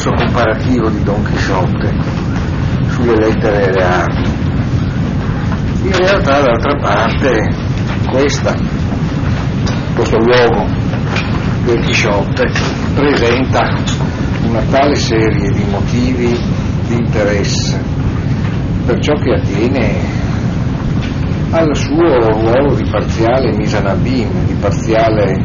discorso 0.00 0.12
comparativo 0.12 0.88
di 0.88 1.02
Don 1.02 1.22
Chisciotte 1.24 1.94
sulle 2.88 3.16
lettere 3.16 3.66
e 3.66 3.72
le 3.72 3.84
armi. 3.84 4.28
In 5.82 5.96
realtà 5.96 6.40
d'altra 6.40 6.76
parte 6.80 7.38
questa, 8.08 8.56
questo 9.94 10.16
luogo 10.16 10.66
del 11.64 11.80
Chisciotte 11.84 12.50
presenta 12.94 13.74
una 14.44 14.62
tale 14.70 14.94
serie 14.94 15.50
di 15.50 15.64
motivi 15.70 16.38
di 16.86 16.94
interesse 16.94 17.78
per 18.86 18.98
ciò 19.00 19.12
che 19.14 19.34
attiene 19.34 19.98
al 21.50 21.76
suo 21.76 22.30
ruolo 22.30 22.74
di 22.74 22.88
parziale 22.90 23.54
misanabim, 23.54 24.46
di 24.46 24.54
parziale 24.54 25.36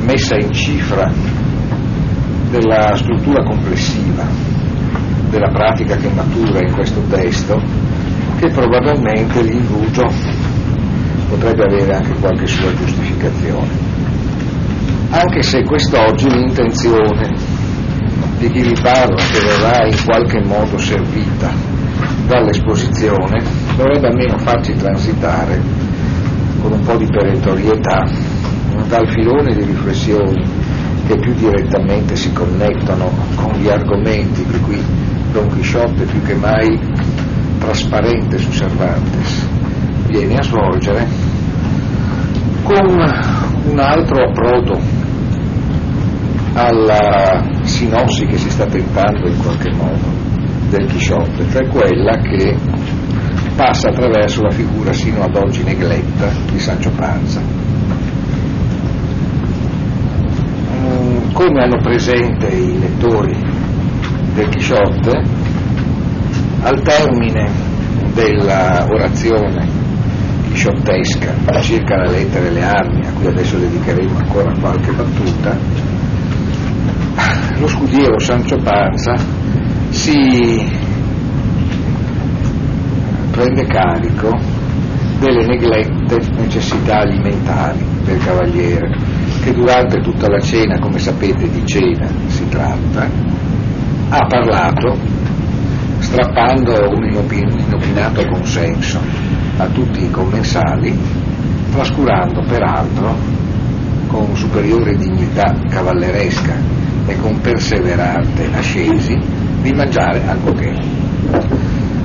messa 0.00 0.36
in 0.36 0.52
cifra 0.52 1.10
della 2.50 2.94
struttura 2.96 3.42
complessiva 3.42 4.24
della 5.30 5.48
pratica 5.48 5.96
che 5.96 6.08
matura 6.14 6.64
in 6.64 6.72
questo 6.72 7.00
testo, 7.08 7.60
che 8.38 8.48
probabilmente 8.50 9.42
l'indugio 9.42 10.06
potrebbe 11.28 11.64
avere 11.64 11.94
anche 11.94 12.14
qualche 12.18 12.46
sua 12.46 12.72
giustificazione. 12.74 13.68
Anche 15.10 15.42
se 15.42 15.62
quest'oggi 15.64 16.30
l'intenzione 16.30 17.34
di 18.38 18.50
chi 18.50 18.62
vi 18.62 18.76
parla, 18.80 19.22
che 19.22 19.40
verrà 19.40 19.86
in 19.86 20.04
qualche 20.04 20.42
modo 20.44 20.78
servita 20.78 21.50
dall'esposizione, 22.26 23.42
dovrebbe 23.76 24.08
almeno 24.08 24.38
farci 24.38 24.74
transitare 24.74 25.60
con 26.60 26.72
un 26.72 26.80
po' 26.80 26.96
di 26.96 27.06
perentorietà 27.06 28.04
dal 28.88 29.08
filone 29.10 29.54
di 29.54 29.64
riflessioni 29.64 30.55
che 31.06 31.16
più 31.16 31.34
direttamente 31.34 32.16
si 32.16 32.32
connettono 32.32 33.10
con 33.36 33.52
gli 33.52 33.68
argomenti 33.68 34.44
di 34.44 34.60
cui 34.60 34.82
Don 35.32 35.48
Chisciotte 35.54 36.04
più 36.04 36.20
che 36.22 36.34
mai 36.34 36.78
trasparente 37.58 38.38
su 38.38 38.50
Cervantes 38.50 39.46
viene 40.08 40.36
a 40.36 40.42
svolgere 40.42 41.06
con 42.62 42.98
un 43.68 43.78
altro 43.78 44.28
approdo 44.28 44.80
alla 46.54 47.44
sinossi 47.62 48.26
che 48.26 48.38
si 48.38 48.50
sta 48.50 48.66
tentando 48.66 49.28
in 49.28 49.38
qualche 49.42 49.72
modo 49.74 50.24
del 50.70 50.86
Chisciotte, 50.86 51.48
cioè 51.50 51.66
quella 51.68 52.16
che 52.16 52.56
passa 53.54 53.88
attraverso 53.88 54.42
la 54.42 54.50
figura 54.50 54.92
sino 54.92 55.22
ad 55.22 55.36
oggi 55.36 55.62
negletta 55.62 56.28
di 56.50 56.58
Sancio 56.58 56.90
Panza. 56.90 57.65
Come 61.36 61.62
hanno 61.62 61.76
presente 61.82 62.46
i 62.46 62.78
lettori 62.78 63.38
del 64.32 64.48
Chisciotte, 64.48 65.22
al 66.62 66.80
termine 66.80 67.50
della 68.14 68.86
orazione 68.88 69.68
sciottesca 70.54 71.34
circa 71.60 71.96
la 71.96 72.10
lettera 72.10 72.46
e 72.46 72.50
le 72.52 72.62
armi, 72.62 73.06
a 73.06 73.12
cui 73.12 73.26
adesso 73.26 73.58
dedicheremo 73.58 74.16
ancora 74.16 74.50
qualche 74.58 74.92
battuta, 74.92 75.58
lo 77.58 77.66
scudiero 77.66 78.18
Sancio 78.18 78.56
Panza 78.56 79.14
si 79.90 80.66
prende 83.30 83.66
carico 83.66 84.30
delle 85.18 85.44
neglette 85.44 86.16
necessità 86.34 87.00
alimentari 87.00 87.84
del 88.04 88.24
cavaliere, 88.24 89.15
che 89.46 89.54
durante 89.54 90.00
tutta 90.00 90.28
la 90.28 90.40
cena, 90.40 90.76
come 90.80 90.98
sapete 90.98 91.48
di 91.48 91.64
cena 91.64 92.08
si 92.26 92.48
tratta, 92.48 93.08
ha 94.08 94.26
parlato 94.26 94.98
strappando 95.98 96.90
un 96.90 97.04
inopinato 97.04 98.26
consenso 98.26 98.98
a 99.58 99.66
tutti 99.66 100.02
i 100.02 100.10
commensali, 100.10 100.98
trascurando 101.70 102.42
peraltro 102.42 103.14
con 104.08 104.34
superiore 104.34 104.96
dignità 104.96 105.54
cavalleresca 105.68 106.54
e 107.06 107.16
con 107.20 107.40
perseverante 107.40 108.48
ascesi 108.52 109.16
di 109.62 109.72
mangiare 109.72 110.26
alcoché. 110.26 110.74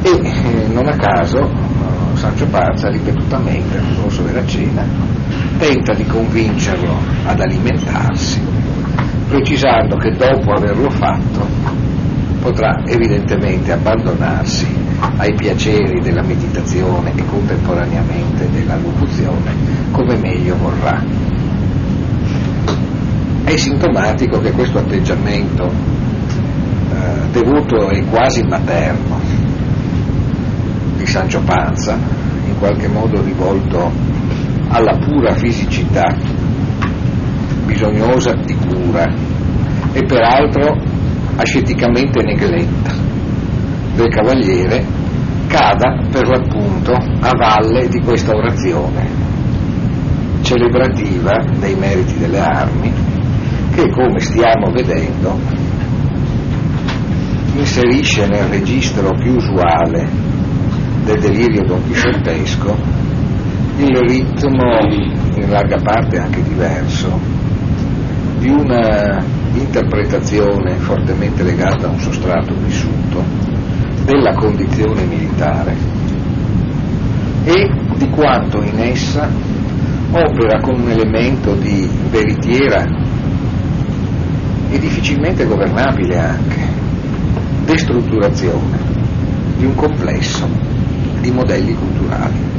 E 0.03 0.09
eh, 0.09 0.67
non 0.67 0.87
a 0.87 0.95
caso 0.95 1.70
Sancio 2.21 2.45
Panza 2.45 2.87
ripetutamente 2.89 3.79
nel 3.79 3.95
corso 3.99 4.21
della 4.21 4.45
cena 4.45 4.85
tenta 5.57 5.91
di 5.95 6.05
convincerlo 6.05 6.95
ad 7.25 7.39
alimentarsi, 7.39 8.39
precisando 9.27 9.95
che 9.95 10.11
dopo 10.11 10.51
averlo 10.51 10.91
fatto 10.91 11.47
potrà 12.39 12.83
evidentemente 12.85 13.71
abbandonarsi 13.71 14.67
ai 15.17 15.33
piaceri 15.33 15.99
della 15.99 16.21
meditazione 16.21 17.11
e 17.15 17.25
contemporaneamente 17.25 18.47
della 18.51 18.75
locuzione 18.75 19.55
come 19.89 20.15
meglio 20.17 20.55
vorrà. 20.57 21.03
È 23.45 23.57
sintomatico 23.57 24.39
che 24.41 24.51
questo 24.51 24.77
atteggiamento 24.77 25.65
eh, 25.65 27.31
devoto 27.31 27.89
e 27.89 28.03
quasi 28.03 28.43
materno 28.43 29.20
di 31.01 31.07
Sancio 31.07 31.41
Panza, 31.41 31.97
in 32.45 32.57
qualche 32.59 32.87
modo 32.87 33.23
rivolto 33.23 33.91
alla 34.69 34.97
pura 34.99 35.33
fisicità, 35.33 36.15
bisognosa 37.65 38.33
di 38.35 38.55
cura 38.55 39.11
e 39.93 40.03
peraltro 40.03 40.77
asceticamente 41.37 42.21
negletta 42.21 42.93
del 43.95 44.09
cavaliere, 44.09 44.85
cada 45.47 45.97
per 46.11 46.27
l'appunto 46.27 46.93
a 46.93 47.31
valle 47.35 47.89
di 47.89 47.99
questa 47.99 48.35
orazione 48.35 49.19
celebrativa 50.41 51.43
dei 51.59 51.75
meriti 51.75 52.17
delle 52.17 52.39
armi 52.39 52.91
che 53.71 53.89
come 53.89 54.19
stiamo 54.19 54.71
vedendo 54.71 55.37
inserisce 57.55 58.27
nel 58.27 58.45
registro 58.45 59.11
più 59.11 59.35
usuale 59.35 60.30
del 61.11 61.19
delirio 61.19 61.63
donchisciottesco 61.63 62.99
il 63.77 63.97
ritmo, 63.97 64.79
in 65.35 65.49
larga 65.49 65.77
parte 65.77 66.17
anche 66.17 66.41
diverso, 66.43 67.19
di 68.37 68.49
una 68.49 69.21
interpretazione 69.53 70.75
fortemente 70.75 71.43
legata 71.43 71.87
a 71.87 71.91
un 71.91 71.99
sostrato 71.99 72.53
vissuto 72.55 73.23
della 74.05 74.33
condizione 74.35 75.03
militare 75.03 75.75
e 77.43 77.69
di 77.95 78.09
quanto 78.09 78.61
in 78.61 78.79
essa 78.79 79.29
opera 80.11 80.59
come 80.61 80.83
un 80.83 80.91
elemento 80.91 81.55
di 81.55 81.89
veritiera 82.09 82.85
e 84.69 84.79
difficilmente 84.79 85.45
governabile 85.45 86.17
anche 86.17 86.59
destrutturazione 87.65 88.79
di 89.57 89.65
un 89.65 89.75
complesso 89.75 90.70
di 91.21 91.31
modelli 91.31 91.73
culturali. 91.73 92.49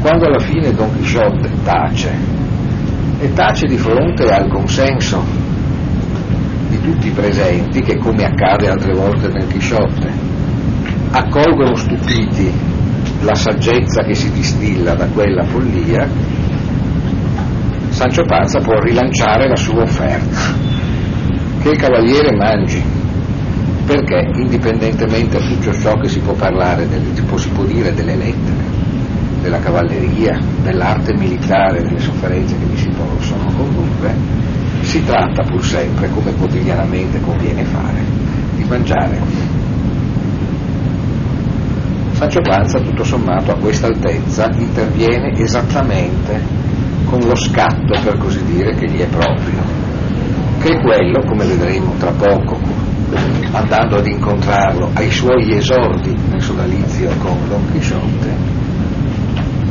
Quando 0.00 0.26
alla 0.26 0.38
fine 0.38 0.72
Don 0.72 0.92
Quixote 0.94 1.50
tace, 1.64 2.38
e 3.18 3.32
tace 3.34 3.66
di 3.66 3.76
fronte 3.76 4.24
al 4.24 4.48
consenso 4.48 5.22
di 6.68 6.80
tutti 6.80 7.08
i 7.08 7.10
presenti, 7.10 7.80
che 7.80 7.98
come 7.98 8.24
accade 8.24 8.68
altre 8.68 8.94
volte 8.94 9.28
nel 9.28 9.46
Quixote, 9.46 10.10
accolgono 11.10 11.74
stupiti 11.74 12.50
la 13.22 13.34
saggezza 13.34 14.02
che 14.02 14.14
si 14.14 14.30
distilla 14.32 14.94
da 14.94 15.06
quella 15.06 15.44
follia, 15.44 16.08
Sancio 17.88 18.22
Panza 18.24 18.60
può 18.60 18.78
rilanciare 18.80 19.48
la 19.48 19.56
sua 19.56 19.82
offerta, 19.82 20.54
che 21.60 21.68
il 21.68 21.76
cavaliere 21.76 22.34
mangi, 22.34 22.82
perché 23.84 24.30
indipendentemente 24.34 25.38
da 25.38 25.46
tutto 25.46 25.72
ciò 25.72 25.94
che 25.98 26.08
si 26.08 26.20
può 26.20 26.32
parlare, 26.34 26.86
si 27.36 27.48
può 27.48 27.64
dire 27.64 27.92
delle 27.94 28.16
lettere, 28.16 28.62
della 29.42 29.58
cavalleria, 29.58 30.38
dell'arte 30.62 31.14
militare, 31.14 31.82
delle 31.82 31.98
sofferenze 31.98 32.56
che 32.58 32.64
vi 32.64 32.76
si 32.76 32.90
possono 32.90 33.50
condurre, 33.56 34.14
si 34.82 35.04
tratta 35.04 35.42
pur 35.44 35.64
sempre, 35.64 36.10
come 36.10 36.32
quotidianamente 36.34 37.20
conviene 37.20 37.64
fare, 37.64 38.04
di 38.56 38.64
mangiare. 38.64 39.18
Sancio 42.12 42.40
Panza, 42.42 42.80
tutto 42.80 43.02
sommato, 43.02 43.50
a 43.50 43.56
questa 43.58 43.86
altezza 43.86 44.50
interviene 44.54 45.32
esattamente 45.38 46.38
con 47.06 47.20
lo 47.20 47.34
scatto, 47.34 47.98
per 48.04 48.18
così 48.18 48.44
dire, 48.44 48.74
che 48.74 48.90
gli 48.90 49.00
è 49.00 49.06
proprio, 49.06 49.62
che 50.60 50.68
è 50.68 50.80
quello, 50.80 51.24
come 51.26 51.46
vedremo 51.46 51.94
tra 51.98 52.10
poco, 52.10 52.59
andando 53.52 53.96
ad 53.96 54.06
incontrarlo 54.06 54.90
ai 54.94 55.10
suoi 55.10 55.56
esordi 55.56 56.14
nel 56.28 56.40
sodalizio 56.40 57.10
con 57.18 57.36
Don 57.48 57.70
Chisciotte, 57.72 58.36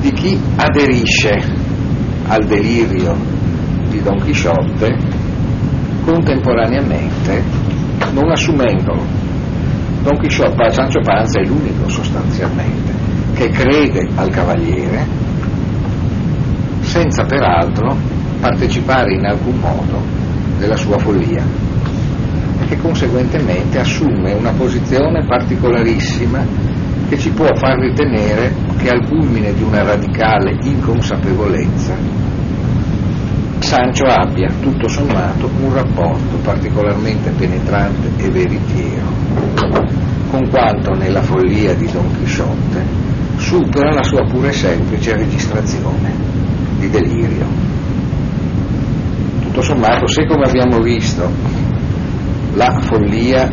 di 0.01 0.12
chi 0.12 0.39
aderisce 0.56 1.31
al 2.27 2.45
delirio 2.45 3.15
di 3.89 4.01
Don 4.01 4.21
Chisciotte 4.24 4.97
contemporaneamente 6.03 7.44
non 8.13 8.31
assumendolo. 8.31 9.03
Don 10.01 10.18
Chisciotte, 10.19 10.69
Sancho 10.71 11.01
Panza 11.01 11.39
è 11.41 11.45
l'unico 11.45 11.89
sostanzialmente 11.89 12.94
che 13.33 13.50
crede 13.50 14.07
al 14.15 14.30
cavaliere 14.30 15.06
senza 16.81 17.24
peraltro 17.24 17.95
partecipare 18.39 19.13
in 19.13 19.25
alcun 19.25 19.57
modo 19.59 20.01
della 20.57 20.75
sua 20.75 20.97
follia 20.97 21.44
e 22.61 22.65
che 22.65 22.77
conseguentemente 22.77 23.79
assume 23.79 24.33
una 24.33 24.51
posizione 24.51 25.25
particolarissima 25.25 26.45
che 27.07 27.17
ci 27.17 27.29
può 27.31 27.47
far 27.56 27.79
ritenere 27.79 28.53
che 28.77 28.89
al 28.89 29.07
culmine 29.07 29.53
di 29.53 29.63
una 29.63 29.83
radicale 29.83 30.57
inconsapevolezza 30.61 31.95
Sancho 33.59 34.06
abbia 34.06 34.51
tutto 34.61 34.88
sommato 34.88 35.50
un 35.61 35.73
rapporto 35.73 36.38
particolarmente 36.44 37.29
penetrante 37.31 38.09
e 38.17 38.29
veritiero 38.29 39.07
con 40.29 40.47
quanto 40.50 40.94
nella 40.94 41.21
follia 41.21 41.73
di 41.73 41.89
Don 41.91 42.09
Chisciotte 42.17 42.83
supera 43.38 43.94
la 43.94 44.03
sua 44.03 44.23
pura 44.23 44.50
e 44.50 44.53
semplice 44.53 45.15
registrazione 45.15 46.13
di 46.77 46.89
delirio. 46.89 47.45
Tutto 49.41 49.62
sommato, 49.62 50.07
se 50.07 50.25
come 50.25 50.45
abbiamo 50.45 50.79
visto 50.79 51.29
la 52.54 52.80
follia 52.81 53.50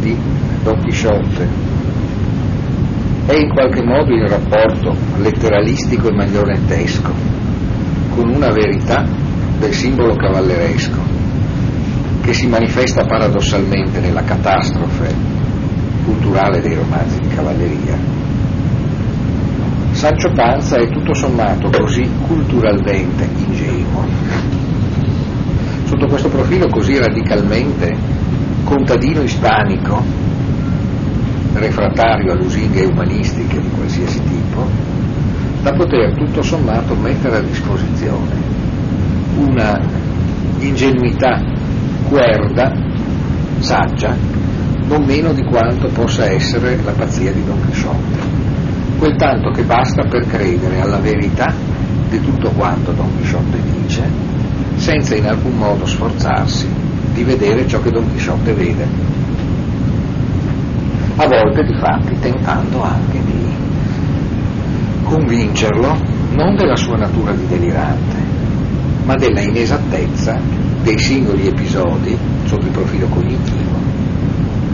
di 0.00 0.16
Don 0.62 0.80
Chisciotte 0.80 1.48
è 3.26 3.34
in 3.34 3.50
qualche 3.50 3.82
modo 3.82 4.12
in 4.12 4.26
rapporto 4.26 4.96
letteralistico 5.18 6.08
e 6.08 6.12
marionettesco 6.12 7.12
con 8.14 8.28
una 8.28 8.50
verità 8.50 9.06
del 9.58 9.72
simbolo 9.72 10.14
cavalleresco 10.14 11.00
che 12.22 12.32
si 12.32 12.46
manifesta 12.46 13.04
paradossalmente 13.04 14.00
nella 14.00 14.22
catastrofe 14.22 15.14
culturale 16.04 16.60
dei 16.60 16.74
romanzi 16.74 17.18
di 17.18 17.28
cavalleria. 17.28 17.96
Sancho 19.92 20.32
Panza 20.32 20.76
è 20.76 20.88
tutto 20.88 21.14
sommato 21.14 21.70
così 21.70 22.08
culturalmente 22.26 23.28
ingenuo. 23.36 24.61
Sotto 25.92 26.06
questo 26.06 26.30
profilo 26.30 26.68
così 26.68 26.96
radicalmente? 26.96 27.94
Contadino 28.64 29.20
ispanico 29.20 30.02
refrattario 31.52 32.32
a 32.32 32.34
lusinghe 32.34 32.86
umanistiche 32.86 33.60
di 33.60 33.68
qualsiasi 33.68 34.22
tipo, 34.22 34.66
da 35.60 35.72
poter 35.72 36.14
tutto 36.14 36.40
sommato 36.40 36.94
mettere 36.94 37.36
a 37.36 37.40
disposizione 37.42 38.30
una 39.36 39.78
ingenuità 40.60 41.42
cuerda, 42.08 42.72
saggia, 43.58 44.16
non 44.86 45.04
meno 45.04 45.34
di 45.34 45.44
quanto 45.44 45.88
possa 45.88 46.24
essere 46.24 46.80
la 46.82 46.92
pazzia 46.92 47.32
di 47.32 47.44
Don 47.44 47.60
Chisciotte, 47.68 48.18
quel 48.98 49.14
tanto 49.16 49.50
che 49.50 49.64
basta 49.64 50.04
per 50.04 50.26
credere 50.26 50.80
alla 50.80 51.00
verità 51.00 51.52
di 52.08 52.18
tutto 52.22 52.48
quanto 52.56 52.92
Don 52.92 53.14
Chisciotte 53.18 53.58
dice, 53.78 54.31
senza 54.82 55.14
in 55.14 55.26
alcun 55.26 55.56
modo 55.56 55.86
sforzarsi 55.86 56.66
di 57.14 57.22
vedere 57.22 57.68
ciò 57.68 57.80
che 57.80 57.92
Don 57.92 58.04
Chisciotte 58.12 58.52
vede 58.52 58.84
a 61.14 61.28
volte 61.28 61.62
di 61.62 61.74
fatti 61.78 62.18
tentando 62.18 62.82
anche 62.82 63.20
di 63.24 63.46
convincerlo 65.04 65.96
non 66.32 66.56
della 66.56 66.74
sua 66.74 66.96
natura 66.96 67.30
di 67.30 67.46
delirante, 67.46 68.16
ma 69.04 69.14
della 69.14 69.40
inesattezza 69.40 70.40
dei 70.82 70.98
singoli 70.98 71.46
episodi 71.46 72.18
sotto 72.44 72.66
il 72.66 72.72
profilo 72.72 73.06
cognitivo, 73.06 73.78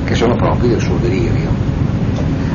che 0.04 0.14
sono 0.14 0.36
propri 0.36 0.68
del 0.68 0.80
suo 0.80 0.96
delirio. 1.02 1.50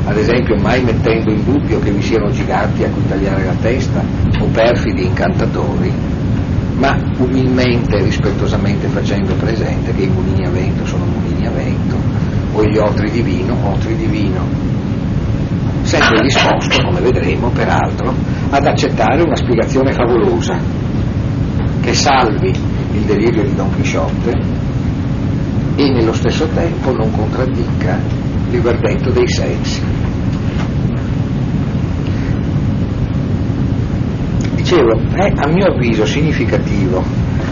Ad 0.06 0.16
esempio, 0.16 0.56
mai 0.56 0.82
mettendo 0.82 1.30
in 1.30 1.44
dubbio 1.44 1.78
che 1.78 1.92
vi 1.92 2.02
siano 2.02 2.30
giganti 2.30 2.82
a 2.82 2.88
cui 2.88 3.06
tagliare 3.06 3.44
la 3.44 3.54
testa 3.60 4.02
o 4.40 4.46
perfidi 4.46 5.04
incantatori, 5.04 6.13
ma 6.76 6.98
umilmente 7.18 7.96
e 7.96 8.02
rispettosamente 8.02 8.88
facendo 8.88 9.34
presente 9.34 9.92
che 9.92 10.02
i 10.02 10.08
mulini 10.08 10.46
a 10.46 10.50
vento 10.50 10.84
sono 10.86 11.04
mulini 11.04 11.46
a 11.46 11.50
vento 11.50 11.96
o 12.52 12.64
gli 12.64 12.76
otri 12.78 13.10
di 13.10 13.22
vino, 13.22 13.56
otri 13.64 13.96
di 13.96 14.06
vino, 14.06 14.46
sempre 15.82 16.22
disposto, 16.22 16.82
come 16.84 17.00
vedremo 17.00 17.50
peraltro, 17.50 18.14
ad 18.50 18.66
accettare 18.66 19.22
una 19.22 19.36
spiegazione 19.36 19.92
favolosa 19.92 20.58
che 21.80 21.94
salvi 21.94 22.52
il 22.92 23.02
delirio 23.02 23.42
di 23.42 23.54
Don 23.54 23.74
Chisciotte 23.74 24.32
e 25.76 25.90
nello 25.90 26.12
stesso 26.12 26.46
tempo 26.54 26.92
non 26.92 27.10
contraddica 27.10 27.98
il 28.50 28.60
verdetto 28.60 29.10
dei 29.10 29.28
sensi. 29.28 29.82
Dicevo, 34.74 35.00
è 35.14 35.32
a 35.36 35.46
mio 35.46 35.66
avviso 35.66 36.04
significativo 36.04 37.00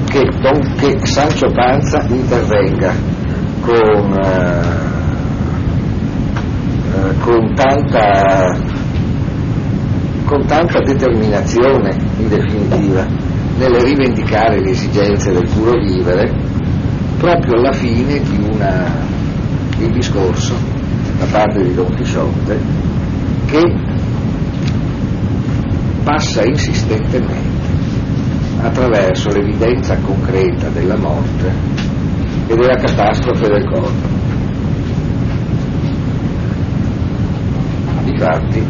che, 0.08 0.28
Don, 0.40 0.74
che 0.74 1.06
Sancho 1.06 1.52
Panza 1.52 2.04
intervenga 2.08 2.92
con 3.60 4.12
eh, 4.12 4.82
con 7.20 7.54
tanta, 7.54 8.58
con 10.24 10.44
tanta 10.46 10.80
determinazione 10.80 11.96
in 12.18 12.28
definitiva 12.28 13.06
nel 13.56 13.74
rivendicare 13.80 14.60
le 14.60 14.70
esigenze 14.70 15.32
del 15.32 15.48
puro 15.48 15.78
vivere 15.78 16.28
proprio 17.18 17.54
alla 17.54 17.72
fine 17.72 18.20
di, 18.20 18.48
una, 18.52 18.84
di 19.76 19.84
un 19.84 19.92
discorso 19.92 20.54
da 21.20 21.26
parte 21.30 21.62
di 21.62 21.72
Don 21.72 21.94
Chisciotte 21.94 22.58
che 23.46 23.91
passa 26.02 26.44
insistentemente 26.44 27.70
attraverso 28.60 29.30
l'evidenza 29.30 29.96
concreta 29.98 30.68
della 30.68 30.96
morte 30.96 31.52
e 32.46 32.54
della 32.54 32.76
catastrofe 32.76 33.48
del 33.48 33.64
corpo. 33.64 34.20
Infatti 38.04 38.64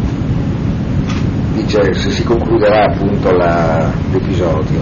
dice 1.55 1.93
se 1.95 2.11
si 2.11 2.25
concluderà 2.25 2.85
appunto 2.93 3.31
la, 3.33 3.91
l'episodio 4.13 4.81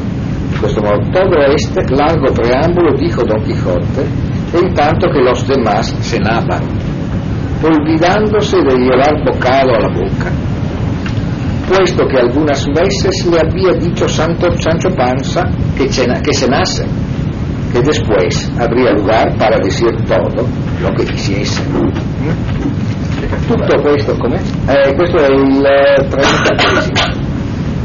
in 0.53 0.59
questo 0.59 0.81
modo 0.81 1.09
todo 1.11 1.41
este 1.55 1.85
largo 1.89 2.33
preámbulo 2.33 2.95
dijo 2.97 3.23
Don 3.25 3.43
Quijote 3.43 4.07
en 4.53 4.73
tanto 4.75 5.09
que 5.11 5.21
los 5.21 5.47
demás 5.47 5.95
cenaban 6.01 6.63
olvidándose 7.63 8.57
de 8.63 8.77
llevar 8.77 9.23
bocado 9.25 9.75
a 9.75 9.81
la 9.81 9.89
boca 9.89 10.50
puesto 11.71 12.07
que 12.09 12.19
algunas 12.19 12.67
veces 12.67 13.27
le 13.31 13.39
había 13.39 13.73
dicho 13.79 14.09
Santo, 14.09 14.51
Sancho 14.59 14.91
Panza 14.91 15.43
que, 15.77 15.87
que 15.87 16.33
cenase 16.35 16.85
que 17.73 17.81
después 17.81 18.51
habría 18.59 18.91
lugar 18.93 19.37
para 19.39 19.59
decir 19.61 19.91
todo 20.05 20.45
lo 20.83 20.93
que 20.97 21.05
quisiese. 21.05 21.63
Tutto 23.47 23.81
questo, 23.81 24.13
eh, 24.13 24.95
questo 24.97 25.19
è 25.19 25.29
il 25.31 25.63
33 26.09 27.21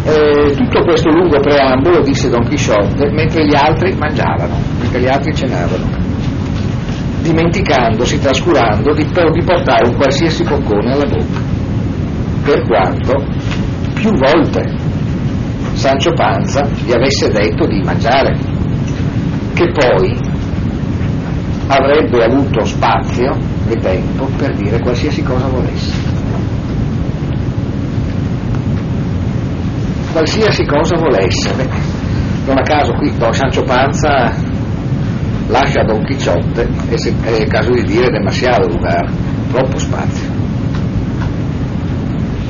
eh, 0.05 0.53
tutto 0.55 0.83
questo 0.83 1.09
lungo 1.09 1.39
preambolo, 1.39 2.01
disse 2.01 2.29
Don 2.29 2.47
Chisciotte, 2.47 3.09
mentre 3.11 3.45
gli 3.45 3.55
altri 3.55 3.95
mangiavano, 3.95 4.55
mentre 4.79 5.01
gli 5.01 5.07
altri 5.07 5.33
cenavano, 5.33 5.85
dimenticandosi, 7.21 8.19
trascurando 8.19 8.93
di, 8.93 9.03
di 9.03 9.43
portare 9.43 9.87
un 9.87 9.95
qualsiasi 9.95 10.43
boccone 10.43 10.93
alla 10.93 11.05
bocca, 11.05 11.39
per 12.43 12.61
quanto 12.67 13.13
più 14.05 14.13
volte 14.19 14.61
Sancio 15.73 16.11
Panza 16.13 16.61
gli 16.85 16.91
avesse 16.91 17.27
detto 17.31 17.65
di 17.65 17.81
mangiare, 17.83 18.37
che 19.55 19.71
poi 19.71 20.15
avrebbe 21.67 22.23
avuto 22.23 22.63
spazio 22.65 23.35
e 23.67 23.75
tempo 23.77 24.29
per 24.37 24.55
dire 24.57 24.79
qualsiasi 24.79 25.23
cosa 25.23 25.47
volesse. 25.47 25.93
Qualsiasi 30.11 30.65
cosa 30.65 30.95
volesse. 30.97 31.49
Non 32.45 32.59
a 32.59 32.61
caso 32.61 32.93
qui 32.93 33.11
Don 33.17 33.33
Sancho 33.33 33.63
Panza 33.63 34.35
lascia 35.47 35.83
Don 35.83 36.03
Quixote 36.03 36.69
e 36.89 36.97
se, 36.99 37.11
è 37.23 37.47
caso 37.47 37.71
di 37.71 37.83
dire 37.83 38.11
demasiado 38.11 38.67
lugar, 38.67 39.11
troppo 39.51 39.79
spazio. 39.79 40.34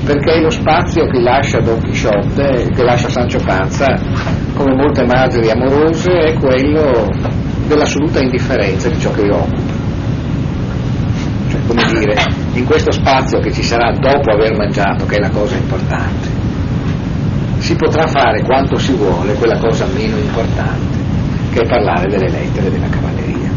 Perché 0.05 0.39
lo 0.39 0.51
spazio 0.51 1.07
che 1.07 1.19
lascia 1.19 1.59
Don 1.59 1.79
Quixote, 1.79 2.69
che 2.75 2.83
lascia 2.83 3.09
Sancho 3.09 3.39
Panza, 3.43 3.85
come 4.53 4.75
molte 4.75 5.03
madri 5.05 5.49
amorose, 5.49 6.11
è 6.11 6.33
quello 6.35 7.09
dell'assoluta 7.67 8.21
indifferenza 8.21 8.87
di 8.87 8.99
ciò 8.99 9.11
che 9.11 9.27
occupa 9.29 9.75
come 11.67 11.83
dire, 11.85 12.15
in 12.53 12.65
questo 12.65 12.91
spazio 12.91 13.39
che 13.39 13.51
ci 13.51 13.63
sarà 13.63 13.91
dopo 13.91 14.31
aver 14.31 14.55
mangiato, 14.55 15.05
che 15.05 15.15
è 15.15 15.19
la 15.19 15.29
cosa 15.29 15.55
importante. 15.55 16.43
si 17.57 17.75
potrà 17.75 18.05
fare 18.05 18.43
quanto 18.43 18.77
si 18.77 18.93
vuole 18.93 19.33
quella 19.33 19.57
cosa 19.57 19.87
meno 19.87 20.17
importante, 20.17 20.97
che 21.51 21.61
è 21.61 21.67
parlare 21.67 22.07
delle 22.07 22.29
lettere 22.29 22.69
della 22.69 22.87
cavalleria. 22.87 23.49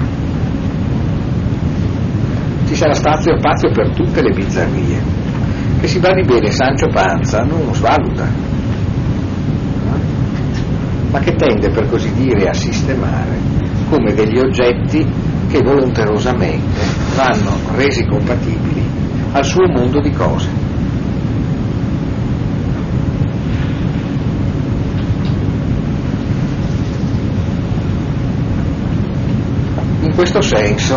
Ci 2.67 2.75
sarà 2.75 2.95
spazio 2.95 3.37
spazio 3.37 3.71
per 3.71 3.91
tutte 3.91 4.23
le 4.23 4.31
bizzarrie, 4.31 5.03
che 5.81 5.87
si 5.87 5.99
va 5.99 6.13
di 6.13 6.23
bene 6.23 6.51
Sancio 6.51 6.89
Panza 6.89 7.43
non 7.43 7.73
svaluta, 7.73 8.27
ma 11.11 11.19
che 11.21 11.35
tende 11.35 11.71
per 11.71 11.89
così 11.89 12.13
dire 12.15 12.49
a 12.49 12.53
sistemare 12.53 13.39
come 13.89 14.13
degli 14.13 14.39
oggetti 14.39 15.07
che 15.49 15.63
volonterosamente 15.63 16.83
vanno 17.17 17.57
resi 17.77 18.05
compatibili 18.05 18.85
al 19.33 19.45
suo 19.45 19.67
mondo 19.69 20.01
di 20.01 20.11
cose. 20.11 20.49
In 30.01 30.15
questo 30.15 30.41
senso, 30.41 30.97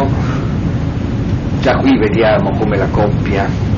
già 1.61 1.75
qui 1.77 1.97
vediamo 1.97 2.57
come 2.57 2.77
la 2.77 2.87
coppia 2.87 3.70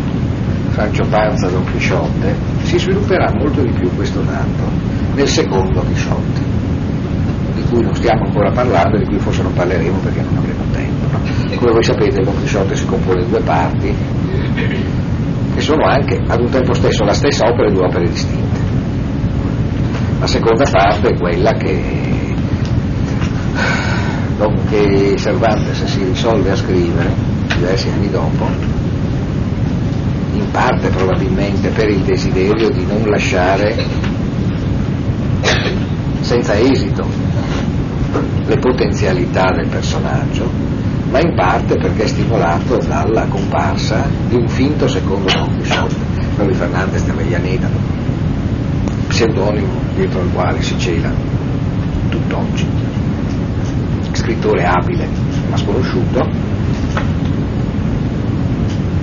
Sancio 0.73 1.05
Panza 1.07 1.49
Don 1.49 1.63
Chisciotte 1.71 2.35
si 2.63 2.79
svilupperà 2.79 3.31
molto 3.35 3.61
di 3.61 3.71
più 3.71 3.89
questo 3.95 4.21
dato 4.21 4.71
nel 5.13 5.27
secondo 5.27 5.83
Chisciotte 5.87 6.41
di 7.53 7.61
cui 7.69 7.83
non 7.83 7.93
stiamo 7.93 8.23
ancora 8.25 8.49
parlando, 8.51 8.97
di 8.97 9.05
cui 9.05 9.19
forse 9.19 9.43
non 9.43 9.53
parleremo 9.53 9.97
perché 9.99 10.21
non 10.21 10.37
avremo 10.37 10.63
tempo. 10.71 11.05
No? 11.11 11.55
Come 11.57 11.71
voi 11.71 11.83
sapete 11.83 12.21
Don 12.23 12.39
Chisciotte 12.39 12.75
si 12.75 12.85
compone 12.85 13.23
di 13.23 13.29
due 13.29 13.41
parti 13.41 13.95
che 15.53 15.61
sono 15.61 15.85
anche 15.85 16.19
ad 16.27 16.39
un 16.39 16.49
tempo 16.49 16.73
stesso 16.73 17.03
la 17.03 17.13
stessa 17.13 17.47
opera 17.47 17.67
e 17.67 17.71
due 17.71 17.85
opere 17.85 18.09
distinte. 18.09 18.59
La 20.19 20.27
seconda 20.27 20.65
parte 20.71 21.09
è 21.09 21.17
quella 21.17 21.51
che 21.53 22.11
che 24.73 25.13
Cervantes 25.17 25.83
si 25.85 26.03
risolve 26.03 26.49
a 26.49 26.55
scrivere 26.55 27.13
diversi 27.55 27.89
anni 27.89 28.09
dopo, 28.09 28.47
in 30.33 30.49
parte 30.51 30.89
probabilmente 30.89 31.69
per 31.69 31.89
il 31.89 31.99
desiderio 31.99 32.69
di 32.69 32.85
non 32.85 33.03
lasciare 33.05 33.75
senza 36.21 36.57
esito 36.57 37.05
le 38.45 38.57
potenzialità 38.57 39.51
del 39.51 39.67
personaggio, 39.67 40.49
ma 41.09 41.19
in 41.19 41.33
parte 41.35 41.75
perché 41.75 42.03
è 42.03 42.07
stimolato 42.07 42.77
dalla 42.77 43.25
comparsa 43.27 44.07
di 44.27 44.35
un 44.35 44.47
finto 44.47 44.87
secondo 44.87 45.31
Don 45.31 45.55
Quixote, 45.55 45.95
Luis 46.37 46.57
Fernandez 46.57 47.03
de 47.03 47.11
Avellaneda, 47.11 47.69
pseudonimo 49.07 49.81
dietro 49.95 50.21
al 50.21 50.31
quale 50.33 50.61
si 50.61 50.77
cela 50.77 51.11
tutt'oggi. 52.09 52.65
Scrittore 54.11 54.65
abile 54.65 55.07
ma 55.49 55.57
sconosciuto, 55.57 56.27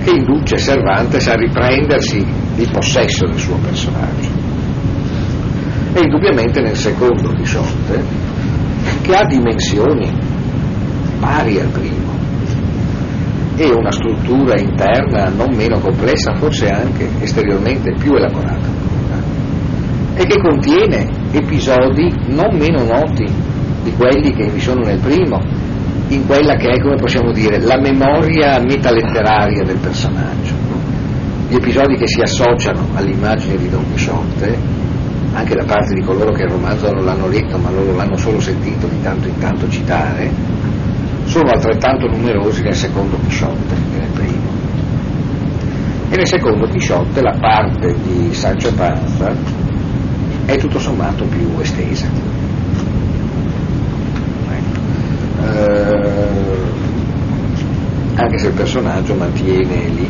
che 0.03 0.11
induce 0.11 0.57
Cervantes 0.57 1.27
a 1.27 1.35
riprendersi 1.35 2.17
il 2.57 2.69
possesso 2.71 3.25
del 3.25 3.39
suo 3.39 3.57
personaggio. 3.57 4.29
E 5.93 5.99
indubbiamente 6.01 6.61
nel 6.61 6.75
secondo 6.75 7.33
Chisciotte, 7.33 8.03
che 9.01 9.15
ha 9.15 9.25
dimensioni 9.25 10.11
pari 11.19 11.59
al 11.59 11.69
primo 11.69 12.19
e 13.55 13.71
una 13.71 13.91
struttura 13.91 14.59
interna 14.59 15.29
non 15.29 15.53
meno 15.55 15.79
complessa, 15.79 16.33
forse 16.35 16.67
anche 16.69 17.07
esteriormente 17.19 17.93
più 17.99 18.13
elaborata 18.13 18.81
e 20.21 20.25
che 20.25 20.39
contiene 20.39 21.07
episodi 21.31 22.13
non 22.27 22.55
meno 22.55 22.83
noti 22.83 23.25
di 23.83 23.91
quelli 23.93 24.31
che 24.33 24.49
vi 24.49 24.59
sono 24.59 24.81
nel 24.81 24.99
primo, 24.99 25.41
in 26.11 26.25
quella 26.25 26.55
che 26.55 26.69
è, 26.71 26.81
come 26.81 26.95
possiamo 26.95 27.31
dire, 27.31 27.59
la 27.61 27.79
memoria 27.79 28.59
metaletteraria 28.59 29.63
del 29.63 29.77
personaggio. 29.77 30.53
Gli 31.47 31.55
episodi 31.55 31.95
che 31.95 32.07
si 32.07 32.21
associano 32.21 32.87
all'immagine 32.93 33.55
di 33.55 33.69
Don 33.69 33.85
Quixote, 33.87 34.57
anche 35.33 35.55
da 35.55 35.63
parte 35.63 35.93
di 35.93 36.01
coloro 36.01 36.31
che 36.33 36.43
il 36.43 36.49
romanzo 36.49 36.91
non 36.91 37.05
l'hanno 37.05 37.27
letto 37.27 37.57
ma 37.57 37.71
loro 37.71 37.95
l'hanno 37.95 38.17
solo 38.17 38.41
sentito 38.41 38.87
di 38.87 39.01
tanto 39.01 39.27
in 39.29 39.37
tanto 39.37 39.69
citare, 39.69 40.29
sono 41.23 41.49
altrettanto 41.49 42.07
numerosi 42.07 42.61
nel 42.61 42.75
secondo 42.75 43.15
Quixote 43.15 43.75
che 43.93 43.99
nel 43.99 44.09
primo. 44.09 44.49
E 46.09 46.15
nel 46.17 46.27
secondo 46.27 46.67
Quixote 46.67 47.21
la 47.21 47.37
parte 47.39 47.95
di 48.03 48.33
Sancho 48.33 48.73
Panza 48.73 49.33
è 50.45 50.57
tutto 50.57 50.79
sommato 50.79 51.23
più 51.25 51.57
estesa 51.59 52.40
eh, 55.53 56.31
anche 58.15 58.37
se 58.37 58.47
il 58.47 58.53
personaggio 58.53 59.15
mantiene 59.15 59.87
lì 59.87 60.09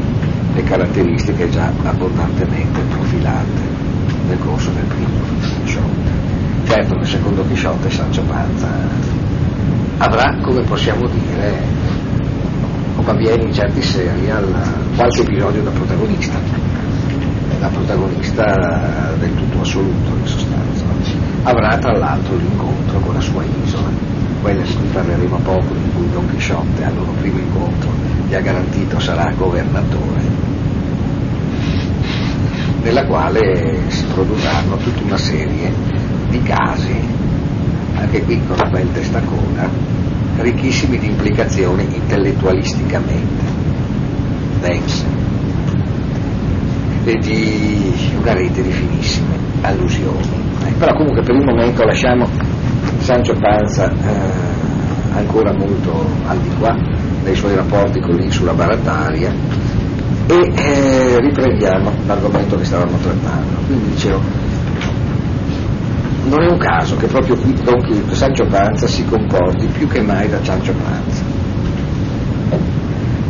le 0.53 0.63
caratteristiche 0.63 1.49
già 1.49 1.71
abbondantemente 1.83 2.79
profilate 2.89 3.61
nel 4.27 4.37
corso 4.39 4.69
del 4.71 4.83
primo 4.83 5.19
Chisciotte. 5.63 6.09
Certo, 6.65 6.95
nel 6.95 7.07
secondo 7.07 7.45
Chisciotte 7.47 7.89
Sancio 7.89 8.21
Panza 8.23 8.67
avrà, 9.97 10.35
come 10.41 10.61
possiamo 10.61 11.07
dire, 11.07 11.53
come 12.95 13.11
avviene 13.11 13.43
in 13.43 13.53
certi 13.53 13.81
serial, 13.81 14.53
qualche 14.95 15.21
episodio 15.21 15.61
da 15.63 15.69
protagonista, 15.69 16.37
da 17.59 17.67
protagonista 17.67 19.13
del 19.19 19.33
tutto 19.35 19.61
assoluto 19.61 20.09
in 20.19 20.27
sostanza. 20.27 20.83
Avrà 21.43 21.77
tra 21.77 21.97
l'altro 21.97 22.35
l'incontro 22.35 22.99
con 22.99 23.13
la 23.13 23.21
sua 23.21 23.43
isola 23.63 24.10
quella 24.41 24.63
di 24.63 24.73
cui 24.73 24.87
parleremo 24.87 25.37
poco, 25.37 25.73
in 25.73 25.93
cui 25.95 26.09
Don 26.11 26.27
Chisciotte 26.29 26.83
al 26.83 26.95
loro 26.95 27.11
primo 27.19 27.39
incontro 27.39 27.89
gli 28.27 28.33
ha 28.33 28.41
garantito 28.41 28.99
sarà 28.99 29.31
governatore, 29.37 30.21
nella 32.81 33.05
quale 33.05 33.89
si 33.89 34.05
produrranno 34.05 34.77
tutta 34.77 35.03
una 35.03 35.17
serie 35.17 35.71
di 36.29 36.41
casi, 36.41 36.95
anche 37.95 38.23
qui 38.23 38.41
con 38.47 38.55
una 38.59 38.69
bel 38.69 38.91
testacoda, 38.91 39.69
ricchissimi 40.37 40.97
di 40.97 41.07
implicazioni 41.07 41.85
intellettualisticamente 41.93 43.43
dense 44.61 45.05
e 47.03 47.17
di 47.17 47.93
una 48.19 48.33
rete 48.33 48.61
di 48.61 48.71
finissime 48.71 49.35
allusioni. 49.61 50.29
Eh, 50.65 50.71
però 50.77 50.93
comunque 50.93 51.21
per 51.21 51.35
il 51.35 51.43
momento 51.43 51.83
lasciamo 51.83 52.50
Sancio 53.01 53.33
Panza 53.33 53.91
eh, 53.91 55.15
ancora 55.15 55.51
molto 55.53 56.05
al 56.27 56.37
di 56.37 56.49
qua 56.59 56.77
nei 57.23 57.35
suoi 57.35 57.55
rapporti 57.55 57.99
con 57.99 58.15
l'Insula 58.15 58.53
Barataria 58.53 59.33
e 60.27 60.53
eh, 60.55 61.19
riprendiamo 61.19 61.91
l'argomento 62.05 62.55
che 62.55 62.63
stavamo 62.63 62.97
trattando. 62.97 63.59
Quindi 63.65 63.89
dicevo, 63.89 64.21
non 66.29 66.43
è 66.43 66.51
un 66.51 66.59
caso 66.59 66.95
che 66.95 67.07
proprio 67.07 67.35
qui 67.35 67.53
Don 67.63 67.81
Quixote, 67.83 68.15
Sancio 68.15 68.45
Panza 68.45 68.87
si 68.87 69.03
comporti 69.05 69.65
più 69.65 69.87
che 69.87 70.01
mai 70.01 70.29
da 70.29 70.37
Sancio 70.43 70.73
Panza. 70.73 71.23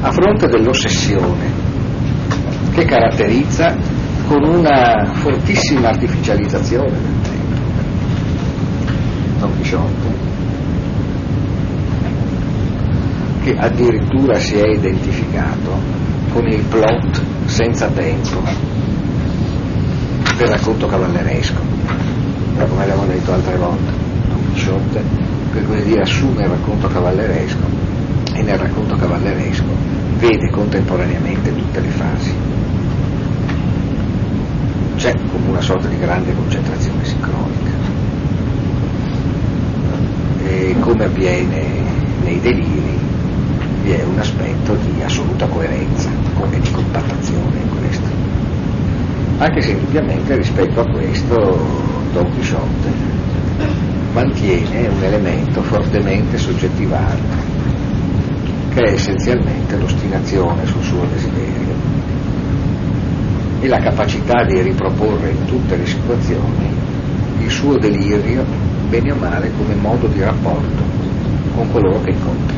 A 0.02 0.12
fronte 0.12 0.48
dell'ossessione 0.48 1.50
che 2.72 2.84
caratterizza 2.84 3.76
con 4.28 4.44
una 4.44 5.06
fortissima 5.06 5.90
artificializzazione 5.90 7.31
Don 9.42 9.58
Chisciotte, 9.58 10.08
che 13.42 13.56
addirittura 13.58 14.38
si 14.38 14.54
è 14.54 14.68
identificato 14.68 15.72
con 16.32 16.46
il 16.46 16.64
plot 16.70 17.22
senza 17.46 17.88
tempo 17.88 18.40
del 20.38 20.48
racconto 20.48 20.86
cavalleresco. 20.86 21.60
Però 22.56 22.68
come 22.68 22.84
abbiamo 22.84 23.06
detto 23.08 23.34
altre 23.34 23.58
volte, 23.58 23.92
Don 24.28 24.54
Chisciotte 24.54 25.02
per 25.52 25.66
così 25.66 25.84
dire 25.86 26.02
assume 26.02 26.44
il 26.44 26.50
racconto 26.50 26.88
cavalleresco 26.88 27.66
e 28.34 28.44
nel 28.44 28.60
racconto 28.60 28.96
cavalleresco 28.96 29.66
vede 30.20 30.52
contemporaneamente 30.52 31.52
tutte 31.52 31.80
le 31.80 31.90
fasi. 31.90 32.34
C'è 34.98 35.14
come 35.32 35.50
una 35.50 35.62
sorta 35.62 35.88
di 35.88 35.98
grande 35.98 36.32
concentrazione 36.36 37.01
e 40.52 40.76
come 40.82 41.06
avviene 41.06 41.64
nei 42.24 42.42
deliri 42.42 43.00
vi 43.84 43.92
è 43.92 44.04
un 44.04 44.20
aspetto 44.20 44.76
di 44.76 45.02
assoluta 45.02 45.48
coerenza 45.48 46.10
e 46.52 46.60
di 46.60 46.72
compattazione 46.72 47.58
in 47.58 47.70
questo. 47.80 48.08
Anche 49.38 49.62
se 49.62 49.72
indubbiamente 49.72 50.36
rispetto 50.36 50.82
a 50.82 50.86
questo 50.92 51.36
Don 52.12 52.30
Quixote 52.34 52.90
mantiene 54.14 54.88
un 54.88 55.02
elemento 55.04 55.62
fortemente 55.64 56.38
soggettivato 56.38 57.50
che 58.74 58.82
è 58.82 58.92
essenzialmente 58.92 59.78
l'ostinazione 59.78 60.66
sul 60.66 60.84
suo 60.84 61.06
desiderio 61.06 61.74
e 63.62 63.68
la 63.68 63.80
capacità 63.80 64.44
di 64.44 64.62
riproporre 64.62 65.30
in 65.30 65.46
tutte 65.46 65.78
le 65.78 65.86
situazioni 65.86 66.90
il 67.40 67.50
suo 67.50 67.78
delirio, 67.78 68.44
bene 68.92 69.14
o 69.14 69.16
male, 69.16 69.50
come 69.58 69.74
modo 69.76 70.06
di 70.08 70.22
rapporto 70.22 70.84
con 71.56 71.72
coloro 71.72 72.02
che 72.02 72.10
incontra. 72.10 72.56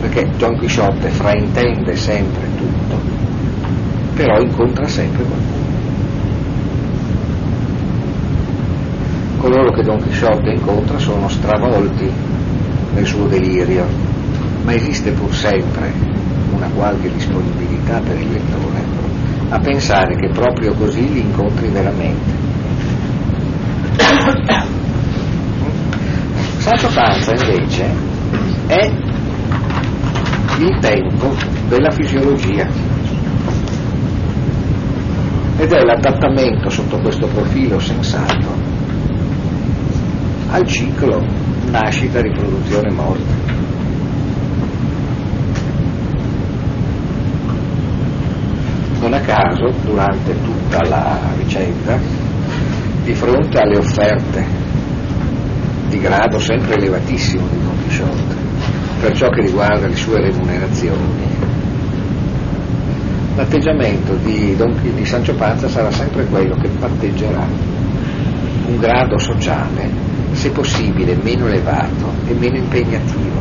Perché 0.00 0.30
Don 0.36 0.58
Chisciotte 0.58 1.08
fraintende 1.10 1.94
sempre 1.94 2.48
tutto, 2.56 2.98
però 4.14 4.40
incontra 4.40 4.88
sempre 4.88 5.22
qualcuno. 5.22 5.68
Coloro 9.38 9.70
che 9.70 9.82
Don 9.82 10.02
Chisciotte 10.02 10.50
incontra 10.50 10.98
sono 10.98 11.28
stravolti 11.28 12.10
nel 12.94 13.06
suo 13.06 13.26
delirio, 13.26 13.86
ma 14.64 14.74
esiste 14.74 15.12
pur 15.12 15.32
sempre 15.32 15.92
una 16.52 16.68
qualche 16.74 17.12
disponibilità 17.12 18.00
per 18.00 18.18
il 18.18 18.32
lettore 18.32 18.98
a 19.50 19.58
pensare 19.58 20.14
che 20.16 20.28
proprio 20.28 20.74
così 20.74 21.12
li 21.12 21.20
incontri 21.20 21.68
veramente. 21.68 22.49
Santo 26.58 26.88
Panza 26.94 27.32
invece 27.32 27.84
è 28.68 28.92
il 30.58 30.78
tempo 30.80 31.34
della 31.68 31.90
fisiologia 31.90 32.68
ed 35.56 35.72
è 35.72 35.80
l'adattamento 35.82 36.68
sotto 36.68 36.98
questo 37.00 37.26
profilo 37.26 37.80
sensato 37.80 38.46
al 40.50 40.64
ciclo 40.66 41.24
nascita, 41.70 42.20
riproduzione, 42.20 42.92
morte. 42.92 43.48
Non 49.00 49.12
a 49.14 49.20
caso, 49.20 49.72
durante 49.82 50.40
tutta 50.42 50.86
la 50.88 51.18
vicenda, 51.36 51.98
di 53.10 53.16
fronte 53.16 53.58
alle 53.58 53.76
offerte 53.76 54.44
di 55.88 55.98
grado 55.98 56.38
sempre 56.38 56.76
elevatissimo 56.76 57.44
di 57.50 57.60
Don 57.60 57.76
Quixote, 57.82 58.34
per 59.00 59.16
ciò 59.16 59.28
che 59.30 59.40
riguarda 59.40 59.88
le 59.88 59.96
sue 59.96 60.20
remunerazioni, 60.20 61.26
l'atteggiamento 63.34 64.14
di, 64.22 64.54
Don, 64.54 64.76
di 64.94 65.04
Sancio 65.04 65.34
Panza 65.34 65.68
sarà 65.68 65.90
sempre 65.90 66.26
quello 66.26 66.54
che 66.54 66.68
patteggerà 66.68 67.44
un 68.66 68.78
grado 68.78 69.18
sociale, 69.18 69.90
se 70.30 70.50
possibile, 70.50 71.18
meno 71.20 71.48
elevato 71.48 72.12
e 72.28 72.34
meno 72.34 72.58
impegnativo, 72.58 73.40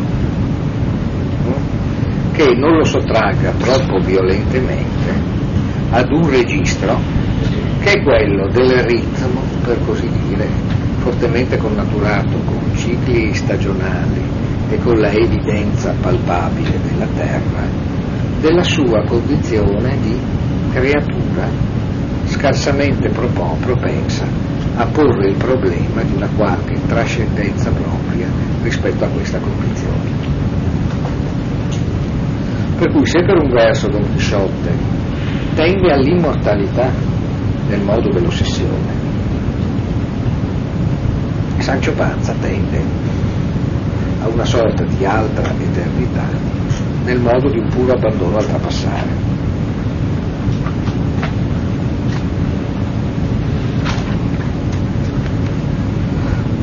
che 2.32 2.56
non 2.56 2.76
lo 2.76 2.84
sottragga 2.84 3.52
troppo 3.52 4.00
violentemente 4.00 5.14
ad 5.92 6.12
un 6.12 6.28
registro 6.28 7.00
che 7.82 7.92
è 7.94 8.02
quello 8.02 8.48
del 8.50 8.84
ritmo, 8.84 9.49
per 9.70 9.86
così 9.86 10.10
dire, 10.28 10.48
fortemente 10.98 11.56
connaturato 11.58 12.40
con 12.44 12.76
cicli 12.76 13.32
stagionali 13.36 14.20
e 14.72 14.80
con 14.80 14.98
la 14.98 15.12
evidenza 15.12 15.94
palpabile 16.02 16.80
della 16.90 17.06
Terra, 17.16 17.68
della 18.42 18.64
sua 18.64 19.04
condizione 19.06 19.96
di 20.02 20.18
creatura 20.72 21.48
scarsamente 22.26 23.10
propensa 23.10 24.26
a 24.78 24.88
porre 24.88 25.30
il 25.30 25.36
problema 25.36 26.02
di 26.02 26.16
una 26.16 26.30
qualche 26.36 26.74
trascendenza 26.88 27.70
propria 27.70 28.28
rispetto 28.64 29.06
a 29.06 29.10
questa 29.10 29.38
condizione. 29.38 30.10
Per 32.76 32.92
cui 32.92 33.06
se 33.06 33.20
per 33.20 33.40
un 33.40 33.50
verso 33.50 33.88
Don 33.88 34.02
Chisciotte 34.14 34.72
tende 35.54 35.92
all'immortalità 35.92 36.90
nel 37.68 37.82
modo 37.82 38.10
dell'ossessione. 38.10 38.99
Sancio 41.62 41.94
Panza 41.94 42.34
tende 42.40 42.82
a 44.22 44.28
una 44.28 44.46
sorta 44.46 44.84
di 44.84 45.06
altra 45.06 45.52
eternità 45.58 46.26
nel 47.04 47.20
modo 47.20 47.50
di 47.50 47.60
un 47.60 47.68
puro 47.70 47.94
abbandono 47.94 48.38
al 48.38 48.46
trapassare. 48.46 49.28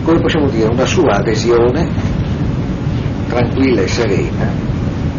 Come 0.04 0.20
possiamo 0.20 0.48
dire, 0.48 0.68
una 0.68 0.87
sua 0.87 1.16
adesione 1.16 1.88
tranquilla 3.28 3.82
e 3.82 3.88
serena 3.88 4.46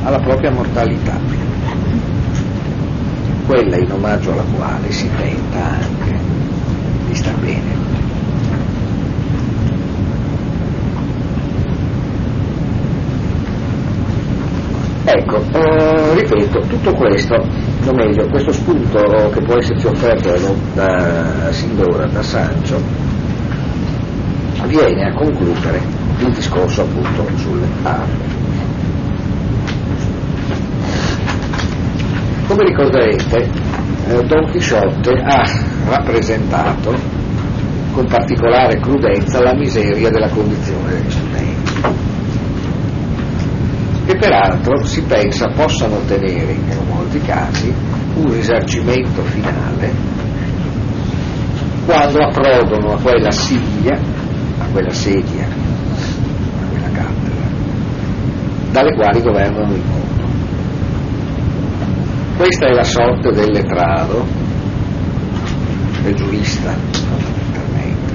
alla 0.04 0.20
propria 0.20 0.52
mortalità 0.52 1.20
quella 3.48 3.78
in 3.78 3.92
omaggio 3.92 4.34
alla 4.34 4.44
quale 4.44 4.92
si 4.92 5.10
tenta 5.18 5.64
anche 5.64 6.20
di 7.08 7.16
star 7.16 7.36
bene. 7.36 7.87
Ecco, 15.10 15.42
eh, 15.54 16.16
ripeto, 16.16 16.60
tutto 16.68 16.94
questo, 16.96 17.36
o 17.36 17.94
meglio, 17.94 18.28
questo 18.28 18.52
spunto 18.52 19.00
che 19.30 19.42
può 19.42 19.56
esserci 19.58 19.88
offerto 19.88 20.54
da, 20.74 21.50
sin 21.52 21.78
d'ora 21.78 22.08
da 22.08 22.22
Sancio, 22.22 22.78
viene 24.66 25.06
a 25.06 25.14
concludere 25.14 25.82
il 26.20 26.34
discorso 26.34 26.82
appunto 26.82 27.26
sulle 27.38 27.68
armi. 27.84 28.36
Come 32.48 32.64
ricorderete, 32.66 33.50
eh, 34.10 34.24
Don 34.26 34.50
Chisciotte 34.52 35.12
ha 35.24 35.44
rappresentato 35.88 36.94
con 37.94 38.06
particolare 38.08 38.78
crudezza 38.82 39.42
la 39.42 39.54
miseria 39.56 40.10
della 40.10 40.30
condizione 40.30 40.96
degli 40.96 41.10
studenti, 41.12 41.37
che 44.08 44.16
peraltro 44.16 44.86
si 44.86 45.02
pensa 45.02 45.50
possano 45.50 45.98
ottenere 45.98 46.54
in 46.54 46.64
molti 46.88 47.20
casi 47.20 47.74
un 48.16 48.32
risarcimento 48.32 49.22
finale 49.24 49.92
quando 51.86 52.20
approdano 52.24 52.94
a 52.94 53.02
quella 53.02 53.32
siglia, 53.32 54.00
a 54.60 54.66
quella 54.72 54.92
sedia, 54.92 55.46
a 55.46 56.66
quella 56.70 56.90
cattedra, 56.90 57.48
dalle 58.72 58.96
quali 58.96 59.22
governano 59.22 59.74
il 59.74 59.84
mondo. 59.86 60.26
Questa 62.38 62.66
è 62.68 62.74
la 62.74 62.84
sorte 62.84 63.32
del 63.32 63.52
letrado, 63.52 64.26
del 66.02 66.14
giurista 66.14 66.74
fondamentalmente, 66.92 68.14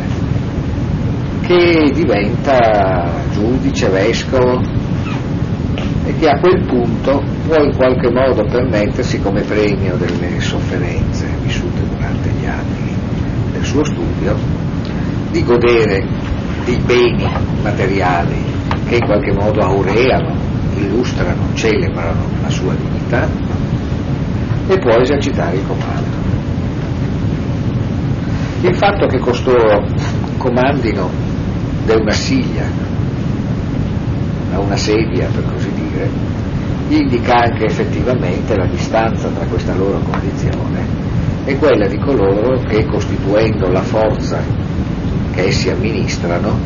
che 1.42 1.90
diventa 1.94 3.10
giudice, 3.32 3.88
vescovo 3.88 4.81
e 6.04 6.16
che 6.16 6.28
a 6.28 6.38
quel 6.38 6.64
punto 6.66 7.22
può 7.46 7.62
in 7.62 7.74
qualche 7.76 8.10
modo 8.10 8.44
permettersi 8.44 9.20
come 9.20 9.42
premio 9.42 9.96
delle 9.96 10.40
sofferenze 10.40 11.26
vissute 11.42 11.80
durante 11.88 12.28
gli 12.30 12.46
anni 12.46 12.94
del 13.52 13.64
suo 13.64 13.84
studio 13.84 14.36
di 15.30 15.44
godere 15.44 16.04
dei 16.64 16.78
beni 16.84 17.28
materiali 17.62 18.36
che 18.86 18.96
in 18.96 19.04
qualche 19.04 19.32
modo 19.32 19.60
aureano, 19.60 20.34
illustrano, 20.76 21.54
celebrano 21.54 22.26
la 22.42 22.50
sua 22.50 22.74
dignità 22.74 23.28
e 24.68 24.78
può 24.78 24.96
esercitare 24.96 25.56
il 25.56 25.66
comando. 25.66 26.20
Il 28.62 28.76
fatto 28.76 29.06
che 29.06 29.18
costoro 29.18 29.84
comandino 30.36 31.10
da 31.84 31.96
una 31.96 32.12
siglia 32.12 32.64
a 34.52 34.58
una 34.60 34.76
sedia, 34.76 35.26
per 35.32 35.44
così 35.46 35.72
dire, 35.72 35.81
indica 36.88 37.34
anche 37.34 37.64
effettivamente 37.64 38.56
la 38.56 38.66
distanza 38.66 39.28
tra 39.28 39.44
questa 39.46 39.74
loro 39.74 39.98
condizione 39.98 40.86
e 41.44 41.56
quella 41.56 41.86
di 41.86 41.98
coloro 41.98 42.58
che, 42.60 42.84
costituendo 42.84 43.68
la 43.68 43.82
forza 43.82 44.40
che 45.32 45.46
essi 45.46 45.70
amministrano, 45.70 46.56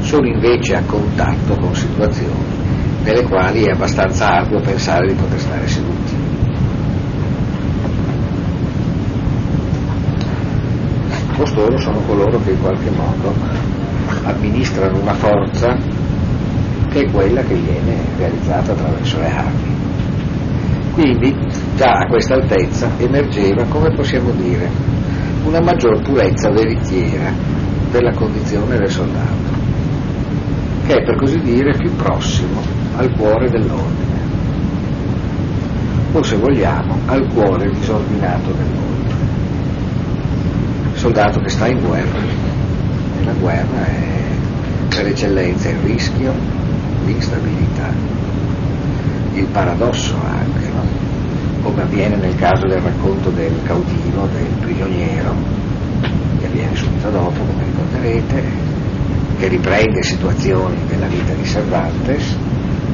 sono 0.00 0.26
invece 0.26 0.74
a 0.74 0.82
contatto 0.84 1.56
con 1.56 1.74
situazioni 1.74 2.60
nelle 3.04 3.22
quali 3.22 3.64
è 3.64 3.70
abbastanza 3.70 4.28
arduo 4.28 4.60
pensare 4.60 5.08
di 5.08 5.14
poter 5.14 5.38
stare 5.40 5.66
seduti. 5.66 6.22
costoro 11.42 11.76
sono 11.78 11.98
coloro 12.06 12.40
che 12.44 12.50
in 12.52 12.60
qualche 12.60 12.90
modo 12.90 13.34
amministrano 14.24 15.00
una 15.00 15.14
forza 15.14 15.76
che 16.92 17.00
è 17.00 17.10
quella 17.10 17.42
che 17.42 17.54
viene 17.54 17.96
realizzata 18.18 18.72
attraverso 18.72 19.18
le 19.18 19.30
armi. 19.30 19.80
Quindi 20.92 21.34
già 21.76 21.90
a 21.90 22.06
questa 22.06 22.34
altezza 22.34 22.90
emergeva, 22.98 23.64
come 23.64 23.92
possiamo 23.94 24.30
dire, 24.32 24.68
una 25.44 25.60
maggior 25.60 26.00
purezza 26.02 26.50
veritiera 26.50 27.32
della 27.90 28.12
condizione 28.14 28.76
del 28.76 28.90
soldato, 28.90 29.50
che 30.86 30.94
è 30.94 31.02
per 31.02 31.16
così 31.16 31.40
dire 31.40 31.74
più 31.76 31.94
prossimo 31.96 32.60
al 32.96 33.10
cuore 33.16 33.48
dell'ordine, 33.48 34.20
o 36.12 36.22
se 36.22 36.36
vogliamo 36.36 36.98
al 37.06 37.26
cuore 37.32 37.70
disordinato 37.70 38.52
dell'ordine 38.52 38.92
soldato 41.02 41.40
che 41.40 41.48
sta 41.48 41.66
in 41.66 41.80
guerra. 41.80 42.18
E 43.20 43.24
la 43.24 43.32
guerra 43.32 43.86
è 43.86 44.20
per 44.88 45.06
eccellenza 45.06 45.68
il 45.70 45.78
rischio, 45.78 46.32
l'instabilità, 47.04 47.88
il 49.34 49.46
paradosso 49.46 50.14
anche, 50.24 50.68
no? 50.68 51.02
come 51.62 51.82
avviene 51.82 52.16
nel 52.16 52.34
caso 52.36 52.66
del 52.66 52.80
racconto 52.80 53.30
del 53.30 53.54
cautivo, 53.64 54.26
del 54.32 54.46
prigioniero, 54.60 55.34
che 56.38 56.46
avviene 56.46 56.74
subito 56.74 57.10
dopo, 57.10 57.40
come 57.40 57.64
ricorderete, 57.64 58.42
che 59.38 59.48
riprende 59.48 60.02
situazioni 60.02 60.76
della 60.88 61.06
vita 61.06 61.32
di 61.32 61.44
Cervantes, 61.44 62.36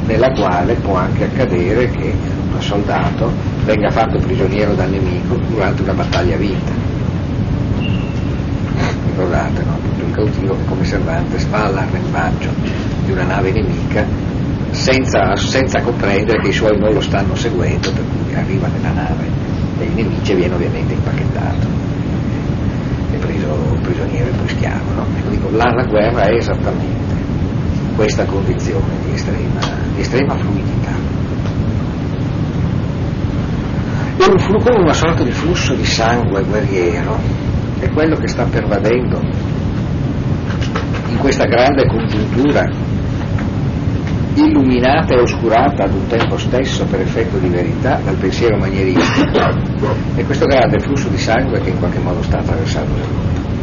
nella 0.06 0.30
quale 0.30 0.74
può 0.74 0.96
anche 0.96 1.24
accadere 1.24 1.90
che 1.90 2.14
un 2.52 2.62
soldato 2.62 3.30
venga 3.64 3.90
fatto 3.90 4.18
prigioniero 4.18 4.74
dal 4.74 4.90
nemico 4.90 5.36
durante 5.48 5.82
una 5.82 5.92
battaglia 5.92 6.36
vinta. 6.36 6.72
Ricordate, 9.06 9.62
no? 9.64 9.78
Il 10.06 10.12
cautivo 10.12 10.56
che 10.56 10.64
come 10.64 10.84
Cervantes 10.84 11.46
va 11.48 11.64
all'arrembaggio 11.64 12.87
di 13.08 13.14
una 13.14 13.24
nave 13.24 13.50
nemica 13.52 14.04
senza, 14.70 15.34
senza, 15.34 15.80
comprendere 15.80 16.40
che 16.40 16.48
i 16.48 16.52
suoi 16.52 16.78
non 16.78 16.92
lo 16.92 17.00
stanno 17.00 17.34
seguendo, 17.34 17.90
per 17.90 18.04
cui 18.04 18.34
arriva 18.34 18.68
nella 18.68 18.92
nave 18.92 19.26
dei 19.78 19.88
nemici 19.94 20.32
e 20.32 20.34
viene 20.34 20.54
ovviamente 20.54 20.92
impacchettato 20.92 21.66
e 23.12 23.16
preso 23.16 23.78
prigioniero 23.80 24.28
e 24.28 24.32
poi 24.32 24.48
schiavo. 24.48 24.92
No? 24.94 25.06
Ecco, 25.16 25.30
dico, 25.30 25.48
la, 25.52 25.72
la 25.74 25.84
guerra 25.84 26.22
è 26.24 26.34
esattamente 26.34 27.16
questa 27.96 28.26
condizione 28.26 28.92
di 29.06 29.14
estrema, 29.14 29.60
di 29.94 30.00
estrema 30.02 30.36
fluidità. 30.36 30.92
E 34.18 34.24
un 34.24 34.38
flusso, 34.38 34.78
una 34.78 34.92
sorta 34.92 35.22
di 35.22 35.32
flusso 35.32 35.74
di 35.74 35.84
sangue 35.86 36.42
guerriero 36.42 37.18
è 37.80 37.88
quello 37.90 38.16
che 38.16 38.28
sta 38.28 38.44
pervadendo 38.44 39.20
in 41.08 41.16
questa 41.16 41.44
grande 41.44 41.86
congiuntura 41.86 42.87
illuminata 44.46 45.14
e 45.14 45.20
oscurata 45.20 45.84
ad 45.84 45.94
un 45.94 46.06
tempo 46.06 46.36
stesso 46.38 46.84
per 46.86 47.00
effetto 47.00 47.38
di 47.38 47.48
verità 47.48 48.00
dal 48.04 48.16
pensiero 48.16 48.56
manieristico 48.56 49.38
e 50.14 50.24
questo 50.24 50.46
grande 50.46 50.78
flusso 50.78 51.08
di 51.08 51.18
sangue 51.18 51.60
che 51.60 51.70
in 51.70 51.78
qualche 51.78 51.98
modo 51.98 52.22
sta 52.22 52.38
attraversando 52.38 52.94
il 52.94 53.08
mondo. 53.12 53.56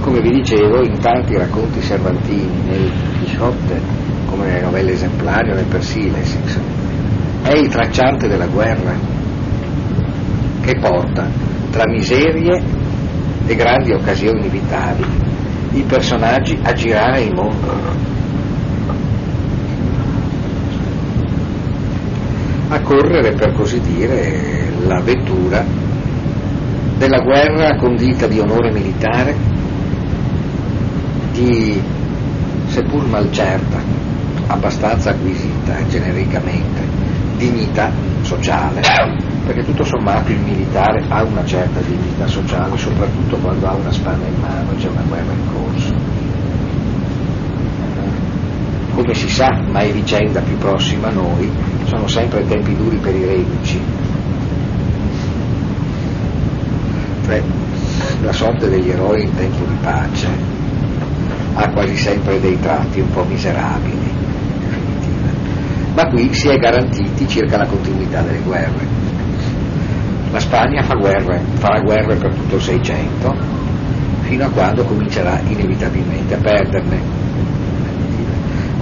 Come 0.00 0.20
vi 0.20 0.30
dicevo, 0.30 0.82
in 0.82 0.98
tanti 0.98 1.36
racconti 1.36 1.80
cervantini, 1.80 2.62
nel 2.66 2.90
Quixote, 3.18 3.80
come 4.26 4.46
nelle 4.46 4.62
novelle 4.62 4.92
esemplari 4.92 5.52
o 5.52 5.54
nel 5.54 5.66
Persiles, 5.66 6.38
è 7.42 7.52
il 7.52 7.68
tracciante 7.68 8.26
della 8.26 8.46
guerra 8.46 8.94
che 10.60 10.78
porta 10.80 11.28
tra 11.70 11.84
miserie 11.88 12.62
e 13.46 13.54
grandi 13.54 13.92
occasioni 13.92 14.48
vitali 14.48 15.04
i 15.72 15.82
personaggi 15.82 16.58
a 16.62 16.72
girare 16.72 17.22
il 17.22 17.34
mondo 17.34 18.10
a 22.72 22.80
correre, 22.80 23.32
per 23.34 23.52
così 23.52 23.80
dire, 23.80 24.72
l'avventura 24.86 25.62
della 26.96 27.20
guerra 27.20 27.76
condita 27.76 28.26
di 28.26 28.38
onore 28.38 28.72
militare, 28.72 29.34
di 31.32 31.78
seppur 32.66 33.06
malcerta, 33.08 33.78
abbastanza 34.46 35.10
acquisita 35.10 35.86
genericamente, 35.88 36.80
dignità 37.36 37.90
sociale, 38.22 38.80
perché 39.44 39.64
tutto 39.64 39.84
sommato 39.84 40.30
il 40.30 40.40
militare 40.40 41.04
ha 41.08 41.22
una 41.24 41.44
certa 41.44 41.80
dignità 41.80 42.26
sociale, 42.26 42.78
soprattutto 42.78 43.36
quando 43.36 43.66
ha 43.66 43.74
una 43.74 43.92
spada 43.92 44.24
in 44.24 44.40
mano 44.40 44.72
e 44.72 44.76
c'è 44.76 44.88
una 44.88 45.02
guerra 45.06 45.32
in 45.32 45.52
corso. 45.52 45.94
Come 48.94 49.14
si 49.14 49.21
sa, 49.32 49.50
ma 49.66 49.80
è 49.80 49.90
vicenda 49.90 50.40
più 50.40 50.58
prossima 50.58 51.08
a 51.08 51.12
noi, 51.12 51.50
sono 51.84 52.06
sempre 52.06 52.46
tempi 52.46 52.76
duri 52.76 52.96
per 52.98 53.14
i 53.14 53.24
reduci. 53.24 53.80
Cioè, 57.24 57.42
la 58.22 58.32
sorte 58.32 58.68
degli 58.68 58.90
eroi 58.90 59.22
in 59.22 59.34
tempo 59.34 59.64
di 59.64 59.76
pace 59.80 60.28
ha 61.54 61.70
quasi 61.70 61.96
sempre 61.96 62.40
dei 62.40 62.60
tratti 62.60 63.00
un 63.00 63.10
po' 63.10 63.24
miserabili. 63.24 64.10
Ma 65.94 66.06
qui 66.08 66.32
si 66.34 66.48
è 66.48 66.56
garantiti 66.56 67.26
circa 67.26 67.56
la 67.56 67.66
continuità 67.66 68.20
delle 68.20 68.40
guerre. 68.40 68.86
La 70.30 70.40
Spagna 70.40 70.82
fa 70.82 70.94
guerre, 70.94 71.40
farà 71.54 71.80
guerre 71.80 72.16
per 72.16 72.34
tutto 72.34 72.56
il 72.56 72.62
Seicento, 72.62 73.34
fino 74.22 74.44
a 74.44 74.50
quando 74.50 74.84
comincerà 74.84 75.40
inevitabilmente 75.46 76.34
a 76.34 76.38
perderne 76.38 77.11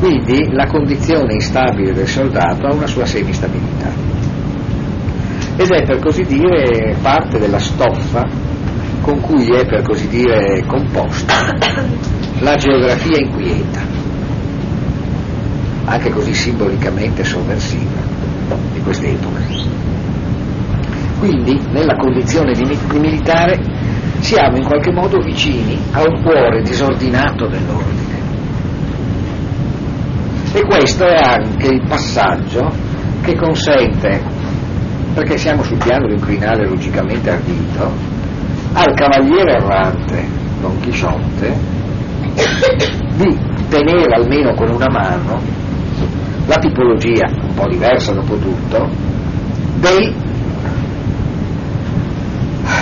quindi 0.00 0.50
la 0.52 0.66
condizione 0.66 1.34
instabile 1.34 1.92
del 1.92 2.08
soldato 2.08 2.66
ha 2.66 2.74
una 2.74 2.86
sua 2.86 3.04
semistabilità 3.04 3.92
ed 5.56 5.70
è 5.70 5.82
per 5.84 5.98
così 5.98 6.22
dire 6.22 6.96
parte 7.02 7.38
della 7.38 7.58
stoffa 7.58 8.26
con 9.02 9.20
cui 9.20 9.46
è 9.50 9.66
per 9.66 9.82
così 9.82 10.08
dire 10.08 10.64
composta 10.66 11.54
la 12.40 12.56
geografia 12.56 13.18
inquieta, 13.18 13.80
anche 15.84 16.10
così 16.10 16.32
simbolicamente 16.32 17.22
sovversiva 17.22 18.00
di 18.72 18.80
quest'epoca. 18.80 19.40
Quindi 21.18 21.60
nella 21.72 21.96
condizione 21.96 22.52
di 22.54 22.64
militare 22.98 23.58
siamo 24.20 24.56
in 24.56 24.64
qualche 24.64 24.92
modo 24.92 25.18
vicini 25.18 25.78
a 25.92 26.00
un 26.00 26.22
cuore 26.22 26.62
disordinato 26.62 27.46
dell'ordine 27.46 27.99
e 30.52 30.62
questo 30.64 31.06
è 31.06 31.16
anche 31.16 31.68
il 31.68 31.82
passaggio 31.86 32.68
che 33.22 33.36
consente, 33.36 34.20
perché 35.14 35.36
siamo 35.36 35.62
sul 35.62 35.78
piano 35.78 36.06
di 36.08 36.14
un 36.14 36.20
crinale 36.20 36.66
logicamente 36.66 37.30
ardito, 37.30 37.92
al 38.72 38.94
cavaliere 38.94 39.52
errante 39.52 40.26
Don 40.60 40.78
Chisciotte 40.80 41.78
di 43.16 43.38
tenere 43.68 44.14
almeno 44.14 44.54
con 44.54 44.70
una 44.70 44.88
mano 44.88 45.40
la 46.46 46.56
tipologia, 46.56 47.28
un 47.42 47.54
po' 47.54 47.68
diversa 47.68 48.12
dopo 48.12 48.36
tutto, 48.36 48.88
del 49.76 50.12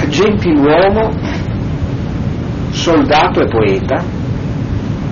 gentiluomo, 0.08 1.10
soldato 2.70 3.40
e 3.40 3.48
poeta 3.48 4.17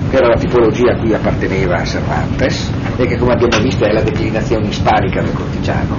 che 0.09 0.15
era 0.15 0.27
la 0.27 0.39
tipologia 0.39 0.93
a 0.93 0.97
cui 0.97 1.13
apparteneva 1.13 1.83
Cervantes 1.83 2.71
e 2.95 3.05
che 3.05 3.17
come 3.17 3.33
abbiamo 3.33 3.61
visto 3.61 3.85
è 3.85 3.91
la 3.91 4.01
declinazione 4.01 4.67
isparica 4.67 5.21
del 5.21 5.33
cortigiano, 5.33 5.97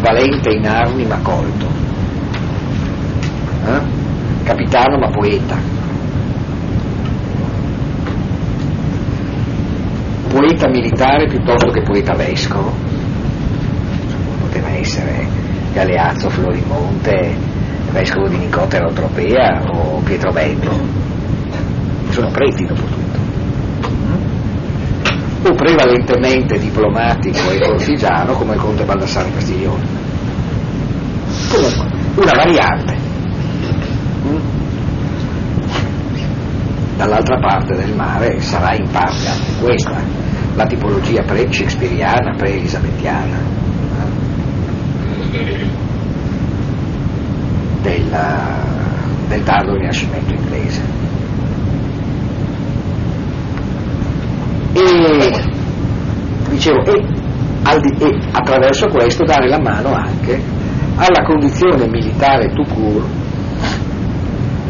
valente 0.00 0.50
in 0.50 0.66
armi 0.66 1.04
ma 1.06 1.18
colto, 1.22 1.66
eh? 3.66 3.80
capitano 4.44 4.98
ma 4.98 5.10
poeta, 5.10 5.56
poeta 10.28 10.68
militare 10.68 11.26
piuttosto 11.28 11.70
che 11.70 11.82
poeta 11.82 12.14
vescovo, 12.14 12.72
poteva 14.40 14.68
essere 14.68 15.26
Galeazzo 15.72 16.28
Florimonte, 16.28 17.34
vescovo 17.90 18.28
di 18.28 18.36
Nicotera 18.36 18.90
Tropea 18.92 19.62
o 19.64 20.00
Pietro 20.00 20.30
Bello 20.30 21.06
sono 22.16 22.30
preti 22.30 22.64
dopo 22.64 22.80
tutto. 22.80 23.18
O 25.48 25.54
prevalentemente 25.54 26.58
diplomatico 26.58 27.50
e 27.50 27.60
cortigiano 27.60 28.32
come 28.32 28.54
il 28.54 28.60
conte 28.60 28.84
Baldassare 28.84 29.30
Castiglione. 29.32 29.84
Comunque, 31.50 31.86
una 32.14 32.32
variante. 32.32 32.96
Dall'altra 36.96 37.38
parte 37.38 37.76
del 37.76 37.94
mare 37.94 38.40
sarà 38.40 38.74
in 38.74 38.88
parte 38.90 39.28
anche 39.28 39.52
questa, 39.60 40.00
la 40.54 40.64
tipologia 40.64 41.22
pre-shakespeariana, 41.22 42.34
pre-elisabettiana. 42.34 43.54
Della, 47.82 48.64
del 49.28 49.42
tardo 49.42 49.74
rinascimento 49.74 50.32
inglese. 50.34 50.96
E, 55.06 55.32
dicevo, 56.50 56.82
e, 56.84 57.04
e 57.98 58.18
attraverso 58.32 58.86
questo 58.88 59.24
dare 59.24 59.48
la 59.48 59.60
mano 59.60 59.92
anche 59.94 60.40
alla 60.96 61.22
condizione 61.24 61.86
militare 61.88 62.48
tout 62.52 63.04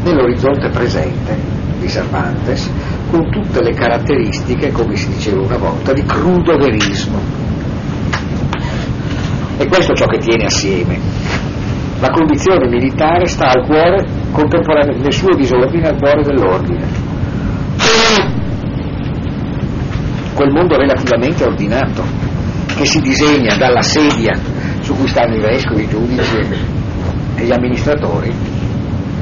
nell'orizzonte 0.03 0.69
presente 0.71 1.37
di 1.79 1.89
Cervantes 1.89 2.71
con 3.11 3.31
tutte 3.31 3.63
le 3.63 3.73
caratteristiche, 3.73 4.73
come 4.73 4.97
si 4.97 5.09
diceva 5.09 5.41
una 5.43 5.57
volta, 5.57 5.93
di 5.93 6.03
crudo 6.03 6.57
verismo. 6.57 7.19
E 9.59 9.67
questo 9.69 9.93
è 9.93 9.97
ciò 9.97 10.07
che 10.07 10.19
tiene 10.19 10.45
assieme. 10.45 10.99
La 12.01 12.11
condizione 12.11 12.69
militare 12.69 13.27
sta 13.27 13.49
al 13.49 13.65
cuore 13.65 14.05
contemporaneamente 14.33 15.03
nel 15.03 15.13
suo 15.13 15.35
disordine 15.35 15.89
al 15.89 15.97
cuore 15.97 16.23
dell'ordine. 16.23 17.06
Quel 20.37 20.53
mondo 20.53 20.77
relativamente 20.77 21.45
ordinato 21.45 22.05
che 22.77 22.85
si 22.85 23.01
disegna 23.01 23.57
dalla 23.57 23.81
sedia 23.81 24.39
su 24.83 24.95
cui 24.95 25.09
stanno 25.09 25.35
i 25.35 25.41
vescovi, 25.41 25.85
i 25.85 25.89
giudici 25.89 26.39
e 27.37 27.43
gli 27.43 27.53
amministratori 27.53 28.31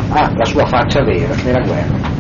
ha 0.09 0.33
la 0.35 0.45
sua 0.45 0.67
faccia 0.67 1.05
vera 1.05 1.33
nella 1.45 1.63
guerra. 1.65 2.11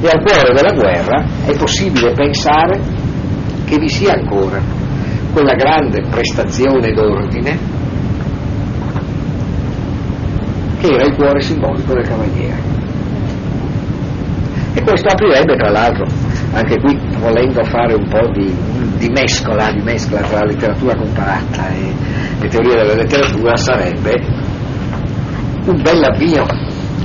E 0.00 0.08
al 0.08 0.22
cuore 0.24 0.54
della 0.54 0.72
guerra 0.72 1.24
è 1.44 1.54
possibile 1.54 2.12
pensare 2.12 2.80
che 3.66 3.76
vi 3.76 3.90
sia 3.90 4.14
ancora 4.14 4.58
quella 5.34 5.52
grande 5.52 6.06
prestazione 6.08 6.92
d'ordine 6.92 7.58
che 10.80 10.86
era 10.86 11.04
il 11.04 11.14
cuore 11.14 11.42
simbolico 11.42 11.92
del 11.92 12.08
cavaliere. 12.08 12.62
E 14.72 14.82
questo 14.82 15.08
aprirebbe 15.08 15.56
tra 15.56 15.70
l'altro, 15.70 16.06
anche 16.52 16.78
qui 16.80 16.98
volendo 17.18 17.64
fare 17.64 17.94
un 17.94 18.06
po' 18.08 18.30
di, 18.30 18.54
di 18.98 19.08
mescola, 19.08 19.72
di 19.72 19.80
mescola 19.80 20.20
tra 20.20 20.44
letteratura 20.44 20.94
comparata 20.96 21.68
e 21.68 21.94
le 22.40 22.48
teorie 22.48 22.74
della 22.74 22.94
letteratura, 22.94 23.56
sarebbe 23.56 24.12
un 25.64 25.80
bel 25.80 26.02
avvio 26.02 26.44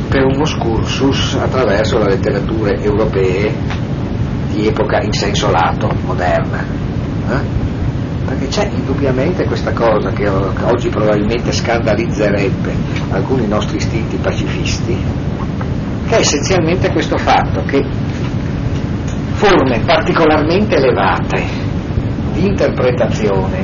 per 0.09 0.23
uno 0.25 0.41
excursus 0.41 1.35
attraverso 1.35 1.97
le 1.99 2.09
letterature 2.09 2.81
europee 2.81 3.53
di 4.51 4.67
epoca 4.67 5.01
in 5.01 5.13
senso 5.13 5.49
lato, 5.51 5.89
moderna. 6.03 6.63
Eh? 7.29 7.65
Perché 8.25 8.47
c'è 8.47 8.69
indubbiamente 8.73 9.45
questa 9.45 9.71
cosa 9.71 10.09
che 10.09 10.27
oggi 10.27 10.89
probabilmente 10.89 11.53
scandalizzerebbe 11.53 12.73
alcuni 13.11 13.47
nostri 13.47 13.77
istinti 13.77 14.17
pacifisti, 14.17 14.97
che 16.07 16.15
è 16.15 16.19
essenzialmente 16.19 16.91
questo 16.91 17.17
fatto 17.17 17.63
che 17.63 17.85
forme 19.37 19.79
particolarmente 19.85 20.77
elevate 20.77 21.43
di 22.33 22.47
interpretazione 22.47 23.63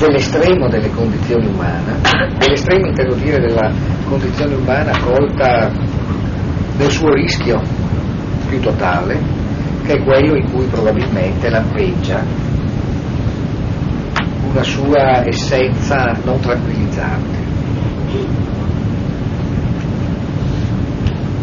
dell'estremo 0.00 0.68
delle 0.68 0.90
condizioni 0.90 1.46
umane, 1.46 2.00
dell'estremo 2.38 2.88
intendo 2.88 3.14
dire 3.14 3.38
della 3.38 3.70
condizione 4.06 4.56
umana 4.56 4.90
colta 4.98 5.70
nel 6.76 6.90
suo 6.90 7.12
rischio 7.12 7.60
più 8.48 8.58
totale, 8.58 9.20
che 9.84 9.92
è 9.92 10.02
quello 10.02 10.34
in 10.34 10.50
cui 10.50 10.66
probabilmente 10.66 11.48
lampeggia 11.48 12.24
una 14.50 14.62
sua 14.64 15.24
essenza 15.24 16.18
non 16.24 16.40
tranquillizzante. 16.40 18.41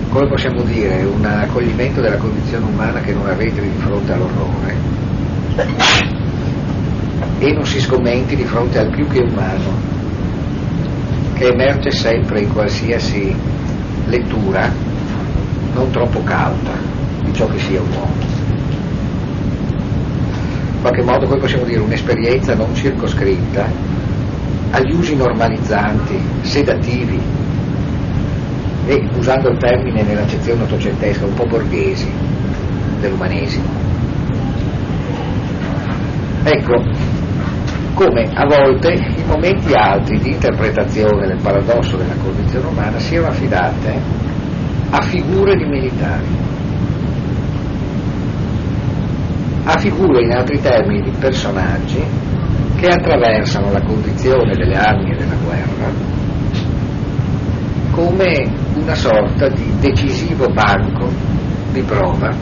Come 0.09 0.27
possiamo 0.27 0.63
dire, 0.63 1.03
un 1.03 1.23
accoglimento 1.23 2.01
della 2.01 2.17
condizione 2.17 2.65
umana 2.65 2.99
che 2.99 3.13
non 3.13 3.27
arretri 3.27 3.69
di 3.69 3.77
fronte 3.77 4.11
all'orrore 4.11 4.75
e 7.37 7.53
non 7.53 7.63
si 7.63 7.79
scommenti 7.79 8.35
di 8.35 8.43
fronte 8.43 8.79
al 8.79 8.89
più 8.89 9.07
che 9.07 9.19
umano, 9.19 9.71
che 11.35 11.49
emerge 11.49 11.91
sempre 11.91 12.41
in 12.41 12.51
qualsiasi 12.51 13.35
lettura 14.07 14.71
non 15.73 15.91
troppo 15.91 16.23
cauta 16.23 16.71
di 17.23 17.31
ciò 17.31 17.47
che 17.47 17.59
sia 17.59 17.79
un 17.79 17.91
uomo. 17.91 18.27
In 20.73 20.81
qualche 20.81 21.03
modo 21.03 21.27
poi 21.27 21.39
possiamo 21.39 21.65
dire 21.65 21.81
un'esperienza 21.81 22.55
non 22.55 22.73
circoscritta 22.73 23.69
agli 24.71 24.91
usi 24.91 25.15
normalizzanti, 25.15 26.19
sedativi 26.41 27.21
e, 28.89 29.07
usando 29.15 29.49
il 29.49 29.57
termine 29.59 30.01
nell'accezione 30.01 30.63
ottocentesca, 30.63 31.23
un 31.23 31.35
po' 31.35 31.45
borghesi 31.45 32.11
dell'umanesimo. 32.99 33.67
Ecco, 36.43 36.81
come 37.93 38.31
a 38.33 38.47
volte 38.47 38.93
i 38.93 39.23
momenti 39.27 39.73
alti 39.73 40.17
di 40.17 40.31
interpretazione 40.31 41.27
del 41.27 41.39
paradosso 41.39 41.97
della 41.97 42.15
condizione 42.15 42.65
umana 42.65 42.97
siano 42.97 43.27
affidate 43.27 44.01
a 44.89 45.01
figure 45.01 45.55
di 45.55 45.65
militari 45.65 46.47
a 49.65 49.77
figure 49.77 50.23
in 50.23 50.31
altri 50.31 50.59
termini 50.59 51.11
di 51.11 51.15
personaggi 51.19 52.01
che 52.77 52.87
attraversano 52.87 53.71
la 53.71 53.81
condizione 53.81 54.55
delle 54.55 54.75
armi 54.75 55.11
e 55.11 55.15
della 55.15 55.35
guerra 55.43 56.08
come 57.91 58.47
una 58.75 58.95
sorta 58.95 59.47
di 59.49 59.71
decisivo 59.79 60.47
banco 60.47 61.09
di 61.71 61.81
prova 61.81 62.33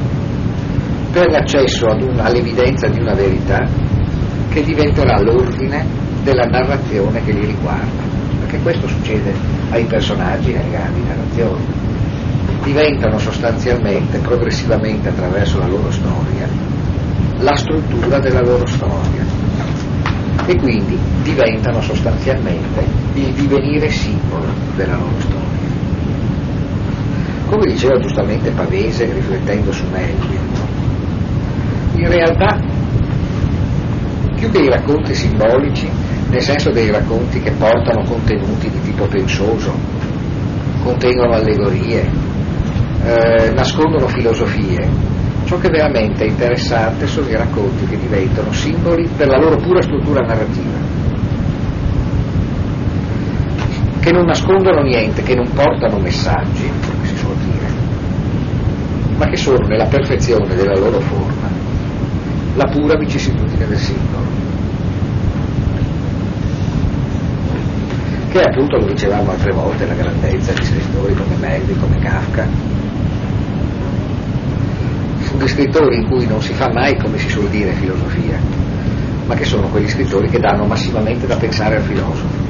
per 1.12 1.30
l'accesso 1.30 1.88
all'evidenza 1.88 2.88
di 2.88 3.00
una 3.00 3.14
verità 3.14 3.66
che 4.50 4.62
diventerà 4.62 5.20
l'ordine 5.22 5.86
della 6.24 6.46
narrazione 6.46 7.24
che 7.24 7.32
li 7.32 7.46
riguarda, 7.46 8.04
perché 8.40 8.60
questo 8.60 8.88
succede 8.88 9.34
ai 9.72 9.86
personaggi 9.86 10.54
alle 10.54 10.70
grandi 10.70 11.04
narrazioni. 11.04 11.66
Diventano 12.64 13.18
sostanzialmente, 13.18 14.20
progressivamente 14.20 15.10
attraverso 15.10 15.60
la 15.60 15.68
loro 15.68 15.90
storia, 15.90 16.48
la 17.40 17.56
struttura 17.56 18.20
della 18.20 18.42
loro 18.42 18.66
storia 18.66 19.37
e 20.48 20.56
quindi 20.56 20.98
diventano 21.24 21.82
sostanzialmente 21.82 22.84
il 23.14 23.34
divenire 23.34 23.90
simbolo 23.90 24.46
della 24.76 24.96
loro 24.96 25.20
storia. 25.20 25.46
Come 27.48 27.72
diceva 27.72 28.00
giustamente 28.00 28.50
Pavese 28.52 29.12
riflettendo 29.12 29.72
su 29.72 29.84
Melville, 29.92 30.40
in 31.96 32.08
realtà 32.08 32.58
più 34.36 34.50
che 34.50 34.60
i 34.60 34.70
racconti 34.70 35.14
simbolici, 35.14 35.90
nel 36.30 36.42
senso 36.42 36.70
dei 36.72 36.92
racconti 36.92 37.42
che 37.42 37.52
portano 37.52 38.04
contenuti 38.04 38.70
di 38.70 38.82
tipo 38.82 39.06
pensoso, 39.06 39.74
contengono 40.84 41.34
allegorie, 41.34 42.10
eh, 43.04 43.52
nascondono 43.54 44.08
filosofie, 44.08 45.16
Ciò 45.48 45.58
che 45.60 45.70
veramente 45.70 46.26
è 46.26 46.28
interessante 46.28 47.08
sono 47.08 47.30
i 47.30 47.36
racconti 47.36 47.86
che 47.86 47.98
diventano 47.98 48.52
simboli 48.52 49.08
per 49.16 49.28
la 49.28 49.38
loro 49.38 49.56
pura 49.56 49.82
struttura 49.82 50.26
narrativa, 50.26 50.78
che 54.02 54.12
non 54.12 54.26
nascondono 54.26 54.82
niente, 54.82 55.24
che 55.24 55.36
non 55.36 55.50
portano 55.54 56.00
messaggi, 56.00 56.70
come 56.86 57.06
si 57.06 57.16
suol 57.16 57.38
dire, 57.38 57.66
ma 59.16 59.26
che 59.28 59.38
sono 59.38 59.66
nella 59.68 59.86
perfezione 59.86 60.54
della 60.54 60.76
loro 60.78 61.00
forma 61.00 61.48
la 62.56 62.66
pura 62.66 62.98
vicissitudine 62.98 63.68
del 63.68 63.78
simbolo. 63.78 64.26
Che 68.32 68.42
appunto, 68.42 68.78
lo 68.80 68.86
dicevamo 68.86 69.32
altre 69.32 69.54
volte, 69.54 69.86
la 69.86 69.94
grandezza 69.94 70.52
di 70.52 70.66
scrittori 70.66 71.14
come 71.14 71.36
Melville, 71.40 71.80
come 71.80 72.00
Kafka, 72.00 72.46
di 75.38 75.48
scrittori 75.48 75.98
in 75.98 76.08
cui 76.08 76.26
non 76.28 76.42
si 76.42 76.54
fa 76.54 76.70
mai, 76.72 76.98
come 76.98 77.18
si 77.18 77.30
suol 77.30 77.50
dire, 77.50 77.72
filosofia, 77.74 78.40
ma 79.26 79.36
che 79.36 79.46
sono 79.46 79.68
quegli 79.68 79.90
scrittori 79.90 80.30
che 80.30 80.40
danno 80.40 80.66
massimamente 80.66 81.28
da 81.28 81.36
pensare 81.36 81.78
al 81.78 81.84
filosofo. 81.84 82.46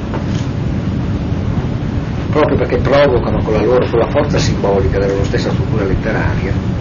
Proprio 2.30 2.56
perché 2.56 2.76
provocano 2.78 3.42
con 3.42 3.54
la, 3.54 3.62
loro, 3.62 3.86
con 3.88 3.98
la 3.98 4.10
forza 4.10 4.38
simbolica 4.38 4.98
della 4.98 5.12
loro 5.12 5.24
stessa 5.24 5.50
struttura 5.50 5.84
letteraria 5.84 6.78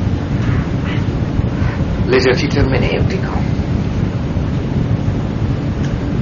l'esercizio 2.07 2.61
ermeneutico 2.61 3.31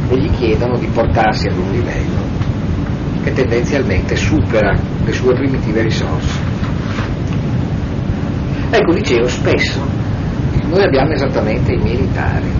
e 0.09 0.17
gli 0.17 0.29
chiedono 0.31 0.77
di 0.77 0.87
portarsi 0.87 1.47
ad 1.47 1.57
un 1.57 1.71
livello 1.71 2.23
che 3.23 3.33
tendenzialmente 3.33 4.15
supera 4.15 4.75
le 5.03 5.13
sue 5.13 5.33
primitive 5.33 5.81
risorse. 5.81 6.44
Ecco, 8.77 8.91
dicevo, 8.91 9.25
spesso 9.29 9.79
noi 10.67 10.83
abbiamo 10.83 11.13
esattamente 11.13 11.71
i 11.71 11.77
militari. 11.77 12.51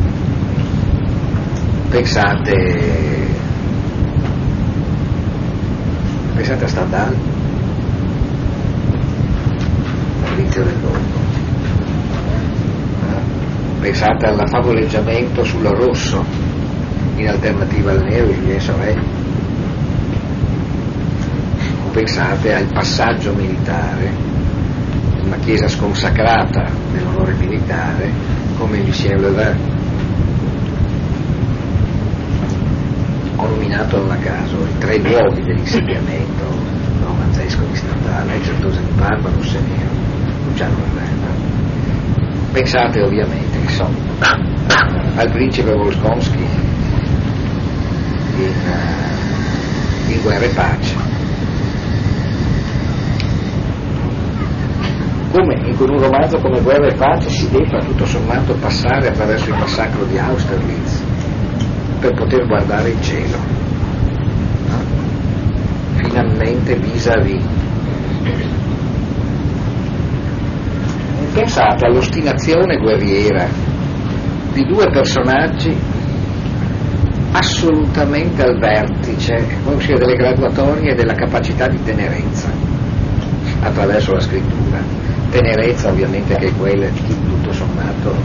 Pensate, 1.90 3.28
pensate 6.34 6.64
a 6.64 6.68
Stendhal, 6.70 7.16
all'inizio 10.24 10.64
del 10.64 10.78
mondo. 10.82 11.18
Pensate 13.82 14.26
al 14.26 14.48
favoleggiamento 14.48 15.44
sul 15.44 15.66
rosso 15.66 16.24
in 17.18 17.28
alternativa 17.28 17.92
al 17.92 18.04
nero 18.06 18.28
di 18.28 18.36
Julien 18.36 18.62
Sorel. 18.62 19.04
Pensate 21.92 22.54
al 22.54 22.68
passaggio 22.72 23.34
militare 23.34 24.25
una 25.26 25.38
chiesa 25.38 25.68
sconsacrata 25.68 26.64
nell'onore 26.92 27.34
militare 27.34 28.12
come 28.58 28.84
Lucien 28.84 29.20
Levin. 29.20 29.74
Ho 33.38 33.48
nominato 33.48 33.98
non 33.98 34.12
a 34.12 34.18
caso 34.18 34.56
i 34.56 34.78
tre 34.78 34.98
luoghi 35.00 35.42
dell'insediamento 35.42 36.44
romanzesco 37.04 37.64
statali, 37.74 38.32
ex 38.34 38.46
certosi 38.46 38.80
di 38.80 38.92
Parma, 38.98 39.30
Rosseniero, 39.30 39.90
Luciano 40.48 40.76
Verna. 40.94 41.28
Pensate 42.52 43.02
ovviamente 43.02 43.58
insomma, 43.58 43.98
al 45.16 45.30
principe 45.32 45.74
Volskonski 45.74 46.38
in, 48.38 48.54
uh, 48.68 50.12
in 50.12 50.22
Guerra 50.22 50.46
e 50.46 50.50
Pace. 50.50 51.15
Come 55.36 55.56
in 55.68 55.76
un 55.78 56.00
romanzo 56.00 56.38
come 56.38 56.62
Guerra 56.62 56.88
e 56.88 56.94
Pace 56.94 57.30
si 57.30 57.50
debba 57.50 57.80
tutto 57.80 58.06
sommato 58.06 58.54
passare 58.54 59.10
attraverso 59.10 59.50
il 59.50 59.58
massacro 59.58 60.06
di 60.06 60.18
Austerlitz 60.18 61.04
per 62.00 62.14
poter 62.14 62.48
guardare 62.48 62.92
il 62.92 63.02
cielo. 63.02 63.36
No? 64.70 64.78
Finalmente 65.96 66.76
vis-à-vis. 66.78 67.44
Pensate 71.34 71.86
all'ostinazione 71.86 72.78
guerriera 72.78 73.46
di 74.54 74.66
due 74.66 74.90
personaggi 74.90 75.76
assolutamente 77.34 78.42
al 78.42 78.58
vertice 78.58 79.46
dire, 79.66 79.98
delle 79.98 80.16
graduatorie 80.16 80.96
della 80.96 81.14
capacità 81.14 81.68
di 81.68 81.84
tenerezza 81.84 82.50
attraverso 83.60 84.14
la 84.14 84.22
scrittura. 84.22 85.05
Tenerezza 85.36 85.90
ovviamente 85.90 86.34
che 86.38 86.46
è 86.46 86.56
quella 86.56 86.88
di 86.88 87.02
chi 87.02 87.14
tutto 87.28 87.52
sommato 87.52 88.16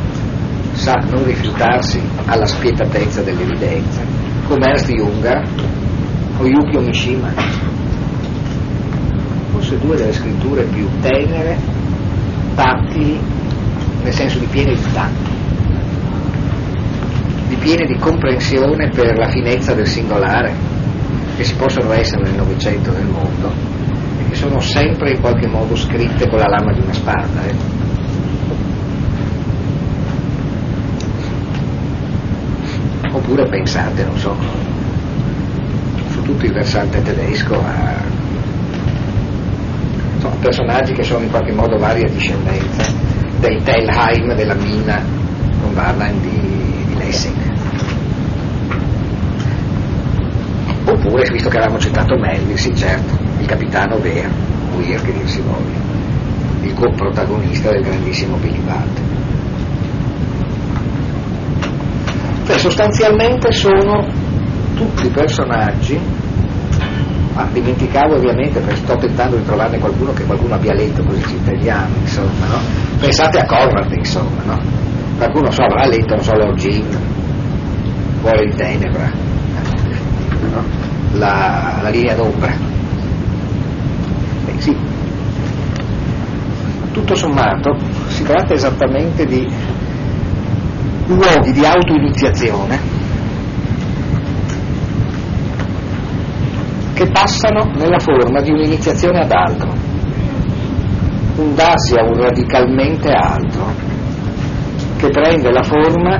sa 0.74 0.92
non 1.10 1.24
rifiutarsi 1.24 2.00
alla 2.26 2.46
spietatezza 2.46 3.20
dell'evidenza, 3.22 4.00
come 4.46 4.68
Ernst 4.68 4.92
Junger 4.92 5.44
o 6.38 6.46
Yukio 6.46 6.80
Mishima, 6.80 7.32
forse 9.50 9.76
due 9.78 9.96
delle 9.96 10.12
scritture 10.12 10.62
più 10.62 10.88
tenere, 11.00 11.58
tattili, 12.54 13.20
nel 14.04 14.12
senso 14.12 14.38
di 14.38 14.46
piene 14.46 14.74
di 14.74 14.92
tatto 14.92 15.30
di 17.48 17.56
piene 17.56 17.86
di 17.86 17.96
comprensione 17.98 18.88
per 18.90 19.16
la 19.18 19.26
finezza 19.26 19.74
del 19.74 19.88
singolare 19.88 20.54
che 21.36 21.42
si 21.42 21.56
possono 21.56 21.90
essere 21.90 22.22
nel 22.22 22.36
Novecento 22.36 22.92
del 22.92 23.06
mondo 23.06 23.69
sono 24.40 24.58
sempre 24.58 25.10
in 25.10 25.20
qualche 25.20 25.46
modo 25.46 25.76
scritte 25.76 26.26
con 26.26 26.38
la 26.38 26.48
lama 26.48 26.72
di 26.72 26.80
una 26.80 26.94
spada. 26.94 27.44
Eh. 27.46 27.54
Oppure 33.12 33.46
pensate, 33.50 34.02
non 34.02 34.16
so, 34.16 34.34
su 36.10 36.22
tutto 36.22 36.46
il 36.46 36.52
versante 36.52 37.02
tedesco 37.02 37.54
a 37.54 37.96
insomma, 40.14 40.34
personaggi 40.36 40.94
che 40.94 41.02
sono 41.02 41.24
in 41.24 41.30
qualche 41.30 41.52
modo 41.52 41.76
varia 41.76 42.08
discendenza 42.08 42.90
dei 43.40 43.62
Telheim 43.62 44.34
della 44.34 44.54
mina 44.54 45.02
con 45.60 45.74
Barland 45.74 46.18
di 46.18 46.96
Lessing. 46.96 47.36
Oppure, 50.86 51.30
visto 51.30 51.50
che 51.50 51.58
avevamo 51.58 51.78
citato 51.78 52.16
Melville, 52.16 52.56
sì 52.56 52.74
certo, 52.74 53.29
il 53.40 53.46
capitano 53.46 53.98
Vea, 53.98 54.28
Weir 54.76 55.02
che 55.02 55.12
dir 55.12 55.28
si 55.28 55.40
voglia, 55.40 55.78
il 56.62 56.74
coprotagonista 56.74 57.70
del 57.70 57.82
grandissimo 57.82 58.36
Billy 58.36 58.60
Budd. 58.60 58.98
Cioè 62.46 62.58
sostanzialmente 62.58 63.52
sono 63.52 64.06
tutti 64.74 65.08
personaggi 65.08 65.98
ma 67.34 67.48
dimenticavo 67.52 68.16
ovviamente 68.16 68.60
perché 68.60 68.76
sto 68.76 68.96
tentando 68.96 69.36
di 69.36 69.44
trovarne 69.44 69.78
qualcuno 69.78 70.12
che 70.12 70.24
qualcuno 70.24 70.54
abbia 70.54 70.72
letto 70.74 71.02
così 71.04 71.22
ci 71.22 71.34
interiamo 71.34 71.94
insomma 72.00 72.46
no? 72.48 72.58
pensate 72.98 73.38
a 73.38 73.46
Conrad 73.46 73.92
insomma 73.92 74.42
no? 74.44 74.58
qualcuno 75.16 75.50
so, 75.50 75.62
avrà 75.62 75.86
letto 75.86 76.14
non 76.14 76.24
so 76.24 76.32
l'Orgin 76.32 76.86
vuole 78.20 78.44
in 78.44 78.56
tenebra 78.56 79.12
no? 80.50 80.64
la, 81.12 81.78
la, 81.82 81.88
linea 81.88 82.14
d'ombra 82.14 82.52
sì. 84.58 84.76
Tutto 86.92 87.14
sommato 87.14 87.76
si 88.08 88.24
tratta 88.24 88.54
esattamente 88.54 89.24
di 89.24 89.46
luoghi 91.06 91.52
di 91.52 91.64
autoiniziazione 91.64 92.78
che 96.94 97.10
passano 97.10 97.70
nella 97.76 97.98
forma 97.98 98.40
di 98.40 98.50
un'iniziazione 98.50 99.20
ad 99.20 99.32
altro 99.32 99.72
un 101.36 101.54
darsi 101.54 101.94
a 101.94 102.04
un 102.04 102.14
radicalmente 102.20 103.10
altro 103.10 103.72
che 104.98 105.08
prende 105.08 105.50
la 105.50 105.62
forma 105.62 106.18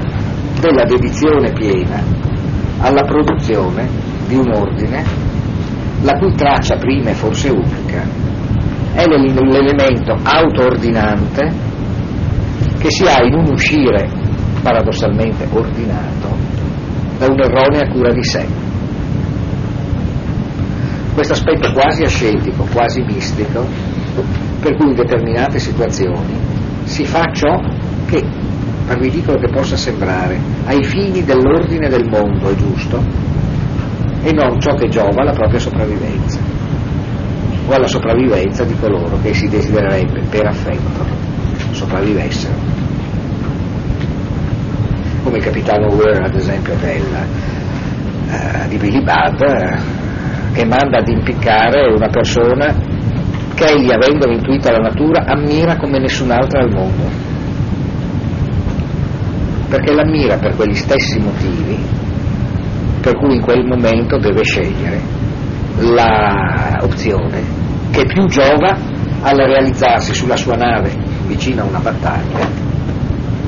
della 0.61 0.85
dedizione 0.85 1.53
piena 1.53 2.03
alla 2.81 3.03
produzione 3.03 3.89
di 4.27 4.37
un 4.37 4.51
ordine 4.51 5.30
la 6.03 6.19
cui 6.19 6.35
traccia 6.35 6.77
prima 6.77 7.11
e 7.11 7.15
forse 7.15 7.51
unica 7.51 8.03
è 8.95 9.05
l'elemento 9.07 10.17
auto-ordinante 10.23 11.49
che 12.79 12.91
si 12.91 13.05
ha 13.05 13.23
in 13.23 13.35
un 13.35 13.53
uscire 13.53 14.09
paradossalmente 14.63 15.47
ordinato 15.51 16.37
da 17.19 17.27
un'erronea 17.27 17.89
cura 17.93 18.13
di 18.13 18.25
sé. 18.25 18.47
Questo 21.13 21.35
aspetto 21.35 21.73
quasi 21.73 22.03
ascetico, 22.03 22.67
quasi 22.73 23.03
mistico, 23.03 23.67
per 24.61 24.77
cui 24.77 24.89
in 24.89 24.95
determinate 24.95 25.59
situazioni 25.59 26.35
si 26.85 27.05
fa 27.05 27.31
ciò 27.33 27.61
che 28.07 28.23
per 28.87 28.99
ridicolo 28.99 29.39
che 29.39 29.49
possa 29.49 29.77
sembrare, 29.77 30.41
ai 30.65 30.83
fini 30.83 31.23
dell'ordine 31.23 31.89
del 31.89 32.09
mondo 32.09 32.51
è 32.51 32.55
giusto 32.57 33.30
e 34.23 34.33
non 34.33 34.61
ciò 34.61 34.75
che 34.75 34.89
giova 34.89 35.23
alla 35.23 35.33
propria 35.33 35.59
sopravvivenza 35.59 36.39
o 37.67 37.73
alla 37.73 37.87
sopravvivenza 37.87 38.65
di 38.65 38.75
coloro 38.77 39.19
che 39.23 39.33
si 39.33 39.49
desidererebbe 39.49 40.23
per 40.29 40.47
affetto 40.47 41.05
sopravvivessero. 41.73 42.55
Come 45.23 45.37
il 45.37 45.45
capitano 45.45 45.87
Weir, 45.95 46.23
ad 46.23 46.35
esempio, 46.35 46.75
della, 46.81 47.25
uh, 48.27 48.69
di 48.69 48.77
Billy 48.77 49.03
Budd, 49.03 49.41
uh, 49.41 50.53
che 50.53 50.65
manda 50.65 50.99
ad 50.99 51.09
impiccare 51.09 51.93
una 51.93 52.09
persona 52.09 52.75
che 53.55 53.65
egli, 53.67 53.93
avendo 53.93 54.29
intuita 54.29 54.73
la 54.73 54.79
natura, 54.79 55.25
ammira 55.27 55.77
come 55.77 55.99
nessun'altra 55.99 56.61
al 56.61 56.73
mondo 56.73 57.29
perché 59.71 59.93
l'ammira 59.93 60.37
per 60.37 60.57
quegli 60.57 60.75
stessi 60.75 61.21
motivi 61.21 61.79
per 63.01 63.17
cui 63.17 63.37
in 63.37 63.41
quel 63.41 63.67
momento 63.67 64.19
deve 64.19 64.43
scegliere 64.43 65.01
l'opzione 65.79 67.43
che 67.91 68.05
più 68.07 68.27
giova 68.27 68.77
al 69.23 69.37
realizzarsi 69.37 70.15
sulla 70.15 70.37
sua 70.37 70.57
nave 70.57 70.93
vicino 71.27 71.63
a 71.63 71.67
una 71.67 71.79
battaglia 71.79 72.49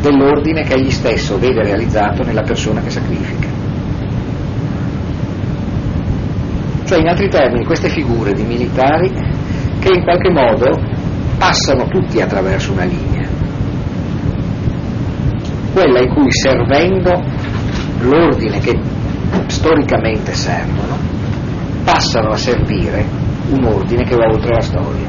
dell'ordine 0.01 0.63
che 0.63 0.75
egli 0.75 0.91
stesso 0.91 1.39
vede 1.39 1.63
realizzato 1.63 2.25
nella 2.25 2.43
persona 2.43 2.81
che 2.81 2.91
sacrifica. 2.91 3.49
Cioè 6.85 6.99
in 6.99 7.09
altri 7.09 7.29
termini 7.29 7.65
queste 7.65 7.89
figure 7.89 8.33
di 8.33 8.43
militari 8.43 9.09
che 9.79 9.93
in 9.95 10.03
qualche 10.03 10.31
modo 10.31 10.71
passano 11.39 11.87
tutti 11.87 12.21
attraverso 12.21 12.73
una 12.73 12.85
linea 12.85 13.43
quella 15.73 16.01
in 16.01 16.09
cui 16.09 16.31
servendo 16.31 17.23
l'ordine 18.01 18.59
che 18.61 18.79
storicamente 19.47 20.35
servono, 20.35 20.97
passano 21.85 22.31
a 22.31 22.37
servire 22.37 23.05
un 23.51 23.65
ordine 23.65 24.05
che 24.05 24.17
va 24.17 24.27
oltre 24.27 24.55
la 24.55 24.61
storia. 24.61 25.09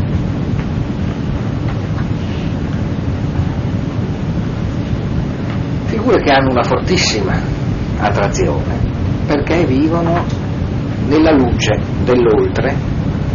Figure 5.85 6.21
che 6.21 6.31
hanno 6.31 6.51
una 6.51 6.63
fortissima 6.63 7.39
attrazione 7.99 8.91
perché 9.25 9.65
vivono 9.65 10.25
nella 11.07 11.31
luce 11.31 11.79
dell'oltre 12.03 12.75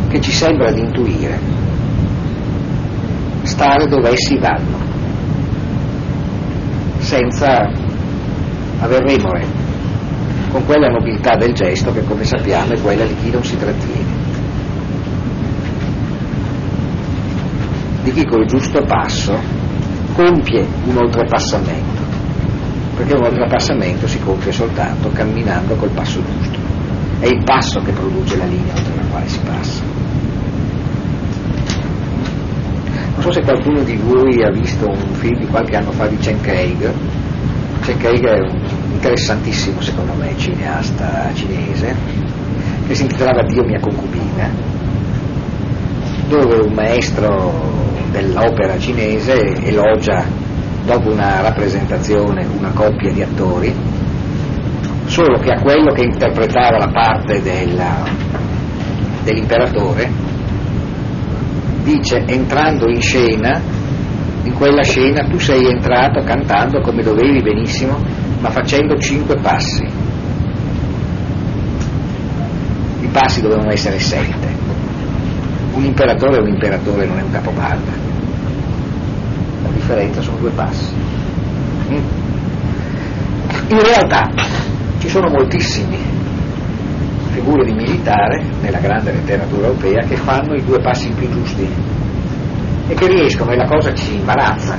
che 0.08 0.20
ci 0.20 0.32
sembra 0.32 0.70
di 0.72 0.80
intuire 0.80 1.38
stare 3.42 3.86
dove 3.88 4.10
essi 4.10 4.38
vanno 4.38 4.78
senza 6.98 7.70
aver 8.80 9.02
remore, 9.02 9.46
con 10.50 10.64
quella 10.64 10.88
nobiltà 10.88 11.36
del 11.36 11.52
gesto 11.52 11.92
che 11.92 12.04
come 12.04 12.24
sappiamo 12.24 12.72
è 12.72 12.80
quella 12.80 13.04
di 13.04 13.14
chi 13.16 13.30
non 13.30 13.44
si 13.44 13.56
trattiene, 13.56 14.16
di 18.02 18.12
chi 18.12 18.24
col 18.24 18.46
giusto 18.46 18.82
passo 18.82 19.38
compie 20.14 20.66
un 20.84 20.96
oltrepassamento, 20.96 22.02
perché 22.96 23.14
un 23.14 23.24
oltrepassamento 23.24 24.06
si 24.06 24.18
compie 24.20 24.52
soltanto 24.52 25.10
camminando 25.10 25.74
col 25.74 25.90
passo 25.90 26.20
giusto, 26.24 26.58
è 27.20 27.26
il 27.26 27.42
passo 27.44 27.80
che 27.80 27.92
produce 27.92 28.36
la 28.36 28.46
linea 28.46 28.74
oltre 28.74 28.94
la 28.94 29.08
quale 29.10 29.28
si 29.28 29.40
passa. 29.40 29.98
forse 33.20 33.42
qualcuno 33.42 33.82
di 33.82 33.96
voi 33.96 34.42
ha 34.42 34.50
visto 34.50 34.86
un 34.86 35.14
film 35.14 35.40
di 35.40 35.46
qualche 35.46 35.76
anno 35.76 35.90
fa 35.90 36.06
di 36.06 36.16
Chen 36.16 36.40
Kaig. 36.40 36.92
Chen 37.82 37.98
Kaig 37.98 38.24
è 38.24 38.38
un 38.38 38.67
interessantissimo, 38.92 39.80
secondo 39.80 40.14
me, 40.14 40.36
cineasta 40.36 41.30
cinese, 41.34 41.94
che 42.86 42.94
si 42.94 43.02
intitolava 43.02 43.42
Dio 43.42 43.64
mia 43.64 43.80
concubina, 43.80 44.50
dove 46.28 46.56
un 46.66 46.72
maestro 46.72 47.86
dell'opera 48.10 48.78
cinese 48.78 49.34
elogia, 49.64 50.24
dopo 50.84 51.10
una 51.10 51.40
rappresentazione, 51.40 52.46
una 52.46 52.70
coppia 52.70 53.12
di 53.12 53.22
attori, 53.22 53.74
solo 55.04 55.38
che 55.38 55.50
a 55.50 55.60
quello 55.60 55.92
che 55.92 56.04
interpretava 56.04 56.78
la 56.78 56.88
parte 56.88 57.42
della, 57.42 58.04
dell'imperatore 59.22 60.10
dice 61.82 62.24
entrando 62.26 62.88
in 62.88 63.00
scena, 63.00 63.60
in 64.42 64.52
quella 64.54 64.82
scena 64.82 65.26
tu 65.26 65.38
sei 65.38 65.66
entrato 65.66 66.22
cantando 66.22 66.80
come 66.80 67.02
dovevi 67.02 67.42
benissimo, 67.42 67.98
ma 68.40 68.50
facendo 68.50 68.96
cinque 68.98 69.36
passi. 69.40 69.84
I 73.00 73.06
passi 73.08 73.40
dovevano 73.40 73.70
essere 73.70 73.98
sette. 73.98 74.56
Un 75.74 75.84
imperatore 75.84 76.38
è 76.38 76.40
un 76.40 76.48
imperatore, 76.48 77.06
non 77.06 77.18
è 77.18 77.22
un 77.22 77.30
capobarda. 77.30 77.92
La 79.62 79.68
differenza 79.70 80.20
sono 80.20 80.38
due 80.38 80.50
passi. 80.50 80.92
Mm? 81.90 82.26
In 83.68 83.80
realtà 83.80 84.26
ci 84.98 85.08
sono 85.08 85.28
moltissimi 85.28 85.96
figure 87.30 87.64
di 87.64 87.72
militare 87.72 88.44
nella 88.60 88.78
grande 88.78 89.12
letteratura 89.12 89.66
europea 89.68 90.04
che 90.06 90.16
fanno 90.16 90.54
i 90.54 90.64
due 90.64 90.80
passi 90.80 91.10
più 91.10 91.30
giusti 91.30 91.68
e 92.88 92.94
che 92.94 93.06
riescono, 93.06 93.52
e 93.52 93.56
la 93.56 93.66
cosa 93.66 93.92
ci 93.94 94.14
imbarazza, 94.14 94.76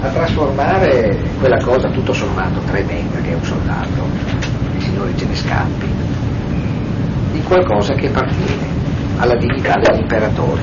a 0.00 0.08
trasformare 0.08 1.16
quella 1.38 1.62
cosa 1.62 1.88
tutto 1.90 2.12
sommato 2.12 2.60
tremenda 2.60 3.20
che 3.20 3.30
è 3.30 3.34
un 3.34 3.44
soldato, 3.44 4.04
il 4.74 4.82
signore 4.82 5.16
ce 5.16 5.26
ne 5.26 5.34
scappi, 5.34 5.86
in 7.32 7.44
qualcosa 7.44 7.94
che 7.94 8.08
appartiene 8.08 8.66
alla 9.18 9.36
dignità 9.36 9.74
dell'imperatore. 9.80 10.60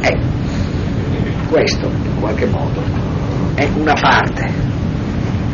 E 0.00 0.18
questo, 1.48 1.86
in 1.86 2.20
qualche 2.20 2.46
modo, 2.46 2.82
è 3.54 3.68
una 3.76 3.94
parte 3.94 4.72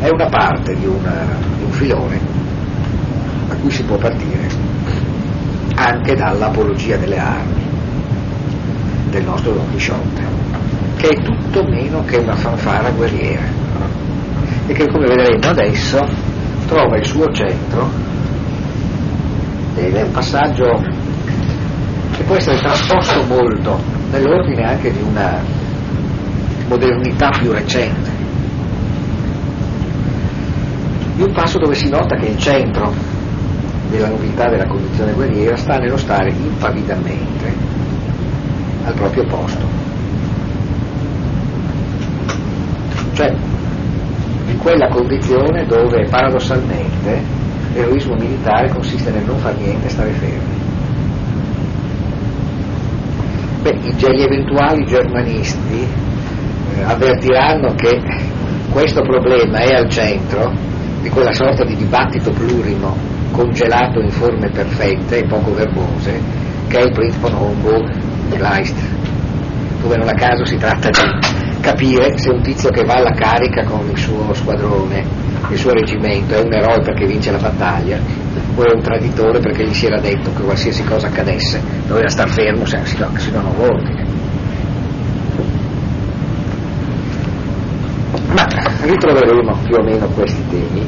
è 0.01 0.09
una 0.09 0.25
parte 0.25 0.75
di, 0.75 0.85
una, 0.87 1.27
di 1.57 1.63
un 1.63 1.71
filone 1.71 2.19
da 3.47 3.55
cui 3.57 3.69
si 3.69 3.83
può 3.83 3.97
partire 3.97 4.49
anche 5.75 6.15
dall'apologia 6.15 6.97
delle 6.97 7.19
armi 7.19 7.70
del 9.11 9.25
nostro 9.25 9.51
Don 9.51 9.69
Quixote, 9.69 10.23
che 10.95 11.07
è 11.09 11.21
tutto 11.21 11.63
meno 11.63 12.03
che 12.05 12.17
una 12.17 12.35
fanfara 12.35 12.89
guerriera. 12.91 13.43
E 14.67 14.73
che 14.73 14.87
come 14.87 15.05
vedremo 15.05 15.49
adesso 15.49 15.99
trova 16.65 16.97
il 16.97 17.05
suo 17.05 17.25
centro. 17.31 17.89
Ed 19.75 19.93
è 19.93 20.01
un 20.03 20.11
passaggio 20.11 20.81
che 22.11 22.23
può 22.23 22.35
essere 22.35 22.57
trasposto 22.57 23.23
molto 23.25 23.79
nell'ordine 24.11 24.63
anche 24.63 24.91
di 24.91 25.01
una 25.01 25.39
modernità 26.67 27.29
più 27.37 27.51
recente. 27.51 28.09
Di 31.15 31.21
un 31.23 31.33
passo 31.33 31.59
dove 31.59 31.75
si 31.75 31.89
nota 31.89 32.15
che 32.15 32.27
il 32.27 32.37
centro 32.37 32.93
della 33.89 34.07
novità 34.07 34.49
della 34.49 34.67
condizione 34.67 35.11
guerriera 35.11 35.57
sta 35.57 35.77
nello 35.77 35.97
stare 35.97 36.31
impavidamente 36.31 37.70
al 38.85 38.93
proprio 38.93 39.25
posto. 39.25 39.65
Cioè, 43.13 43.33
in 44.47 44.57
quella 44.57 44.87
condizione 44.87 45.65
dove 45.65 46.07
paradossalmente 46.09 47.21
l'eroismo 47.73 48.15
militare 48.15 48.69
consiste 48.69 49.11
nel 49.11 49.23
non 49.23 49.37
far 49.37 49.55
niente 49.57 49.87
e 49.87 49.89
stare 49.89 50.11
fermi. 50.11 50.59
Beh, 53.61 53.77
gli 53.77 54.21
eventuali 54.21 54.85
germanisti 54.85 55.87
eh, 56.75 56.83
avvertiranno 56.83 57.73
che 57.75 58.01
questo 58.71 59.01
problema 59.01 59.59
è 59.59 59.75
al 59.75 59.89
centro 59.89 60.51
di 61.01 61.09
quella 61.09 61.33
sorta 61.33 61.63
di 61.63 61.75
dibattito 61.75 62.31
plurimo 62.31 62.95
congelato 63.31 63.99
in 63.99 64.09
forme 64.09 64.49
perfette 64.49 65.19
e 65.19 65.27
poco 65.27 65.53
verbose 65.53 66.19
che 66.67 66.77
è 66.79 66.83
il 66.83 66.91
Princeton 66.91 67.33
Homburg 67.33 68.00
di 68.31 68.37
Kleist 68.37 68.75
dove 69.81 69.97
non 69.97 70.07
a 70.07 70.13
caso 70.13 70.45
si 70.45 70.57
tratta 70.57 70.89
di 70.89 71.59
capire 71.59 72.17
se 72.17 72.29
un 72.29 72.41
tizio 72.41 72.69
che 72.69 72.83
va 72.83 72.93
alla 72.93 73.11
carica 73.11 73.63
con 73.65 73.87
il 73.89 73.97
suo 73.97 74.33
squadrone 74.33 75.03
il 75.49 75.57
suo 75.57 75.73
reggimento 75.73 76.33
è 76.33 76.39
un 76.39 76.53
eroe 76.53 76.81
perché 76.81 77.05
vince 77.05 77.31
la 77.31 77.37
battaglia 77.37 77.99
o 78.55 78.63
è 78.63 78.73
un 78.73 78.81
traditore 78.81 79.39
perché 79.39 79.65
gli 79.65 79.73
si 79.73 79.85
era 79.85 79.99
detto 79.99 80.31
che 80.33 80.41
qualsiasi 80.41 80.83
cosa 80.83 81.07
accadesse 81.07 81.61
doveva 81.87 82.07
star 82.09 82.29
fermo 82.29 82.65
se 82.65 82.79
si, 82.85 82.97
non 83.31 83.45
ordine 83.57 84.05
ma 88.33 88.47
ritroveremo 88.81 89.57
più 89.65 89.75
o 89.75 89.83
meno 89.83 90.07
questi 90.07 90.41
temi 90.49 90.85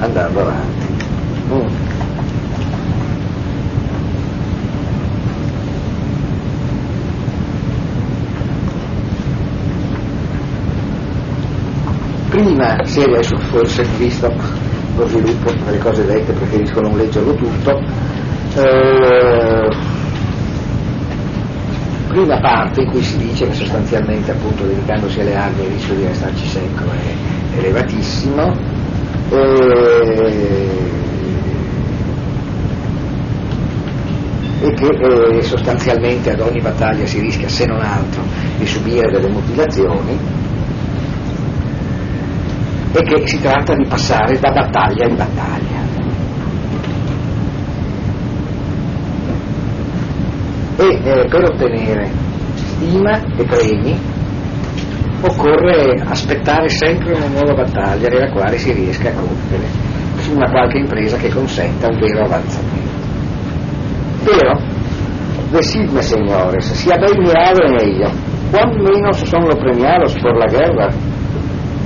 andando 0.00 0.40
avanti. 0.40 0.86
Mm. 1.52 1.89
Prima, 12.60 12.84
se 12.84 13.04
adesso 13.04 13.38
forse 13.38 13.84
visto 13.96 14.30
lo 14.96 15.08
sviluppo 15.08 15.50
delle 15.64 15.78
cose 15.78 16.04
dette 16.04 16.34
preferisco 16.34 16.82
non 16.82 16.94
leggerlo 16.94 17.32
tutto, 17.32 17.80
eh, 18.54 19.68
prima 22.08 22.38
parte 22.38 22.82
in 22.82 22.90
cui 22.90 23.00
si 23.02 23.16
dice 23.16 23.46
che 23.46 23.54
sostanzialmente 23.54 24.32
appunto 24.32 24.64
dedicandosi 24.64 25.20
alle 25.20 25.36
armi 25.36 25.64
il 25.64 25.70
rischio 25.70 25.94
di 25.94 26.04
restarci 26.04 26.46
secco 26.46 26.84
è 26.84 27.58
elevatissimo. 27.60 28.52
E, 29.30 30.68
e 34.62 34.74
che 34.74 34.86
eh, 34.86 35.42
sostanzialmente 35.42 36.32
ad 36.32 36.40
ogni 36.40 36.60
battaglia 36.60 37.06
si 37.06 37.20
rischia 37.20 37.48
se 37.48 37.64
non 37.64 37.80
altro 37.80 38.20
di 38.58 38.66
subire 38.66 39.10
delle 39.10 39.30
mutilazioni 39.30 40.39
e 42.92 43.02
che 43.02 43.26
si 43.26 43.40
tratta 43.40 43.74
di 43.74 43.86
passare 43.86 44.38
da 44.38 44.50
battaglia 44.50 45.06
in 45.06 45.16
battaglia. 45.16 45.80
e 50.80 50.98
eh, 51.04 51.26
per 51.28 51.44
ottenere 51.44 52.10
stima 52.54 53.20
e 53.36 53.44
premi 53.44 54.00
occorre 55.20 56.00
aspettare 56.06 56.70
sempre 56.70 57.12
una 57.12 57.26
nuova 57.26 57.52
battaglia 57.52 58.08
nella 58.08 58.30
quale 58.30 58.56
si 58.56 58.72
riesca 58.72 59.10
a 59.10 59.12
compiere 59.12 59.66
su 60.20 60.32
una 60.34 60.48
qualche 60.50 60.78
impresa 60.78 61.18
che 61.18 61.28
consenta 61.28 61.88
un 61.88 61.98
vero 61.98 62.24
avanzamento. 62.24 62.88
Pero, 64.24 64.58
decidme, 65.50 66.02
señores, 66.02 66.64
si 66.64 66.90
habéis 66.90 67.16
mirado 67.16 67.62
en 67.64 67.74
ella, 67.80 68.10
cuán 68.50 68.70
menos 68.82 69.18
son 69.28 69.44
los 69.44 69.56
premiados 69.56 70.14
por 70.18 70.36
la 70.36 70.46
guerra 70.46 70.88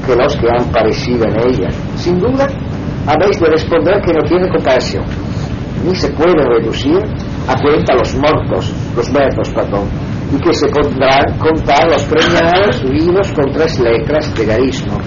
que 0.06 0.14
los 0.16 0.36
que 0.36 0.46
han 0.48 0.70
parecido 0.70 1.24
en 1.26 1.40
ella. 1.48 1.68
Sin 1.96 2.18
duda, 2.18 2.46
habéis 3.06 3.38
de 3.40 3.46
responder 3.46 4.00
que 4.02 4.12
no 4.12 4.22
tiene 4.24 4.48
compasión, 4.48 5.04
ni 5.84 5.94
se 5.94 6.10
puede 6.12 6.44
reducir 6.44 6.98
a 7.48 7.60
cuenta 7.60 7.94
los 7.94 8.14
muertos, 8.14 8.72
los 8.96 9.10
muertos, 9.10 9.48
perdón, 9.54 9.88
y 10.32 10.40
que 10.40 10.52
se 10.54 10.68
podrán 10.68 11.38
contar 11.38 11.86
los 11.90 12.02
premiados 12.04 12.82
vivos 12.90 13.32
con 13.32 13.52
tres 13.52 13.78
letras 13.80 14.34
de 14.34 14.46
garismo. 14.46 14.98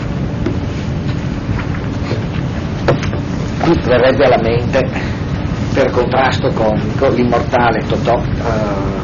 Qui 3.64 3.74
verrebbe 3.86 4.26
alla 4.26 4.42
mente, 4.42 4.80
per 5.74 5.92
contrasto 5.92 6.50
con, 6.54 6.80
con 6.98 7.14
l'immortale 7.14 7.84
Totò 7.86 8.16
eh, 8.16 8.97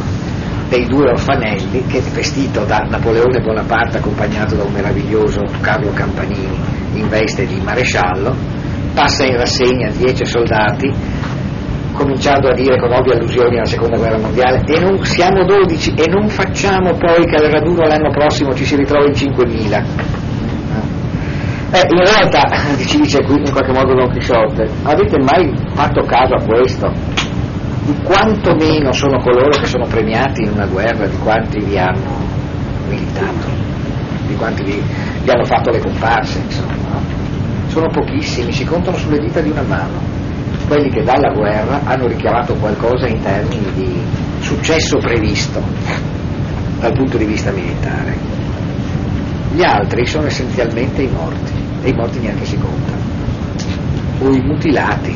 dei 0.74 0.88
due 0.88 1.12
orfanelli, 1.12 1.86
che 1.86 2.02
vestito 2.12 2.66
da 2.66 2.80
Napoleone 2.90 3.40
Bonaparte 3.42 3.98
accompagnato 3.98 4.56
da 4.56 4.64
un 4.64 4.74
meraviglioso 4.74 5.42
Carlo 5.62 5.92
Campanini 5.92 6.58
in 6.94 7.08
veste 7.10 7.46
di 7.46 7.62
maresciallo, 7.64 8.36
passa 8.96 9.24
in 9.24 9.38
rassegna 9.38 9.92
dieci 9.92 10.26
soldati 10.26 10.92
cominciando 11.92 12.48
a 12.50 12.54
dire 12.56 12.80
con 12.80 12.92
ovvie 12.92 13.14
allusioni 13.14 13.58
alla 13.58 13.68
seconda 13.68 13.98
guerra 13.98 14.18
mondiale 14.18 14.64
e 14.66 14.80
non 14.80 14.98
siamo 15.06 15.46
12 15.46 15.94
e 15.94 16.10
non 16.10 16.28
facciamo 16.28 16.98
poi 16.98 17.24
che 17.28 17.36
al 17.36 17.52
raduno 17.52 17.86
l'anno 17.86 18.10
prossimo 18.10 18.52
ci 18.56 18.66
si 18.66 18.76
ritrovi 18.76 19.10
in 19.10 19.30
5.000 19.30 19.84
eh, 21.72 21.82
in 21.88 22.04
realtà 22.04 22.50
ci 22.84 23.00
dice 23.00 23.24
qui 23.24 23.38
in 23.46 23.52
qualche 23.52 23.74
modo 23.74 23.94
Don 23.94 24.10
Chisciotte 24.10 24.68
avete 24.82 25.22
mai 25.22 25.54
fatto 25.76 26.04
caso 26.06 26.34
a 26.34 26.44
questo 26.44 27.13
di 27.86 27.96
quanto 28.04 28.56
meno 28.56 28.92
sono 28.92 29.20
coloro 29.20 29.50
che 29.60 29.66
sono 29.66 29.86
premiati 29.88 30.44
in 30.44 30.52
una 30.54 30.68
guerra 30.68 31.08
di 31.08 31.18
quanti 31.18 31.60
vi 31.60 31.78
hanno 31.78 32.26
militato, 32.88 33.48
di 34.28 34.36
quanti 34.36 34.64
vi, 34.64 34.82
vi 35.24 35.30
hanno 35.30 35.46
fatto 35.46 35.70
le 35.72 35.80
comparse, 35.80 36.40
insomma. 36.40 37.22
Sono 37.68 37.88
pochissimi, 37.88 38.52
si 38.52 38.66
contano 38.66 38.98
sulle 38.98 39.18
dita 39.18 39.42
di 39.42 39.50
una 39.50 39.64
mano 39.64 40.14
quelli 40.68 40.90
che 40.90 41.04
dalla 41.04 41.32
guerra 41.34 41.82
hanno 41.84 42.08
richiamato 42.08 42.56
qualcosa 42.56 43.08
in 43.08 43.22
termini 43.22 43.72
di 43.74 44.02
successo 44.40 44.98
previsto 44.98 45.62
dal 46.80 46.94
punto 46.94 47.18
di 47.18 47.26
vista 47.26 47.52
militare. 47.52 48.16
Gli 49.54 49.64
altri 49.64 50.06
sono 50.06 50.28
essenzialmente 50.28 51.02
i 51.04 51.10
morti, 51.10 51.52
e 51.84 51.90
i 51.90 51.94
morti 51.94 52.20
neanche 52.20 52.46
si 52.46 52.58
contano, 52.58 53.02
o 54.20 54.34
i 54.34 54.42
mutilati, 54.42 55.16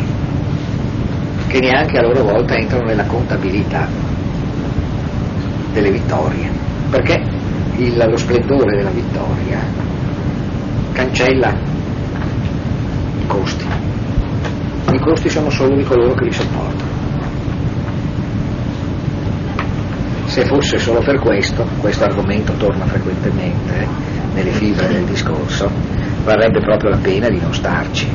che 1.48 1.60
neanche 1.60 1.98
a 1.98 2.02
loro 2.02 2.24
volta 2.24 2.56
entrano 2.56 2.86
nella 2.86 3.06
contabilità 3.06 3.88
delle 5.72 5.92
vittorie, 5.92 6.50
perché 6.90 7.24
il, 7.78 7.98
lo 7.98 8.18
splendore 8.18 8.76
della 8.78 8.90
vittoria 8.90 9.60
cancella 10.94 11.54
i 13.20 13.26
costi 13.28 13.66
i 14.94 15.00
costi 15.00 15.30
sono 15.30 15.50
solo 15.50 15.76
di 15.76 15.84
coloro 15.84 16.14
che 16.14 16.24
li 16.24 16.32
sopportano. 16.32 16.96
Se 20.26 20.46
fosse 20.46 20.78
solo 20.78 21.02
per 21.02 21.20
questo, 21.20 21.68
questo 21.80 22.06
argomento 22.06 22.54
torna 22.54 22.86
frequentemente 22.86 23.82
eh, 23.82 23.88
nelle 24.34 24.52
fibre 24.52 24.88
del 24.88 25.04
discorso, 25.04 25.70
varrebbe 26.24 26.60
proprio 26.62 26.92
la 26.92 26.98
pena 26.98 27.28
di 27.28 27.40
non 27.40 27.54
starci. 27.54 28.08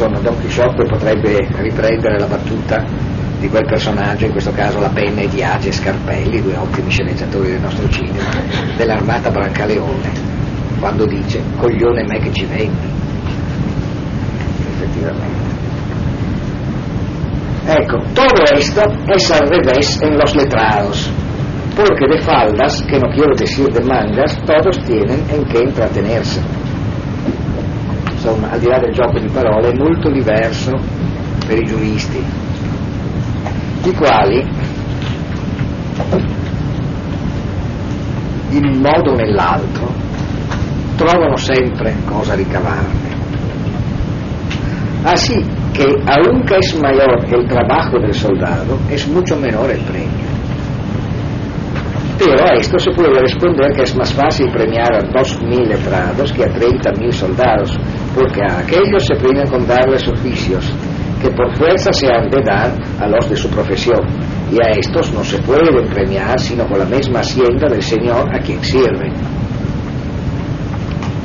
Insomma, 0.00 0.20
Don 0.20 0.40
Quixote 0.40 0.84
potrebbe 0.86 1.36
riprendere 1.58 2.18
la 2.18 2.24
battuta 2.24 2.82
di 3.38 3.50
quel 3.50 3.66
personaggio, 3.66 4.24
in 4.24 4.32
questo 4.32 4.50
caso 4.50 4.80
la 4.80 4.88
penna 4.88 5.22
di 5.26 5.42
Age 5.42 5.72
Scarpelli, 5.72 6.40
due 6.40 6.56
ottimi 6.56 6.88
sceneggiatori 6.88 7.50
del 7.50 7.60
nostro 7.60 7.86
cinema, 7.90 8.30
dell'armata 8.78 9.30
Brancaleone 9.30 10.08
quando 10.78 11.04
dice 11.04 11.42
coglione 11.58 12.02
me 12.08 12.18
che 12.18 12.32
ci 12.32 12.46
vendi 12.46 12.88
effettivamente. 14.72 15.48
Ecco 17.66 18.02
todo 18.14 18.42
esto 18.56 18.80
es 19.04 19.30
al 19.30 19.48
revés 19.48 20.00
en 20.00 20.16
los 20.16 20.34
letrados. 20.34 21.10
Porque 21.76 22.06
de 22.06 22.22
faldas 22.22 22.82
que 22.88 22.98
no 22.98 23.10
quiero 23.12 23.34
decir 23.36 23.68
de 23.68 23.84
mangas 23.84 24.34
todos 24.46 24.82
tienen 24.84 25.22
en 25.28 25.44
que 25.44 25.58
entretenerse 25.58 26.40
insomma 28.20 28.50
al 28.50 28.60
di 28.60 28.66
là 28.66 28.78
del 28.78 28.92
gioco 28.92 29.18
di 29.18 29.30
parole 29.32 29.70
è 29.70 29.74
molto 29.74 30.10
diverso 30.10 30.72
per 31.46 31.58
i 31.58 31.64
giuristi 31.64 32.22
i 33.84 33.94
quali 33.94 34.46
in 38.50 38.66
un 38.66 38.78
modo 38.78 39.12
o 39.12 39.14
nell'altro 39.14 39.90
trovano 40.96 41.36
sempre 41.36 41.96
cosa 42.04 42.34
ricavarne. 42.34 43.08
Así 45.04 45.42
que, 45.72 45.86
aunque 46.04 46.58
es 46.58 46.78
mayor 46.78 47.24
el 47.32 47.46
trabajo 47.46 47.98
del 47.98 48.12
soldado, 48.12 48.78
es 48.90 49.06
mucho 49.06 49.34
menor 49.36 49.70
el 49.70 49.80
premio. 49.80 50.28
Pero 52.18 52.44
a 52.44 52.52
esto 52.52 52.78
se 52.78 52.90
puede 52.90 53.18
responder 53.18 53.72
que 53.72 53.84
es 53.84 53.96
más 53.96 54.12
fácil 54.12 54.50
premiar 54.50 54.92
a 54.92 55.00
2.000 55.00 55.68
letrados 55.68 56.30
que 56.34 56.44
a 56.44 56.48
30.000 56.48 57.12
soldados, 57.12 57.78
porque 58.14 58.42
a 58.42 58.58
aquellos 58.58 59.06
se 59.06 59.14
premia 59.16 59.44
con 59.44 59.66
darles 59.66 60.06
oficios 60.08 60.72
que 61.20 61.30
por 61.30 61.54
fuerza 61.56 61.92
se 61.92 62.06
han 62.06 62.28
de 62.30 62.40
dar 62.42 62.72
a 62.98 63.06
los 63.06 63.28
de 63.28 63.36
su 63.36 63.48
profesión, 63.50 64.00
y 64.50 64.56
a 64.56 64.70
estos 64.70 65.12
no 65.12 65.22
se 65.22 65.38
pueden 65.42 65.86
premiar 65.88 66.40
sino 66.40 66.66
con 66.66 66.78
la 66.78 66.86
misma 66.86 67.20
hacienda 67.20 67.68
del 67.68 67.82
Señor 67.82 68.34
a 68.34 68.38
quien 68.40 68.62
sirven. 68.64 69.12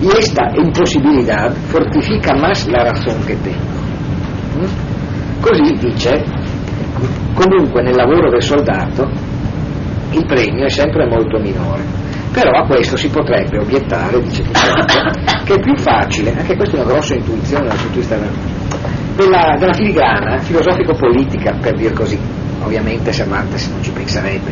y 0.02 0.08
esta 0.08 0.52
imposibilidad 0.56 1.52
fortifica 1.72 2.36
más 2.36 2.68
la 2.68 2.84
razón 2.84 3.16
che 3.26 3.36
tengo. 3.38 3.80
Mm? 4.60 5.42
Così 5.42 5.74
dice, 5.80 6.24
comunque 7.34 7.82
nel 7.82 7.96
lavoro 7.96 8.30
del 8.30 8.42
soldato 8.42 9.10
il 10.12 10.26
premio 10.26 10.66
è 10.66 10.70
sempre 10.70 11.08
molto 11.08 11.40
minore, 11.40 11.84
però 12.36 12.52
a 12.52 12.66
questo 12.66 12.98
si 12.98 13.08
potrebbe 13.08 13.60
obiettare, 13.60 14.22
dice 14.22 14.42
Pizzotto, 14.42 14.84
che 15.46 15.54
è 15.54 15.60
più 15.62 15.74
facile, 15.78 16.36
anche 16.38 16.58
questa 16.58 16.76
è 16.76 16.82
una 16.82 16.92
grossa 16.92 17.16
intuizione 17.16 17.66
dal 17.66 17.78
punto 17.78 17.94
di 17.94 18.00
vista 18.00 18.18
della, 19.16 19.56
della 19.58 19.74
filigrana 19.74 20.38
filosofico-politica, 20.40 21.58
per 21.62 21.76
dir 21.76 21.94
così, 21.94 22.20
ovviamente 22.62 23.14
Cervantes 23.14 23.70
non 23.70 23.82
ci 23.82 23.92
penserebbe 23.92 24.52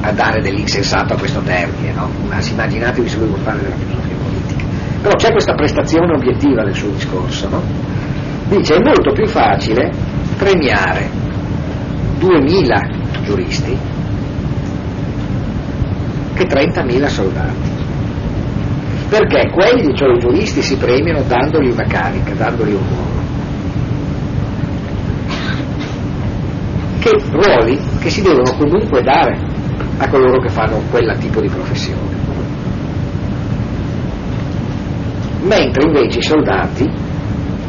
a 0.00 0.10
dare 0.10 0.42
dell'insensato 0.42 1.14
a 1.14 1.16
questo 1.16 1.40
termine, 1.42 1.92
no? 1.92 2.10
Ma 2.26 2.40
immaginatevi 2.42 3.08
se 3.08 3.18
lui 3.18 3.28
vuole 3.28 3.42
fare 3.42 3.58
della 3.60 3.76
filosofia 3.76 4.14
però 5.00 5.14
c'è 5.14 5.30
questa 5.30 5.54
prestazione 5.54 6.16
obiettiva 6.16 6.64
del 6.64 6.74
suo 6.74 6.88
discorso, 6.88 7.48
no? 7.48 7.62
Dice 8.48 8.74
è 8.74 8.78
molto 8.82 9.12
più 9.12 9.24
facile 9.26 9.92
premiare 10.36 11.08
2000 12.18 12.80
giuristi 13.22 13.95
che 16.36 16.44
30.000 16.44 17.06
soldati. 17.06 17.74
Perché 19.08 19.50
quelli, 19.50 19.94
cioè 19.96 20.14
i 20.14 20.18
giuristi, 20.18 20.62
si 20.62 20.76
premiano 20.76 21.22
dandogli 21.22 21.70
una 21.70 21.86
carica, 21.88 22.32
dandogli 22.34 22.72
un 22.72 22.82
ruolo. 22.88 23.24
Che 27.00 27.10
ruoli 27.30 27.78
che 28.00 28.10
si 28.10 28.22
devono 28.22 28.52
comunque 28.56 29.02
dare 29.02 29.38
a 29.98 30.08
coloro 30.08 30.38
che 30.40 30.48
fanno 30.48 30.82
quel 30.90 31.16
tipo 31.18 31.40
di 31.40 31.48
professione. 31.48 32.16
mentre 35.46 35.84
invece 35.84 36.18
i 36.18 36.22
soldati 36.22 36.90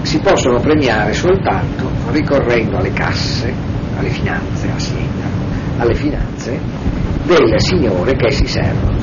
si 0.02 0.20
possono 0.20 0.60
premiare 0.60 1.14
soltanto 1.14 1.90
ricorrendo 2.12 2.78
alle 2.78 2.92
casse, 2.92 3.54
alle 3.98 4.10
finanze, 4.10 4.70
assienda, 4.72 5.26
alle 5.78 5.94
finanze 5.94 6.60
del 7.28 7.60
signore 7.60 8.14
che 8.16 8.32
si 8.32 8.48
servono. 8.48 8.98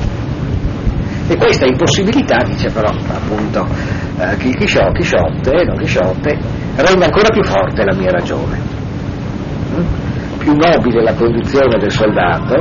E 1.27 1.37
questa 1.37 1.65
impossibilità, 1.65 2.43
dice 2.43 2.69
però 2.69 2.89
appunto 2.89 3.65
eh, 4.19 4.35
Chisciotte, 4.37 4.99
Chisciotte, 4.99 6.37
rende 6.75 7.05
ancora 7.05 7.29
più 7.31 7.43
forte 7.43 7.83
la 7.83 7.95
mia 7.95 8.11
ragione. 8.11 8.59
Mm? 9.73 10.37
Più 10.37 10.53
nobile 10.53 11.01
la 11.01 11.13
condizione 11.13 11.77
del 11.79 11.91
soldato, 11.91 12.55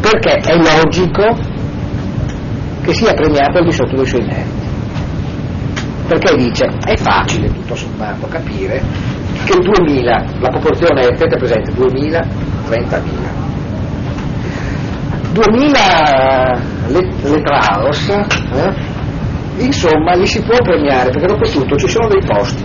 perché 0.00 0.34
è 0.34 0.56
logico 0.56 1.36
che 2.82 2.92
sia 2.92 3.14
premiato 3.14 3.58
al 3.58 3.64
di 3.64 3.72
sotto 3.72 3.96
dei 3.96 4.06
suoi 4.06 4.24
meriti 4.26 4.60
perché 6.10 6.34
dice 6.34 6.66
è 6.84 6.96
facile 6.96 7.46
tutto 7.52 7.76
sommato 7.76 8.26
capire 8.26 8.82
che 9.44 9.52
il 9.52 9.60
2000, 9.60 10.24
la 10.40 10.48
proporzione 10.48 11.06
è 11.06 11.38
presente 11.38 11.72
2000, 11.72 12.18
30.000. 12.68 13.49
2000 15.32 16.58
letrados, 17.22 18.08
eh? 18.08 18.74
insomma 19.58 20.14
li 20.14 20.26
si 20.26 20.42
può 20.42 20.56
premiare 20.62 21.10
perché 21.10 21.26
dopo 21.26 21.48
tutto 21.48 21.76
ci 21.76 21.88
sono 21.88 22.08
dei 22.08 22.22
posti 22.24 22.64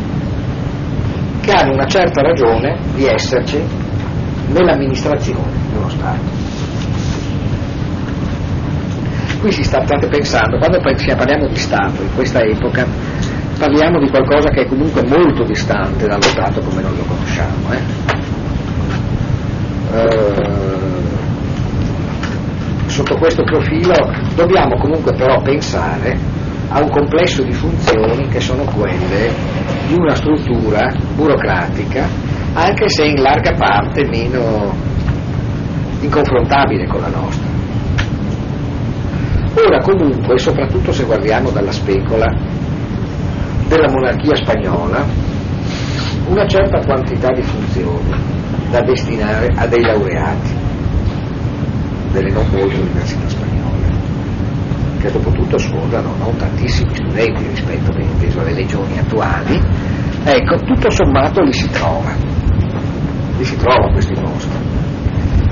che 1.41 1.51
hanno 1.51 1.73
una 1.73 1.85
certa 1.85 2.21
ragione 2.21 2.79
di 2.95 3.05
esserci 3.05 3.61
nell'amministrazione 4.47 5.51
dello 5.71 5.89
Stato. 5.89 6.43
Qui 9.39 9.51
si 9.51 9.63
sta, 9.63 9.85
state 9.85 10.07
pensando, 10.07 10.57
quando 10.57 10.79
parliamo 10.79 11.47
di 11.47 11.55
Stato 11.55 12.01
in 12.01 12.13
questa 12.15 12.41
epoca, 12.41 12.87
parliamo 13.59 13.99
di 13.99 14.09
qualcosa 14.09 14.49
che 14.49 14.61
è 14.61 14.65
comunque 14.65 15.03
molto 15.07 15.43
distante 15.43 16.07
dallo 16.07 16.23
Stato 16.23 16.61
come 16.61 16.81
noi 16.81 16.97
lo 16.97 17.03
conosciamo. 17.03 17.71
Eh? 17.71 18.13
Eh, 19.93 20.34
sotto 23.05 23.19
questo 23.19 23.43
profilo 23.43 23.93
dobbiamo 24.33 24.75
comunque 24.77 25.13
però 25.13 25.39
pensare 25.41 26.17
a 26.69 26.81
un 26.81 26.89
complesso 26.89 27.43
di 27.43 27.51
funzioni 27.51 28.27
che 28.29 28.39
sono 28.39 28.63
quelle 28.63 29.31
di 29.87 29.93
una 29.93 30.15
struttura 30.15 30.91
burocratica, 31.13 32.07
anche 32.53 32.89
se 32.89 33.05
in 33.05 33.21
larga 33.21 33.53
parte 33.53 34.07
meno 34.07 34.73
inconfrontabile 35.99 36.87
con 36.87 37.01
la 37.01 37.09
nostra. 37.09 37.47
Ora 39.63 39.79
comunque, 39.81 40.39
soprattutto 40.39 40.91
se 40.91 41.03
guardiamo 41.03 41.51
dalla 41.51 41.71
specola, 41.71 42.25
della 43.67 43.89
monarchia 43.89 44.35
spagnola 44.35 45.05
una 46.27 46.47
certa 46.47 46.79
quantità 46.83 47.31
di 47.33 47.43
funzioni 47.43 48.09
da 48.71 48.81
destinare 48.81 49.47
a 49.55 49.67
dei 49.67 49.83
laureati 49.83 50.54
delle 52.15 52.31
non 52.31 52.47
molte 52.49 52.79
università 52.79 53.27
spagnole, 53.27 53.91
che 54.99 55.11
dopo 55.11 55.29
tutto 55.31 55.57
sfondano 55.57 56.15
non 56.17 56.33
tantissimi 56.37 56.95
studenti 56.95 57.45
rispetto 57.47 57.91
inteso 57.99 58.39
alle 58.39 58.53
legioni 58.53 58.97
attuali, 58.97 59.61
ecco, 60.23 60.55
tutto 60.63 60.89
sommato 60.91 61.41
li 61.41 61.51
si 61.51 61.67
trova, 61.69 62.13
li 63.37 63.43
si 63.43 63.57
trova 63.57 63.91
questi 63.91 64.13
posti. 64.13 64.73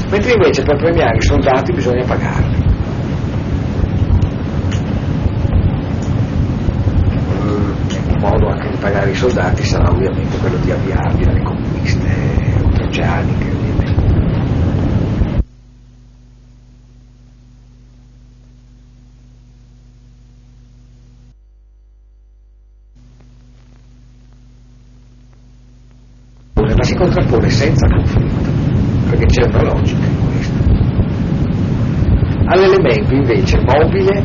Mentre 0.09 0.32
invece 0.32 0.64
per 0.64 0.78
premiare 0.78 1.18
i 1.18 1.22
soldati 1.22 1.74
bisogna 1.74 2.05
pagarli. 2.05 2.61
Un 8.07 8.20
modo 8.20 8.47
anche 8.47 8.70
di 8.70 8.78
pagare 8.78 9.11
i 9.11 9.16
soldati 9.16 9.64
sarà 9.66 9.89
ovviamente 9.89 10.38
quello 10.38 10.55
di 10.57 10.72
avviarli 10.72 11.26
alle 11.26 11.41
conquiste 11.41 12.07
oltreoceaniche, 12.64 13.43
ovviamente. 13.43 13.64
ma 26.84 26.89
si 26.89 26.92
contrappone 27.03 27.49
senza 27.49 27.85
conflitto, 27.87 28.49
perché 29.09 29.25
c'è 29.25 29.45
una 29.45 29.63
logica 29.63 30.05
in 30.05 30.25
questo. 30.25 30.53
All'elemento 32.45 33.13
invece 33.13 33.59
mobile, 33.65 34.23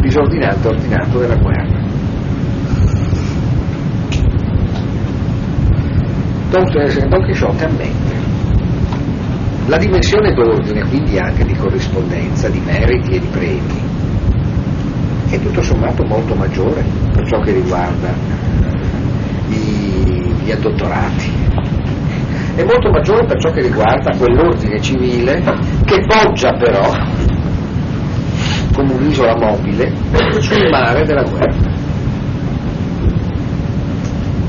disordinato, 0.00 0.68
ordinato 0.68 1.18
della 1.18 1.36
guerra. 1.36 1.82
Don 6.50 7.22
Quixote 7.24 7.64
ammette 7.64 8.22
la 9.66 9.76
dimensione 9.78 10.32
d'ordine, 10.34 10.86
quindi 10.88 11.18
anche 11.18 11.44
di 11.44 11.54
corrispondenza, 11.54 12.48
di 12.48 12.60
meriti 12.60 13.16
e 13.16 13.18
di 13.18 13.26
premi, 13.26 13.82
è 15.30 15.40
tutto 15.40 15.62
sommato 15.62 16.04
molto 16.04 16.34
maggiore 16.34 16.84
per 17.12 17.26
ciò 17.26 17.40
che 17.40 17.52
riguarda 17.52 18.12
i, 19.48 19.83
gli 20.44 20.50
addottorati. 20.50 21.32
È 22.54 22.62
molto 22.62 22.90
maggiore 22.90 23.24
per 23.26 23.40
ciò 23.40 23.50
che 23.50 23.62
riguarda 23.62 24.16
quell'ordine 24.16 24.80
civile 24.80 25.42
che 25.84 26.04
poggia 26.06 26.52
però 26.52 26.92
come 28.72 28.92
un'isola 28.92 29.36
mobile 29.36 29.92
sul 30.40 30.68
mare 30.70 31.04
della 31.04 31.22
guerra. 31.22 31.72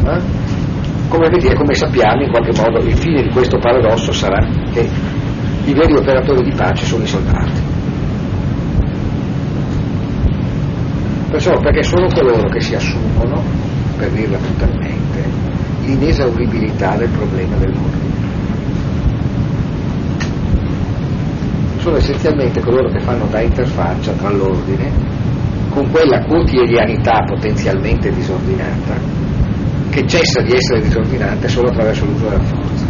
Eh? 0.08 0.44
Come, 1.08 1.30
vedete, 1.30 1.56
come 1.56 1.74
sappiamo, 1.74 2.24
in 2.24 2.30
qualche 2.30 2.52
modo 2.60 2.80
il 2.80 2.96
fine 2.96 3.22
di 3.22 3.30
questo 3.30 3.58
paradosso 3.58 4.12
sarà 4.12 4.46
che 4.72 4.88
i 5.66 5.74
veri 5.74 5.94
operatori 5.94 6.44
di 6.44 6.56
pace 6.56 6.86
sono 6.86 7.04
i 7.04 7.08
soldati. 7.08 7.74
Perciò 11.30 11.60
perché 11.60 11.84
sono 11.84 12.08
coloro 12.08 12.48
che 12.50 12.62
si 12.62 12.76
assumono, 12.76 13.44
per 13.98 14.10
dirla 14.10 14.38
brutalmente, 14.38 15.05
l'inesauribilità 15.86 16.96
del 16.96 17.10
problema 17.10 17.56
dell'ordine. 17.58 18.14
Sono 21.78 21.98
essenzialmente 21.98 22.62
coloro 22.62 22.90
che 22.90 23.00
fanno 23.00 23.26
da 23.28 23.42
interfaccia 23.42 24.12
tra 24.14 24.32
l'ordine 24.32 24.92
con 25.70 25.90
quella 25.92 26.24
quotidianità 26.24 27.24
potenzialmente 27.28 28.10
disordinata 28.10 28.94
che 29.92 30.06
cessa 30.08 30.42
di 30.42 30.54
essere 30.54 30.82
disordinante 30.82 31.48
solo 31.48 31.70
attraverso 31.70 32.06
l'uso 32.06 32.28
della 32.28 32.44
forza. 32.44 32.86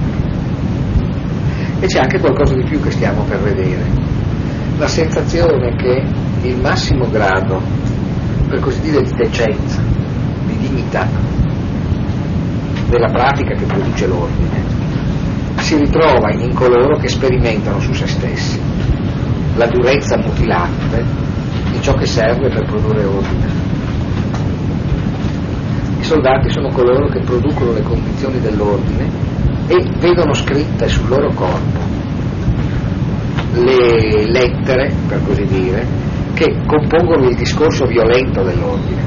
E 1.79 1.85
c'è 1.85 1.99
anche 1.99 2.19
qualcosa 2.19 2.55
di 2.55 2.63
più 2.63 2.79
che 2.79 2.91
stiamo 2.91 3.23
per 3.23 3.39
vedere, 3.41 3.83
la 4.77 4.87
sensazione 4.87 5.75
che 5.75 6.03
il 6.47 6.57
massimo 6.61 7.09
grado, 7.09 7.61
per 8.47 8.59
così 8.59 8.79
dire, 8.81 9.01
di 9.03 9.11
decenza, 9.15 9.81
di 10.45 10.57
dignità 10.57 11.07
della 12.87 13.07
pratica 13.07 13.55
che 13.55 13.65
produce 13.65 14.07
l'ordine, 14.07 14.63
si 15.57 15.77
ritrova 15.77 16.31
in 16.31 16.53
coloro 16.53 16.97
che 16.97 17.07
sperimentano 17.07 17.79
su 17.79 17.93
se 17.93 18.07
stessi 18.07 18.59
la 19.55 19.67
durezza 19.67 20.17
mutilante 20.17 21.03
di 21.71 21.81
ciò 21.81 21.93
che 21.93 22.05
serve 22.05 22.49
per 22.49 22.65
produrre 22.65 23.03
ordine 23.05 23.65
soldati 26.05 26.51
sono 26.51 26.69
coloro 26.69 27.07
che 27.07 27.19
producono 27.21 27.71
le 27.73 27.81
condizioni 27.81 28.39
dell'ordine 28.39 29.09
e 29.67 29.83
vedono 29.97 30.33
scritte 30.33 30.87
sul 30.87 31.09
loro 31.09 31.33
corpo 31.33 31.95
le 33.53 34.29
lettere, 34.29 34.93
per 35.07 35.21
così 35.23 35.45
dire, 35.45 35.85
che 36.33 36.57
compongono 36.67 37.29
il 37.29 37.35
discorso 37.35 37.85
violento 37.85 38.43
dell'ordine. 38.43 39.01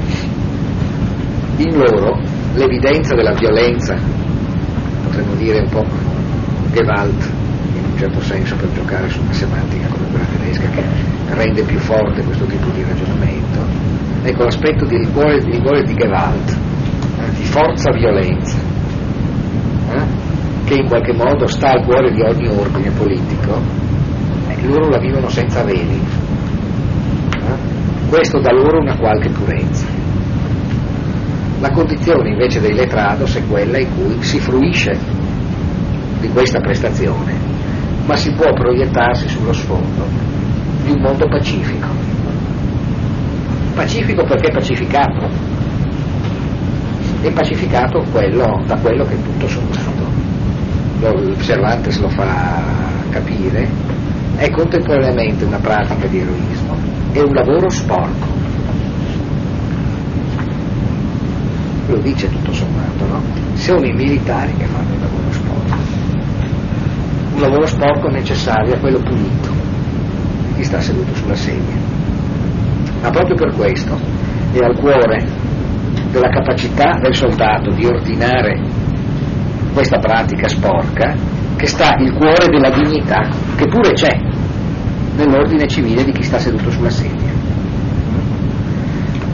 In 1.57 1.77
loro 1.77 2.19
l'evidenza 2.53 3.15
della 3.15 3.33
violenza, 3.33 3.95
potremmo 5.03 5.35
dire 5.35 5.59
un 5.59 5.69
po' 5.69 5.85
Gewalt, 6.71 7.29
in 7.75 7.83
un 7.91 7.97
certo 7.97 8.21
senso 8.21 8.55
per 8.55 8.71
giocare 8.71 9.09
su 9.09 9.21
una 9.21 9.33
semantica 9.33 9.87
come 9.87 10.07
quella 10.09 10.25
tedesca 10.25 10.69
che 10.69 10.83
rende 11.29 11.63
più 11.63 11.77
forte 11.79 12.23
questo 12.23 12.45
tipo 12.45 12.69
di 12.71 12.83
ragionamento, 12.83 13.59
ecco 14.23 14.43
l'aspetto 14.43 14.85
di 14.85 14.97
rigore, 14.97 15.39
di 15.39 15.51
rigore 15.51 15.83
di 15.83 15.93
Gewalt, 15.93 16.57
di 17.35 17.43
forza 17.43 17.91
violenza, 17.91 18.57
eh? 19.91 20.03
che 20.65 20.73
in 20.75 20.87
qualche 20.87 21.13
modo 21.13 21.47
sta 21.47 21.71
al 21.71 21.83
cuore 21.83 22.11
di 22.11 22.21
ogni 22.21 22.47
ordine 22.47 22.91
politico, 22.91 23.61
eh, 24.47 24.67
loro 24.67 24.89
la 24.89 24.99
vivono 24.99 25.29
senza 25.29 25.63
veli. 25.63 25.99
Eh? 27.31 28.07
Questo 28.09 28.39
dà 28.39 28.51
loro 28.51 28.79
una 28.79 28.95
qualche 28.97 29.29
purezza. 29.29 29.98
La 31.59 31.71
condizione 31.71 32.29
invece 32.29 32.61
dei 32.61 32.73
letrados 32.73 33.35
è 33.35 33.45
quella 33.45 33.79
in 33.79 33.89
cui 33.95 34.23
si 34.23 34.39
fruisce 34.39 34.97
di 36.21 36.29
questa 36.29 36.59
prestazione, 36.61 37.33
ma 38.05 38.15
si 38.15 38.31
può 38.31 38.53
proiettarsi 38.53 39.27
sullo 39.27 39.51
sfondo 39.51 40.05
di 40.85 40.91
un 40.91 41.01
mondo 41.01 41.27
pacifico. 41.27 41.87
Pacifico 43.75 44.23
perché 44.23 44.51
pacificato, 44.51 45.27
e 47.21 47.31
pacificato 47.31 48.05
quello, 48.09 48.63
da 48.65 48.77
quello 48.79 49.03
che 49.03 49.21
tutto 49.21 49.47
sommato, 49.47 50.07
lo, 51.01 51.35
Cervantes 51.41 51.99
lo 51.99 52.09
fa 52.09 52.61
capire, 53.09 53.67
è 54.37 54.49
contemporaneamente 54.49 55.43
una 55.43 55.59
pratica 55.59 56.07
di 56.07 56.19
eroismo 56.19 56.77
e 57.11 57.19
un 57.19 57.33
lavoro 57.33 57.69
sporco. 57.69 58.28
Lo 61.89 61.97
dice 61.97 62.29
tutto 62.29 62.53
sommato, 62.53 63.05
no? 63.07 63.19
Sono 63.55 63.83
i 63.83 63.91
militari 63.91 64.53
che 64.53 64.65
fanno 64.65 64.93
il 64.93 64.99
lavoro 64.99 65.31
sporco. 65.31 65.75
Un 67.33 67.41
lavoro 67.41 67.65
sporco 67.65 68.09
necessario 68.09 68.75
a 68.75 68.77
quello 68.77 68.99
pulito, 68.99 69.49
chi 70.55 70.63
sta 70.63 70.79
seduto 70.81 71.15
sulla 71.15 71.33
sedia. 71.33 71.75
Ma 73.01 73.09
proprio 73.09 73.35
per 73.35 73.55
questo 73.55 73.99
è 74.51 74.59
al 74.59 74.77
cuore 74.77 75.25
della 76.11 76.29
capacità 76.29 76.99
del 77.01 77.15
soldato 77.15 77.71
di 77.71 77.85
ordinare 77.85 78.61
questa 79.73 79.97
pratica 79.97 80.47
sporca 80.47 81.15
che 81.55 81.65
sta 81.65 81.95
il 81.97 82.13
cuore 82.13 82.49
della 82.49 82.69
dignità, 82.69 83.27
che 83.55 83.67
pure 83.67 83.93
c'è 83.93 84.15
nell'ordine 85.15 85.67
civile 85.67 86.03
di 86.03 86.11
chi 86.11 86.21
sta 86.21 86.37
seduto 86.37 86.69
sulla 86.69 86.91
sedia. 86.91 87.18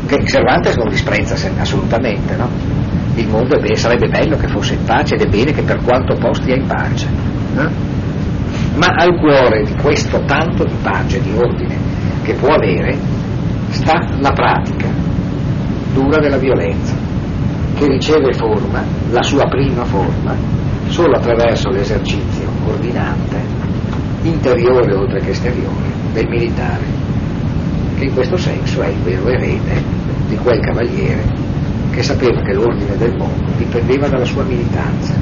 Che 0.07 0.23
Cervantes 0.25 0.75
non 0.75 0.89
disprezza 0.89 1.35
assolutamente, 1.57 2.35
no? 2.35 2.49
Il 3.15 3.27
mondo 3.27 3.57
be- 3.57 3.75
sarebbe 3.75 4.07
bello 4.07 4.37
che 4.37 4.47
fosse 4.47 4.73
in 4.73 4.83
pace 4.83 5.15
ed 5.15 5.21
è 5.21 5.27
bene 5.27 5.51
che 5.51 5.63
per 5.63 5.81
quanto 5.83 6.15
posti 6.15 6.51
è 6.51 6.55
in 6.55 6.67
pace. 6.67 7.07
No? 7.53 7.69
Ma 8.75 8.87
al 8.87 9.17
cuore 9.17 9.63
di 9.63 9.73
questo 9.81 10.23
tanto 10.25 10.65
di 10.65 10.75
pace, 10.81 11.21
di 11.21 11.31
ordine 11.33 11.75
che 12.23 12.33
può 12.33 12.53
avere, 12.53 12.97
sta 13.69 14.05
la 14.19 14.31
pratica 14.31 14.87
dura 15.93 16.19
della 16.19 16.37
violenza, 16.37 16.93
che 17.75 17.87
riceve 17.87 18.33
forma, 18.33 18.83
la 19.11 19.23
sua 19.23 19.45
prima 19.47 19.85
forma, 19.85 20.35
solo 20.87 21.15
attraverso 21.15 21.69
l'esercizio 21.69 22.49
ordinante, 22.65 23.37
interiore 24.23 24.93
oltre 24.93 25.19
che 25.21 25.29
esteriore, 25.29 25.87
del 26.11 26.27
militare, 26.27 26.83
che 27.95 28.05
in 28.05 28.13
questo 28.13 28.37
senso 28.37 28.81
è 28.81 28.87
il 28.87 28.99
vero 28.99 29.27
erede 29.29 29.81
di 30.27 30.35
quel 30.37 30.59
cavaliere 30.59 31.23
che 31.91 32.03
sapeva 32.03 32.41
che 32.41 32.53
l'ordine 32.53 32.97
del 32.97 33.15
mondo 33.15 33.51
dipendeva 33.57 34.07
dalla 34.07 34.25
sua 34.25 34.43
militanza, 34.43 35.13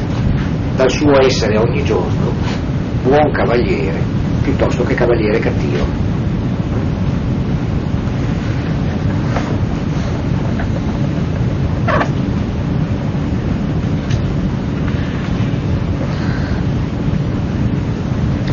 dal 0.76 0.90
suo 0.90 1.20
essere 1.22 1.58
ogni 1.58 1.84
giorno 1.84 2.34
buon 3.04 3.32
cavaliere 3.32 4.02
piuttosto 4.42 4.84
che 4.84 4.96
cavaliere 4.96 5.40
cattivo. 5.40 6.03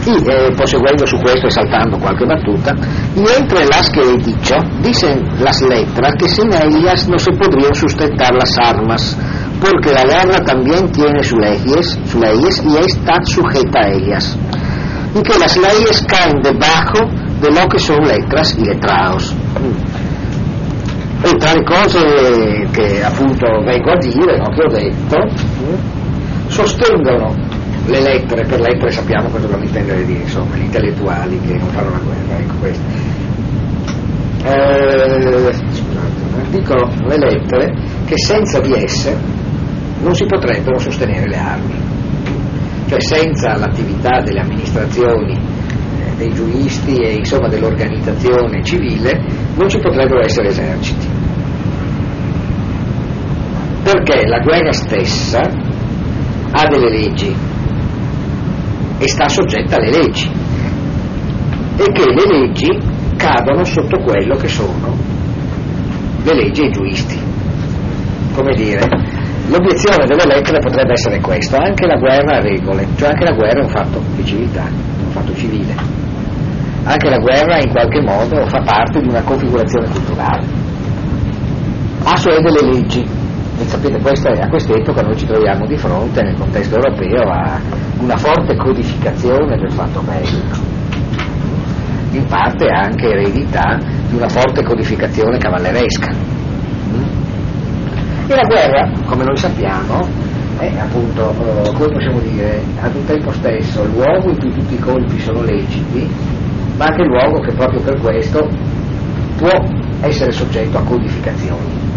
Eh, 0.06 0.52
proseguendo 0.56 1.06
su 1.06 1.16
questo 1.18 1.46
e 1.46 1.50
saltando 1.50 1.98
qualche 1.98 2.24
battuta, 2.24 2.74
y 3.14 3.20
entre 3.20 3.66
las 3.66 3.90
que 3.90 4.00
he 4.00 4.16
dicho, 4.18 4.56
dicen 4.80 5.22
las 5.40 5.60
letras 5.62 6.14
que 6.18 6.28
sin 6.28 6.48
ellas 6.52 7.08
no 7.08 7.18
se 7.18 7.32
podrían 7.32 7.74
sustentar 7.74 8.32
las 8.34 8.56
armas, 8.58 9.16
porque 9.60 9.92
la 9.92 10.02
guerra 10.02 10.38
también 10.44 10.90
tiene 10.90 11.22
sus 11.22 11.38
leyes, 11.38 11.98
sus 12.04 12.20
leyes 12.20 12.62
y 12.64 12.76
está 12.78 13.20
sujeta 13.24 13.80
a 13.80 13.90
ellas, 13.90 14.38
y 15.14 15.22
que 15.22 15.38
las 15.38 15.56
leyes 15.56 16.02
caen 16.08 16.40
debajo 16.42 17.06
de 17.40 17.50
lo 17.50 17.68
que 17.68 17.78
son 17.78 18.00
letras 18.06 18.56
y 18.58 18.64
letrados. 18.64 19.34
E 21.22 21.36
tra 21.36 21.52
le 21.52 21.62
cose 21.64 22.66
che 22.72 23.04
appunto 23.04 23.46
vengo 23.62 23.90
a 23.90 23.98
dire, 23.98 24.38
no, 24.38 24.48
che 24.54 24.64
ho 24.64 24.70
detto, 24.70 25.16
sostengono 26.48 27.49
le 27.90 28.00
lettere, 28.00 28.46
per 28.46 28.60
lettere 28.60 28.90
sappiamo 28.90 29.28
cosa 29.28 29.46
vogliono 29.46 29.64
intendere 29.64 30.04
dire, 30.04 30.20
insomma, 30.20 30.54
gli 30.54 30.62
intellettuali 30.62 31.40
che 31.40 31.54
non 31.54 31.68
fanno 31.70 31.90
la 31.90 31.98
guerra, 31.98 32.38
ecco 32.38 32.54
questo. 32.60 32.84
Eh, 34.42 35.52
scusate, 35.72 36.50
dicono 36.50 36.88
le 37.06 37.18
lettere 37.18 37.74
che 38.06 38.16
senza 38.16 38.60
di 38.60 38.72
esse 38.72 39.14
non 40.02 40.14
si 40.14 40.24
potrebbero 40.24 40.78
sostenere 40.78 41.26
le 41.26 41.36
armi, 41.36 41.74
cioè 42.88 43.00
senza 43.00 43.56
l'attività 43.56 44.20
delle 44.22 44.40
amministrazioni, 44.40 45.34
eh, 45.34 46.16
dei 46.16 46.32
giuristi 46.32 46.94
e 46.94 47.14
insomma 47.14 47.48
dell'organizzazione 47.48 48.62
civile 48.64 49.20
non 49.56 49.68
ci 49.68 49.78
potrebbero 49.78 50.20
essere 50.20 50.48
eserciti. 50.48 51.06
Perché 53.82 54.26
la 54.26 54.38
guerra 54.40 54.72
stessa 54.72 55.40
ha 56.52 56.66
delle 56.68 56.90
leggi 56.90 57.48
e 59.00 59.08
sta 59.08 59.28
soggetta 59.28 59.76
alle 59.76 59.90
leggi 59.90 60.30
e 61.76 61.90
che 61.92 62.04
le 62.04 62.38
leggi 62.38 62.68
cadono 63.16 63.64
sotto 63.64 63.98
quello 63.98 64.36
che 64.36 64.48
sono 64.48 64.94
le 66.22 66.34
leggi 66.34 66.62
e 66.62 66.66
i 66.66 66.70
giuristi. 66.70 67.18
Come 68.34 68.52
dire, 68.54 68.86
l'obiezione 69.48 70.04
delle 70.04 70.26
lettere 70.26 70.58
potrebbe 70.58 70.92
essere 70.92 71.18
questa, 71.20 71.58
anche 71.62 71.86
la 71.86 71.96
guerra 71.96 72.36
ha 72.36 72.40
regole, 72.40 72.86
cioè 72.96 73.08
anche 73.08 73.24
la 73.24 73.32
guerra 73.32 73.60
è 73.60 73.62
un 73.62 73.70
fatto 73.70 74.02
di 74.16 74.24
civiltà, 74.24 74.64
un 74.64 75.10
fatto 75.10 75.34
civile. 75.34 75.74
Anche 76.84 77.08
la 77.08 77.18
guerra 77.18 77.58
in 77.58 77.70
qualche 77.70 78.00
modo 78.02 78.46
fa 78.46 78.60
parte 78.60 79.00
di 79.00 79.08
una 79.08 79.22
configurazione 79.22 79.88
culturale. 79.88 80.46
Ha 82.04 82.16
cioè 82.16 82.40
delle 82.40 82.72
leggi, 82.72 83.00
e 83.02 83.64
sapete, 83.64 83.98
questa, 84.00 84.30
a 84.30 84.48
quest'epoca 84.48 85.02
noi 85.02 85.16
ci 85.16 85.26
troviamo 85.26 85.66
di 85.66 85.76
fronte 85.76 86.22
nel 86.22 86.34
contesto 86.34 86.76
europeo 86.76 87.22
a 87.30 87.79
una 88.00 88.16
forte 88.16 88.56
codificazione 88.56 89.56
del 89.58 89.70
fatto 89.72 90.00
bellico, 90.00 90.56
in 92.12 92.24
parte 92.26 92.66
anche 92.66 93.08
eredità 93.08 93.78
di 94.08 94.16
una 94.16 94.28
forte 94.28 94.62
codificazione 94.62 95.36
cavalleresca. 95.36 96.08
E 98.26 98.34
la 98.34 98.46
guerra, 98.46 98.90
come 99.04 99.24
noi 99.24 99.36
sappiamo, 99.36 100.06
è 100.58 100.72
appunto, 100.78 101.30
eh, 101.30 101.72
come 101.72 101.92
possiamo 101.92 102.20
dire, 102.20 102.62
ad 102.80 102.94
un 102.94 103.04
tempo 103.04 103.30
stesso 103.32 103.84
luogo 103.84 104.30
in 104.30 104.38
cui 104.38 104.52
tutti 104.52 104.74
i 104.74 104.78
colpi 104.78 105.20
sono 105.20 105.42
leciti, 105.42 106.08
ma 106.76 106.86
anche 106.86 107.04
luogo 107.04 107.40
che 107.40 107.52
proprio 107.52 107.82
per 107.82 108.00
questo 108.00 108.48
può 109.36 109.50
essere 110.00 110.32
soggetto 110.32 110.78
a 110.78 110.82
codificazioni 110.82 111.88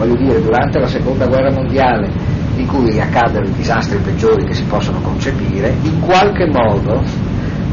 voglio 0.00 0.16
dire, 0.16 0.40
durante 0.40 0.78
la 0.78 0.86
seconda 0.86 1.26
guerra 1.26 1.52
mondiale, 1.52 2.08
in 2.60 2.66
cui 2.66 3.00
accaddero 3.00 3.46
i 3.46 3.52
disastri 3.52 3.98
peggiori 3.98 4.44
che 4.44 4.54
si 4.54 4.64
possono 4.64 5.00
concepire, 5.00 5.74
in 5.82 6.00
qualche 6.00 6.46
modo 6.46 7.02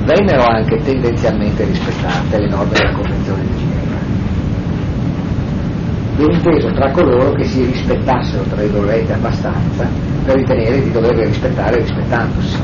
vennero 0.06 0.44
anche 0.44 0.78
tendenzialmente 0.82 1.66
rispettate 1.66 2.40
le 2.40 2.48
norme 2.48 2.74
della 2.74 2.92
Convenzione 2.94 3.42
di 3.42 3.56
Ginevra. 3.58 3.98
Ben 6.16 6.32
inteso 6.32 6.72
tra 6.72 6.92
coloro 6.92 7.32
che 7.34 7.44
si 7.44 7.64
rispettassero, 7.66 8.44
tra 8.44 8.62
virgolette, 8.62 9.14
abbastanza 9.14 9.88
per 10.26 10.36
ritenere 10.36 10.82
di 10.82 10.92
doverle 10.92 11.26
rispettare 11.26 11.76
rispettandosi. 11.78 12.58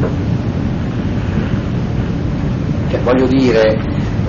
Cioè, 2.90 3.00
voglio 3.02 3.28
dire, 3.28 3.80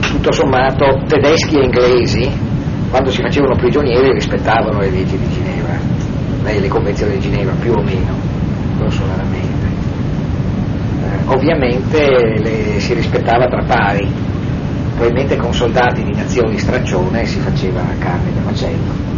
tutto 0.00 0.32
sommato, 0.32 1.02
tedeschi 1.06 1.56
e 1.56 1.64
inglesi 1.64 2.52
quando 2.94 3.10
si 3.10 3.22
facevano 3.22 3.56
prigionieri 3.56 4.12
rispettavano 4.12 4.78
le 4.78 4.90
leggi 4.90 5.18
di 5.18 5.28
Ginevra, 5.28 5.53
le 6.52 6.68
convenzioni 6.68 7.14
di 7.14 7.20
Ginevra 7.20 7.54
più 7.58 7.72
o 7.72 7.82
meno, 7.82 8.14
non 8.78 8.90
solarmente. 8.90 9.66
Eh, 11.02 11.32
ovviamente 11.32 12.38
le, 12.42 12.80
si 12.80 12.94
rispettava 12.94 13.46
tra 13.46 13.64
pari, 13.64 14.08
probabilmente 14.94 15.36
con 15.36 15.52
soldati 15.52 16.02
di 16.02 16.14
nazioni 16.14 16.58
straccione 16.58 17.24
si 17.24 17.38
faceva 17.40 17.82
carne 17.98 18.32
da 18.34 18.40
macello. 18.42 19.12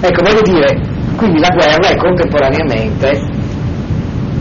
Ecco, 0.00 0.22
voglio 0.22 0.42
dire, 0.42 0.80
quindi 1.16 1.40
la 1.40 1.48
guerra 1.48 1.88
è 1.88 1.96
contemporaneamente 1.96 3.20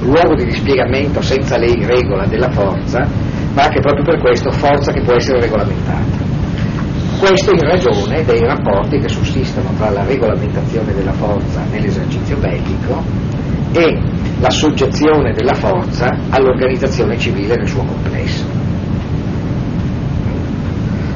luogo 0.01 0.35
di 0.35 0.45
dispiegamento 0.45 1.21
senza 1.21 1.57
lei 1.57 1.83
regola 1.83 2.25
della 2.27 2.51
forza, 2.51 3.07
ma 3.53 3.63
anche 3.63 3.79
proprio 3.79 4.03
per 4.03 4.19
questo 4.19 4.51
forza 4.51 4.91
che 4.91 5.01
può 5.01 5.13
essere 5.15 5.39
regolamentata. 5.39 6.26
Questo 7.19 7.51
in 7.51 7.59
ragione 7.61 8.23
dei 8.23 8.41
rapporti 8.41 8.99
che 8.99 9.09
sussistono 9.09 9.71
tra 9.75 9.89
la 9.89 10.03
regolamentazione 10.03 10.93
della 10.93 11.13
forza 11.13 11.63
nell'esercizio 11.71 12.37
bellico 12.37 13.03
e 13.73 13.99
la 14.39 14.49
soggezione 14.51 15.33
della 15.33 15.55
forza 15.55 16.15
all'organizzazione 16.29 17.17
civile 17.17 17.55
nel 17.55 17.67
suo 17.67 17.83
complesso. 17.83 18.45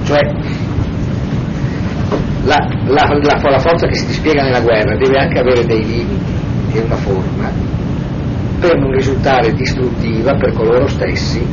Cioè, 0.06 0.20
la, 2.46 2.68
la, 2.86 3.20
la, 3.22 3.40
la 3.50 3.60
forza 3.60 3.86
che 3.86 3.96
si 3.96 4.08
dispiega 4.08 4.42
nella 4.42 4.62
guerra 4.62 4.98
deve 4.98 5.20
anche 5.20 5.38
avere 5.38 5.64
dei 5.66 5.86
limiti 5.86 6.34
e 6.74 6.80
una 6.80 6.96
forma 6.96 7.52
per 8.60 8.76
non 8.76 8.92
risultare 8.92 9.52
distruttiva 9.54 10.34
per 10.34 10.52
coloro 10.54 10.88
stessi 10.88 11.46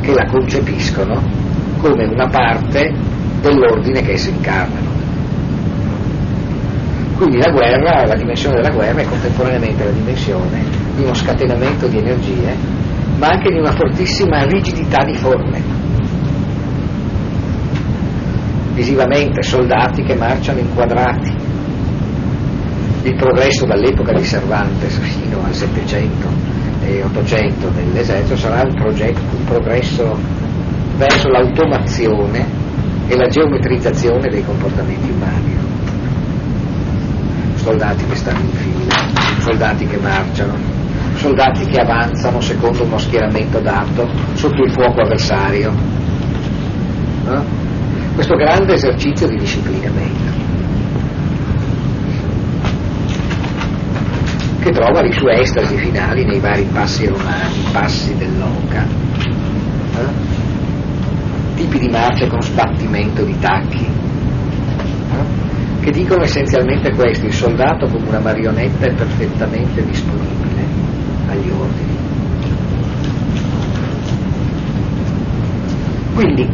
che 0.00 0.14
la 0.14 0.26
concepiscono 0.30 1.20
come 1.78 2.04
una 2.04 2.28
parte 2.28 3.05
dell'ordine 3.46 4.02
che 4.02 4.12
esse 4.12 4.30
incarnano. 4.30 4.94
Quindi 7.16 7.38
la 7.38 7.50
guerra, 7.50 8.04
la 8.06 8.14
dimensione 8.14 8.56
della 8.56 8.74
guerra 8.74 9.00
è 9.00 9.06
contemporaneamente 9.06 9.84
la 9.84 9.90
dimensione 9.90 10.64
di 10.96 11.02
uno 11.02 11.14
scatenamento 11.14 11.86
di 11.86 11.98
energie, 11.98 12.54
ma 13.16 13.28
anche 13.28 13.50
di 13.50 13.58
una 13.58 13.72
fortissima 13.72 14.42
rigidità 14.44 15.02
di 15.04 15.14
forme. 15.14 15.62
Visivamente 18.74 19.42
soldati 19.42 20.02
che 20.02 20.14
marciano 20.14 20.58
inquadrati. 20.58 21.32
Il 23.04 23.14
progresso 23.14 23.64
dall'epoca 23.64 24.12
di 24.12 24.24
Cervantes 24.24 24.98
fino 24.98 25.42
al 25.42 25.54
Settecento 25.54 26.28
e 26.84 27.02
Ottocento 27.02 27.68
dell'esercito 27.68 28.36
sarà 28.36 28.62
un, 28.62 28.74
progetto, 28.74 29.20
un 29.38 29.44
progresso 29.44 30.18
verso 30.98 31.28
l'automazione 31.28 32.44
e 33.08 33.16
la 33.16 33.26
geometrizzazione 33.28 34.28
dei 34.28 34.44
comportamenti 34.44 35.10
umani. 35.10 35.56
Soldati 37.56 38.04
che 38.06 38.14
stanno 38.14 38.40
in 38.40 38.52
fila, 38.52 38.94
soldati 39.40 39.86
che 39.86 39.96
marciano, 39.98 40.54
soldati 41.16 41.64
che 41.66 41.80
avanzano 41.80 42.40
secondo 42.40 42.84
uno 42.84 42.98
schieramento 42.98 43.60
dato 43.60 44.08
sotto 44.34 44.62
il 44.62 44.70
fuoco 44.72 45.00
avversario. 45.00 45.72
No? 47.24 47.44
Questo 48.14 48.36
grande 48.36 48.74
esercizio 48.74 49.26
di 49.28 49.36
disciplinamento 49.36 50.44
che 54.60 54.72
trova 54.72 55.00
le 55.00 55.12
sue 55.12 55.40
estasi 55.40 55.76
finali 55.76 56.24
nei 56.24 56.40
vari 56.40 56.64
passi 56.72 57.06
romani, 57.06 57.54
passi 57.70 58.16
dell'oca. 58.16 58.84
Eh? 59.94 60.35
Tipi 61.56 61.78
di 61.78 61.88
marce 61.88 62.26
con 62.26 62.40
sbattimento 62.42 63.24
di 63.24 63.36
tacchi, 63.38 63.88
che 65.80 65.90
dicono 65.90 66.22
essenzialmente 66.22 66.94
questo, 66.94 67.26
il 67.26 67.32
soldato 67.32 67.86
come 67.86 68.08
una 68.08 68.20
marionetta 68.20 68.86
è 68.86 68.94
perfettamente 68.94 69.84
disponibile 69.84 70.64
agli 71.28 71.50
ordini. 71.50 71.96
Quindi, 76.14 76.48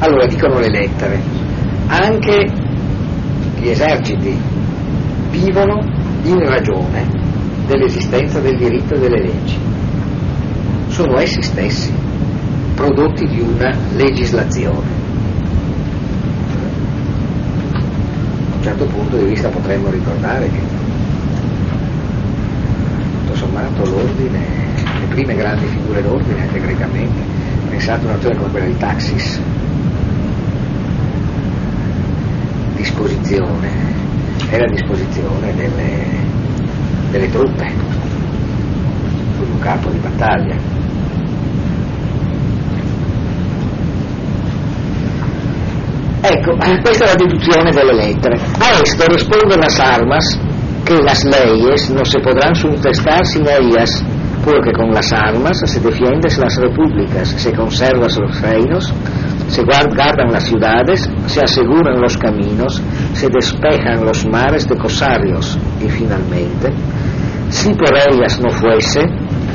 allora 0.00 0.26
dicono 0.26 0.58
le 0.58 0.70
lettere, 0.70 1.20
anche 1.86 2.52
gli 3.60 3.68
eserciti 3.68 4.36
vivono 5.30 5.80
in 6.24 6.38
ragione 6.40 7.06
dell'esistenza 7.66 8.40
del 8.40 8.56
diritto 8.56 8.94
e 8.94 8.98
delle 8.98 9.20
leggi, 9.20 9.56
sono 10.88 11.18
essi 11.18 11.42
stessi 11.42 12.06
prodotti 12.78 13.26
di 13.26 13.40
una 13.40 13.76
legislazione. 13.96 14.86
Da 18.50 18.54
un 18.54 18.62
certo 18.62 18.84
punto 18.84 19.16
di 19.16 19.24
vista 19.24 19.48
potremmo 19.48 19.90
ricordare 19.90 20.48
che 20.48 20.60
tutto 23.18 23.34
sommato 23.34 23.84
l'ordine, 23.84 24.38
le 25.00 25.06
prime 25.08 25.34
grandi 25.34 25.66
figure 25.66 26.02
d'ordine 26.02 26.40
anche 26.40 26.60
grecamente, 26.60 27.20
pensate 27.68 28.02
a 28.02 28.04
una 28.04 28.12
nazione 28.12 28.36
come 28.36 28.50
quella 28.50 28.66
di 28.66 28.76
Taxis, 28.76 29.40
disposizione, 32.76 33.70
era 34.50 34.64
a 34.66 34.70
disposizione 34.70 35.52
delle, 35.56 36.04
delle 37.10 37.28
truppe, 37.28 37.72
un 39.40 39.58
campo 39.58 39.90
di 39.90 39.98
battaglia. 39.98 40.77
Ecco, 46.30 46.56
questa 46.82 47.04
è 47.04 47.08
la 47.08 47.14
deduzione 47.14 47.70
delle 47.70 47.94
lettere. 47.94 48.36
A 48.36 48.80
esto 48.82 49.06
risponde 49.06 49.56
las 49.56 49.78
armas 49.80 50.38
que 50.84 51.00
las 51.02 51.24
leyes 51.24 51.88
no 51.88 52.04
se 52.04 52.18
podrán 52.20 52.54
suntestar 52.54 53.24
sin 53.24 53.46
ellas, 53.48 54.04
porque 54.44 54.72
con 54.72 54.90
las 54.90 55.10
armas 55.10 55.58
se 55.64 55.80
defiendes 55.80 56.36
las 56.36 56.56
repúblicas, 56.56 57.28
se 57.28 57.52
conservan 57.52 58.10
los 58.20 58.40
reinos, 58.42 58.92
se 59.48 59.62
guardan 59.62 60.30
las 60.30 60.44
ciudades, 60.44 61.08
se 61.26 61.40
aseguran 61.40 61.98
los 61.98 62.18
caminos, 62.18 62.82
se 63.14 63.28
despejan 63.28 64.04
los 64.04 64.26
mares 64.26 64.68
de 64.68 64.76
cosarios 64.76 65.58
y 65.80 65.88
finalmente, 65.88 66.68
si 67.48 67.72
por 67.72 67.96
ellas 67.96 68.38
no 68.38 68.50
fuese, 68.50 69.00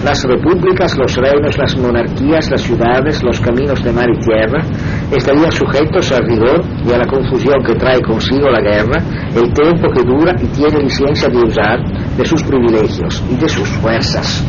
las 0.03 0.23
repúblicas, 0.23 0.97
los 0.97 1.15
reinos, 1.15 1.57
las 1.57 1.77
monarquías, 1.77 2.49
las 2.49 2.61
ciudades, 2.61 3.23
los 3.23 3.39
caminos 3.39 3.81
de 3.83 3.91
mar 3.91 4.09
y 4.09 4.19
tierra 4.19 4.65
estarían 5.11 5.51
sujetos 5.51 6.11
al 6.11 6.25
rigor 6.25 6.63
y 6.85 6.91
a 6.91 6.97
la 6.97 7.07
confusión 7.07 7.63
que 7.63 7.75
trae 7.75 8.01
consigo 8.01 8.49
la 8.49 8.61
guerra, 8.61 9.01
el 9.35 9.53
tiempo 9.53 9.91
que 9.91 10.03
dura 10.03 10.35
y 10.41 10.47
tiene 10.47 10.83
licencia 10.83 11.29
de 11.29 11.37
usar 11.37 11.79
de 12.17 12.25
sus 12.25 12.43
privilegios 12.43 13.23
y 13.31 13.35
de 13.35 13.49
sus 13.49 13.67
fuerzas. 13.67 14.43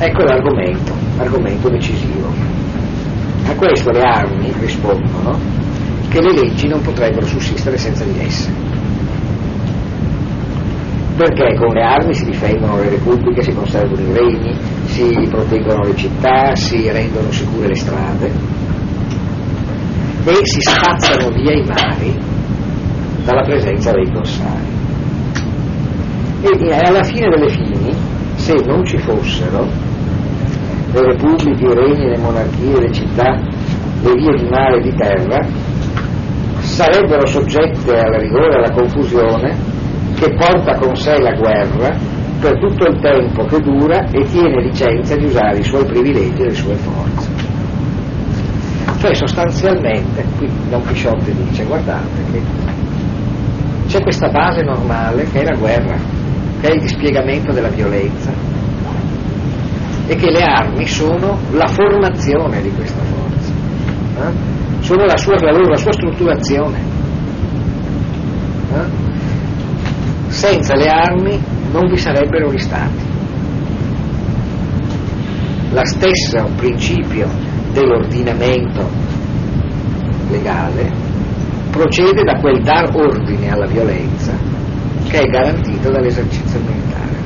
Ecco 0.00 0.24
l'argomento, 0.24 0.92
argomento 1.18 1.68
decisivo. 1.68 2.28
A 3.48 3.54
questo 3.54 3.90
le 3.90 4.00
armi 4.00 4.52
rispondono 4.60 5.38
che 6.08 6.20
le 6.20 6.32
leggi 6.32 6.68
non 6.68 6.80
potrebbero 6.82 7.26
sussistere 7.26 7.76
senza 7.76 8.04
di 8.04 8.18
esse 8.20 8.71
perché 11.16 11.54
con 11.56 11.74
le 11.74 11.82
armi 11.82 12.14
si 12.14 12.24
difendono 12.24 12.76
le 12.78 12.88
repubbliche, 12.90 13.42
si 13.42 13.52
conservano 13.52 14.00
i 14.00 14.12
regni, 14.12 14.56
si 14.84 15.26
proteggono 15.28 15.84
le 15.84 15.96
città, 15.96 16.54
si 16.54 16.90
rendono 16.90 17.30
sicure 17.30 17.68
le 17.68 17.74
strade 17.74 18.60
e 20.24 20.34
si 20.42 20.60
spazzano 20.60 21.30
via 21.30 21.52
i 21.52 21.64
mari 21.66 22.16
dalla 23.24 23.42
presenza 23.42 23.90
dei 23.90 24.10
corsari. 24.12 24.70
E 26.42 26.74
alla 26.74 27.02
fine 27.02 27.28
delle 27.28 27.48
fini, 27.48 27.92
se 28.34 28.54
non 28.66 28.84
ci 28.84 28.98
fossero 28.98 29.66
le 30.92 31.02
repubbliche, 31.02 31.64
i 31.64 31.74
regni, 31.74 32.08
le 32.08 32.18
monarchie, 32.18 32.80
le 32.80 32.92
città, 32.92 33.36
le 34.02 34.14
vie 34.14 34.36
di 34.36 34.48
mare 34.48 34.78
e 34.78 34.80
di 34.80 34.94
terra, 34.94 35.46
sarebbero 36.58 37.26
soggette 37.26 37.98
al 37.98 38.20
rigore 38.20 38.56
alla 38.56 38.70
confusione 38.72 39.71
che 40.22 40.36
porta 40.36 40.76
con 40.76 40.94
sé 40.94 41.18
la 41.18 41.32
guerra 41.32 41.98
per 42.38 42.56
tutto 42.60 42.86
il 42.86 43.00
tempo 43.00 43.44
che 43.44 43.58
dura 43.58 44.04
e 44.08 44.24
tiene 44.26 44.62
licenza 44.62 45.16
di 45.16 45.24
usare 45.24 45.58
i 45.58 45.64
suoi 45.64 45.84
privilegi 45.84 46.42
e 46.42 46.44
le 46.44 46.54
sue 46.54 46.74
forze. 46.76 47.28
Cioè 49.00 49.14
sostanzialmente, 49.14 50.24
qui 50.36 50.48
Don 50.68 50.80
Chisciotte 50.84 51.34
dice, 51.34 51.64
guardate 51.64 52.22
che 52.30 52.40
c'è 53.88 54.00
questa 54.00 54.28
base 54.28 54.62
normale 54.62 55.24
che 55.24 55.40
è 55.40 55.44
la 55.44 55.56
guerra, 55.56 55.96
che 56.60 56.68
è 56.68 56.74
il 56.74 56.82
dispiegamento 56.82 57.52
della 57.52 57.70
violenza 57.70 58.30
e 60.06 60.14
che 60.14 60.30
le 60.30 60.42
armi 60.44 60.86
sono 60.86 61.36
la 61.50 61.66
formazione 61.66 62.62
di 62.62 62.70
questa 62.70 63.02
forza, 63.02 63.52
eh? 64.20 64.84
sono 64.84 65.04
la 65.04 65.16
sua, 65.16 65.34
la, 65.40 65.50
la 65.50 65.76
sua 65.76 65.92
strutturazione. 65.92 66.91
Senza 70.42 70.74
le 70.74 70.88
armi 70.88 71.40
non 71.70 71.88
vi 71.88 71.96
sarebbero 71.96 72.50
gli 72.50 72.58
stati. 72.58 73.04
La 75.70 75.84
stessa 75.84 76.48
principio 76.56 77.28
dell'ordinamento 77.72 78.90
legale 80.30 80.90
procede 81.70 82.24
da 82.24 82.40
quel 82.40 82.60
dar 82.60 82.90
ordine 82.92 83.52
alla 83.52 83.66
violenza 83.66 84.32
che 85.08 85.20
è 85.20 85.26
garantito 85.26 85.90
dall'esercizio 85.92 86.58
militare. 86.58 87.20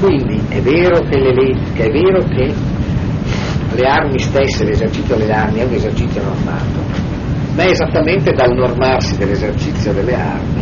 Quindi 0.00 0.40
è 0.48 0.62
vero 0.62 0.98
che 1.00 1.18
le, 1.18 1.58
che 1.74 1.84
è 1.84 1.90
vero 1.90 2.24
che 2.24 2.54
le 3.74 3.86
armi 3.86 4.18
stesse, 4.18 4.64
l'esercizio 4.64 5.16
delle 5.16 5.34
armi 5.34 5.58
è 5.58 5.64
un 5.64 5.74
esercizio 5.74 6.22
normato, 6.22 6.80
ma 7.54 7.64
è 7.64 7.68
esattamente 7.68 8.32
dal 8.32 8.54
normarsi 8.54 9.18
dell'esercizio 9.18 9.92
delle 9.92 10.14
armi 10.14 10.61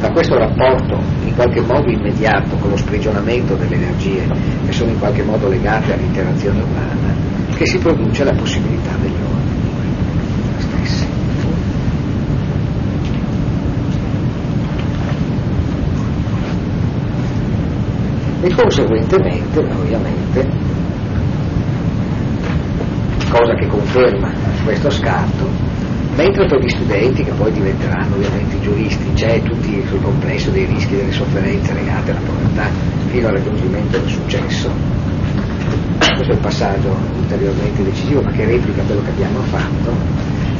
da 0.00 0.10
questo 0.12 0.38
rapporto 0.38 1.00
in 1.24 1.34
qualche 1.34 1.60
modo 1.60 1.90
immediato 1.90 2.56
con 2.56 2.70
lo 2.70 2.76
sprigionamento 2.76 3.54
delle 3.56 3.74
energie 3.74 4.26
che 4.64 4.72
sono 4.72 4.90
in 4.90 4.98
qualche 4.98 5.22
modo 5.22 5.48
legate 5.48 5.92
all'interazione 5.92 6.62
umana 6.62 7.14
che 7.56 7.66
si 7.66 7.78
produce 7.78 8.22
la 8.22 8.32
possibilità 8.34 8.94
degli 9.00 9.12
ordini 9.12 9.72
stessi. 10.58 11.06
E 18.40 18.54
conseguentemente, 18.54 19.58
ovviamente, 19.58 20.48
cosa 23.28 23.54
che 23.54 23.66
conferma 23.66 24.32
questo 24.64 24.90
scatto, 24.90 25.48
mentre 26.18 26.46
per 26.46 26.58
gli 26.58 26.68
studenti 26.68 27.22
che 27.22 27.30
poi 27.30 27.52
diventeranno 27.52 28.16
ovviamente 28.16 28.58
giuristi 28.58 29.12
c'è 29.14 29.40
tutto 29.40 29.68
il 29.68 30.00
complesso 30.02 30.50
dei 30.50 30.64
rischi 30.64 30.96
delle 30.96 31.12
sofferenze 31.12 31.72
legate 31.72 32.10
alla 32.10 32.20
povertà 32.26 32.68
fino 33.06 33.28
al 33.28 33.34
raggiungimento 33.34 33.98
del 33.98 34.08
successo. 34.08 34.68
Questo 35.96 36.32
è 36.32 36.34
il 36.34 36.40
passaggio 36.40 36.96
ulteriormente 37.20 37.84
decisivo 37.84 38.22
ma 38.22 38.32
che 38.32 38.44
replica 38.46 38.82
quello 38.82 39.02
che 39.02 39.10
abbiamo 39.10 39.38
fatto. 39.42 39.92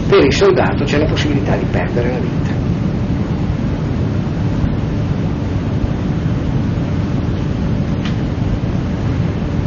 Per 0.09 0.25
il 0.25 0.33
soldato 0.33 0.85
c'è 0.85 0.99
la 0.99 1.07
possibilità 1.07 1.57
di 1.57 1.67
perdere 1.69 2.09
la 2.09 2.19
vita. 2.19 2.57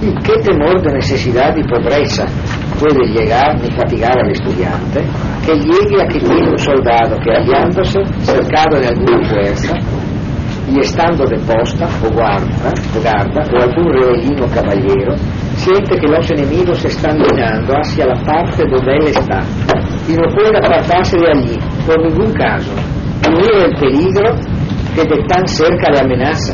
¿Y 0.03 0.13
qué 0.23 0.39
temor 0.41 0.81
de 0.81 0.93
necesidad 0.93 1.55
y 1.57 1.63
pobreza 1.63 2.25
puede 2.81 3.05
llegar 3.13 3.61
ni 3.61 3.69
fatigar 3.75 4.17
al 4.17 4.31
estudiante? 4.31 5.05
Que 5.45 5.53
llegue 5.53 6.01
a 6.01 6.07
que 6.07 6.19
tiene 6.19 6.49
un 6.49 6.57
soldado 6.57 7.15
que 7.23 7.31
hallándose 7.31 7.99
cercado 8.21 8.79
de 8.79 8.87
alguna 8.87 9.21
fuerza 9.29 9.75
y 10.67 10.79
estando 10.79 11.25
de 11.25 11.37
posta 11.37 11.85
o 12.03 12.09
guarda, 12.11 12.71
o 12.95 13.01
guarda 13.01 13.41
o 13.53 13.61
algún 13.61 13.93
reolino 13.93 14.47
caballero, 14.47 15.13
siente 15.55 15.99
que 15.99 16.07
los 16.07 16.31
enemigos 16.31 16.83
están 16.85 17.17
mirando 17.19 17.73
hacia 17.77 18.05
la 18.05 18.15
parte 18.23 18.63
donde 18.69 18.91
él 18.97 19.07
está 19.07 19.41
y 20.07 20.13
no 20.13 20.27
puede 20.33 20.57
apartarse 20.57 21.17
de 21.17 21.29
allí 21.29 21.57
por 21.85 21.99
ningún 22.01 22.33
caso, 22.33 22.71
ni 23.29 23.63
el 23.63 23.73
peligro 23.79 24.33
que 24.95 25.03
de 25.03 25.23
tan 25.27 25.45
cerca 25.47 25.91
le 25.91 25.99
amenaza 25.99 26.53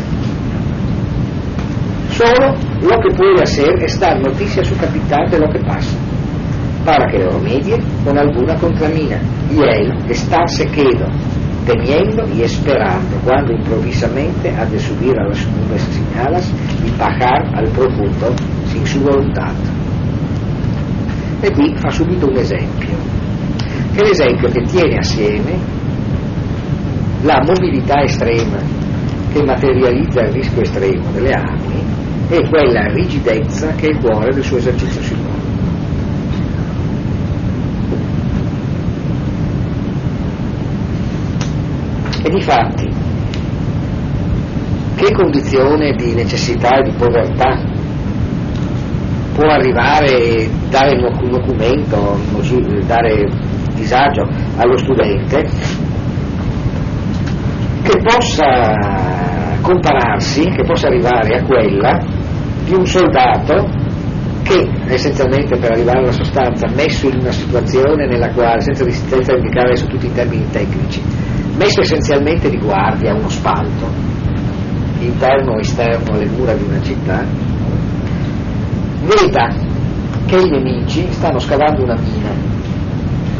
Solo 2.18 2.56
lo 2.82 3.00
que 3.00 3.16
puede 3.16 3.44
hacer 3.44 3.70
es 3.80 4.00
dar 4.00 4.20
noticia 4.20 4.64
a 4.64 4.66
su 4.66 4.76
capitán 4.76 5.30
de 5.30 5.38
lo 5.38 5.48
que 5.50 5.60
pasa, 5.60 5.96
para 6.88 7.06
que 7.12 7.20
lo 7.20 7.32
remedie 7.32 7.78
con 8.06 8.18
alguna 8.18 8.56
contramina, 8.56 9.20
y 9.52 9.60
él 9.60 9.94
estarse 10.08 10.66
quedo, 10.68 11.06
temiendo 11.66 12.24
y 12.34 12.44
esperando 12.44 13.18
cuando 13.26 13.52
improvisamente 13.52 14.50
ha 14.56 14.66
de 14.66 14.80
subir 14.80 15.14
a 15.20 15.28
las 15.28 15.46
nubes 15.48 15.82
señalas 15.82 16.50
y 16.86 16.98
bajar 16.98 17.44
al 17.54 17.68
profundo 17.72 18.34
sin 18.72 18.86
su 18.86 19.02
voluntad. 19.02 19.52
E 21.42 21.52
qui 21.52 21.76
fa 21.76 21.90
subito 21.90 22.26
un 22.26 22.38
esempio, 22.38 22.96
che 23.94 24.02
è 24.02 24.08
l'esempio 24.08 24.48
che 24.48 24.62
tiene 24.62 24.98
assieme 24.98 25.60
la 27.24 27.44
mobilità 27.46 28.02
estrema 28.02 28.60
che 29.34 29.44
materializza 29.44 30.22
il 30.22 30.32
rischio 30.32 30.62
estremo 30.62 31.12
delle 31.12 31.32
armi 31.32 31.84
è 32.30 32.48
quella 32.48 32.88
rigidezza 32.94 33.74
che 33.76 33.88
è 33.88 33.90
il 33.90 33.98
cuore 34.00 34.34
del 34.34 34.44
suo 34.44 34.58
esercizio 34.58 35.02
E 42.28 42.30
di 42.30 42.42
fatti, 42.42 42.90
che 44.96 45.14
condizione 45.14 45.94
di 45.96 46.14
necessità 46.14 46.80
e 46.80 46.90
di 46.90 46.92
povertà 46.92 47.58
può 49.34 49.48
arrivare 49.48 50.08
e 50.08 50.50
dare 50.70 50.98
un 50.98 51.30
documento, 51.30 52.20
dare 52.86 53.30
disagio 53.76 54.28
allo 54.58 54.76
studente 54.76 55.42
che 57.84 57.98
possa 58.04 59.56
compararsi, 59.62 60.50
che 60.50 60.64
possa 60.66 60.88
arrivare 60.88 61.38
a 61.38 61.44
quella 61.46 61.98
di 62.66 62.74
un 62.74 62.86
soldato 62.86 63.70
che 64.44 64.70
essenzialmente 64.88 65.58
per 65.58 65.72
arrivare 65.72 66.00
alla 66.00 66.12
sostanza 66.12 66.68
messo 66.76 67.08
in 67.08 67.20
una 67.22 67.32
situazione 67.32 68.06
nella 68.06 68.32
quale, 68.32 68.60
senza, 68.60 68.84
senza 68.90 69.34
indicare 69.34 69.78
su 69.78 69.88
tutti 69.88 70.08
i 70.08 70.12
termini 70.12 70.46
tecnici, 70.50 71.02
messo 71.58 71.82
essenzialmente 71.82 72.50
di 72.50 72.58
guardia 72.58 73.14
uno 73.14 73.30
spalto, 73.30 73.90
interno 75.00 75.54
o 75.54 75.60
esterno 75.60 76.14
alle 76.14 76.28
mura 76.28 76.54
di 76.54 76.64
una 76.64 76.82
città, 76.82 77.26
veda 79.02 79.54
che 80.26 80.38
i 80.38 80.50
nemici 80.50 81.08
stanno 81.12 81.40
scavando 81.40 81.84
una 81.84 81.96
mina 82.00 82.30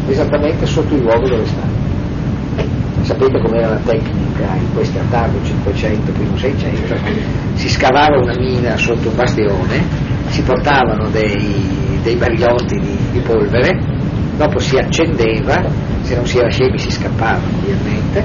esattamente 0.08 0.66
sotto 0.66 0.96
il 0.96 1.02
luogo 1.02 1.28
dove 1.28 1.46
stanno. 1.46 1.76
Sapete 3.02 3.40
com'era 3.40 3.70
la 3.70 3.80
tecnica 3.86 4.56
in 4.56 4.74
questi 4.74 4.98
attardi 4.98 5.38
500, 5.44 6.12
primo 6.12 6.38
600? 6.38 6.96
Si 7.54 7.70
scavava 7.70 8.18
una 8.18 8.34
mina 8.38 8.76
sotto 8.78 9.10
un 9.10 9.16
bastione, 9.16 9.84
si 10.28 10.42
portavano 10.42 11.08
dei, 11.10 12.00
dei 12.04 12.16
barilotti 12.16 12.80
di, 12.80 12.98
di 13.12 13.20
polvere, 13.20 13.97
dopo 14.38 14.60
si 14.60 14.78
accendeva, 14.78 15.66
se 16.02 16.16
non 16.16 16.26
si 16.26 16.38
era 16.38 16.50
scemi 16.50 16.78
si 16.78 16.92
scappava 16.92 17.40
ovviamente, 17.60 18.24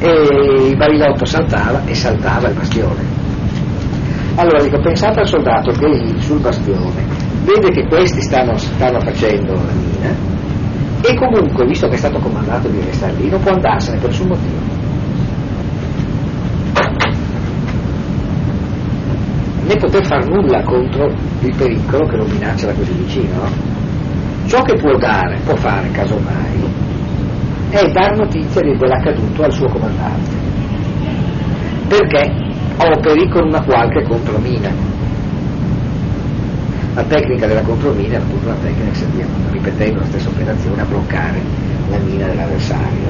e 0.00 0.68
il 0.68 0.76
barilotto 0.76 1.24
saltava 1.24 1.82
e 1.86 1.94
saltava 1.94 2.48
il 2.48 2.54
bastione. 2.54 3.02
Allora 4.34 4.62
dico, 4.62 4.80
pensate 4.80 5.20
al 5.20 5.28
soldato 5.28 5.70
che 5.70 5.86
è 5.86 5.88
lì 5.88 6.20
sul 6.20 6.40
bastione, 6.40 7.06
vede 7.44 7.70
che 7.70 7.86
questi 7.86 8.20
stanno, 8.20 8.56
stanno 8.58 9.00
facendo 9.00 9.52
la 9.52 9.72
mina 9.72 10.32
e 11.02 11.14
comunque, 11.16 11.66
visto 11.66 11.86
che 11.86 11.94
è 11.94 11.98
stato 11.98 12.18
comandato 12.18 12.68
di 12.68 12.80
restare 12.80 13.12
lì, 13.14 13.28
non 13.28 13.40
può 13.40 13.52
andarsene 13.52 13.98
per 13.98 14.08
nessun 14.08 14.26
motivo. 14.26 14.72
Né 19.66 19.76
poter 19.76 20.04
far 20.04 20.26
nulla 20.28 20.62
contro 20.62 21.06
il 21.40 21.54
pericolo 21.56 22.06
che 22.06 22.16
lo 22.16 22.24
minaccia 22.24 22.66
da 22.66 22.72
così 22.72 22.92
vicino. 22.92 23.73
Ciò 24.46 24.62
che 24.62 24.74
può 24.74 24.96
dare, 24.96 25.38
può 25.44 25.56
fare 25.56 25.90
casomai, 25.90 26.62
è 27.70 27.90
dar 27.90 28.16
notizia 28.16 28.60
dell'accaduto 28.60 29.42
al 29.42 29.52
suo 29.52 29.68
comandante. 29.68 30.30
Perché 31.88 32.32
operi 32.76 33.28
con 33.28 33.46
una 33.46 33.62
qualche 33.62 34.02
contromina 34.02 34.92
la 36.94 37.02
tecnica 37.02 37.48
della 37.48 37.62
contromina 37.62 38.14
è 38.14 38.20
appunto 38.20 38.46
una 38.46 38.56
tecnica 38.62 38.90
che 38.90 38.94
serviva, 38.94 39.26
ripetendo 39.50 39.98
la 39.98 40.06
stessa 40.06 40.28
operazione, 40.28 40.80
a 40.80 40.84
bloccare 40.84 41.40
la 41.90 41.98
mina 41.98 42.26
dell'avversario. 42.26 43.08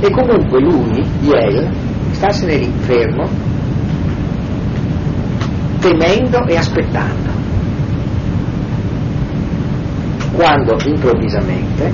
E 0.00 0.10
comunque 0.10 0.58
lui, 0.60 1.04
Yel, 1.20 1.70
starsene 2.12 2.56
lì 2.56 2.72
fermo, 2.78 3.28
temendo 5.80 6.46
e 6.46 6.56
aspettando. 6.56 7.35
Quando 10.36 10.76
improvvisamente 10.84 11.92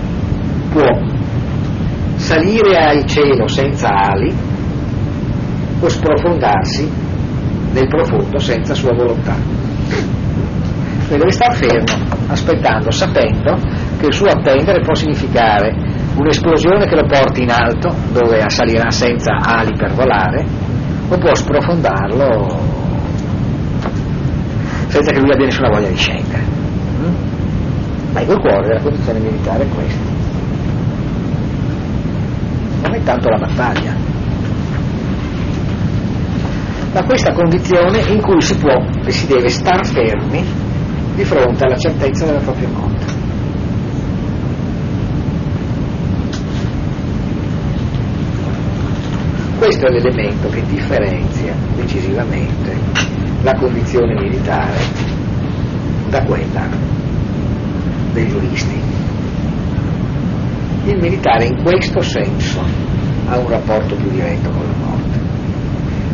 può 0.72 0.88
salire 2.16 2.76
al 2.76 3.04
cielo 3.04 3.46
senza 3.46 3.88
ali 3.88 4.34
o 5.80 5.88
sprofondarsi 5.88 6.90
nel 7.72 7.88
profondo 7.88 8.38
senza 8.38 8.74
sua 8.74 8.92
volontà 8.94 9.34
deve 11.08 11.30
stare 11.30 11.54
fermo, 11.54 12.04
aspettando, 12.28 12.90
sapendo 12.90 13.58
che 13.98 14.06
il 14.06 14.12
suo 14.12 14.26
attendere 14.26 14.80
può 14.80 14.94
significare 14.94 15.74
un'esplosione 16.16 16.86
che 16.86 16.94
lo 16.94 17.06
porti 17.06 17.42
in 17.42 17.50
alto, 17.50 17.94
dove 18.12 18.48
salirà 18.48 18.90
senza 18.90 19.36
ali 19.40 19.76
per 19.76 19.92
volare, 19.92 20.44
o 21.08 21.18
può 21.18 21.34
sprofondarlo 21.34 22.80
senza 24.88 25.12
che 25.12 25.20
lui 25.20 25.32
abbia 25.32 25.46
nessuna 25.46 25.68
voglia 25.68 25.88
di 25.88 25.96
scendere. 25.96 26.51
Ma 28.12 28.20
il 28.20 28.26
cuore 28.26 28.66
della 28.66 28.80
condizione 28.80 29.18
militare 29.20 29.64
è 29.64 29.68
questo. 29.68 30.10
Non 32.82 32.94
è 32.94 33.02
tanto 33.02 33.28
la 33.28 33.38
battaglia, 33.38 33.94
ma 36.92 37.02
questa 37.04 37.32
condizione 37.32 38.00
in 38.08 38.20
cui 38.20 38.40
si 38.42 38.54
può 38.56 38.84
e 39.04 39.10
si 39.10 39.26
deve 39.26 39.48
star 39.48 39.86
fermi 39.86 40.44
di 41.14 41.24
fronte 41.24 41.64
alla 41.64 41.76
certezza 41.76 42.26
della 42.26 42.40
propria 42.40 42.68
morte. 42.68 43.20
Questo 49.58 49.86
è 49.86 49.90
l'elemento 49.90 50.48
che 50.48 50.62
differenzia 50.66 51.54
decisivamente 51.76 52.76
la 53.42 53.54
condizione 53.54 54.20
militare 54.20 54.80
da 56.10 56.22
quella 56.24 57.01
dei 58.12 58.28
giuristi. 58.28 58.80
Il 60.84 60.98
militare 61.00 61.44
in 61.44 61.62
questo 61.62 62.00
senso 62.00 62.60
ha 63.28 63.38
un 63.38 63.48
rapporto 63.48 63.94
più 63.94 64.10
diretto 64.10 64.50
con 64.50 64.62
la 64.62 64.86
morte 64.86 65.20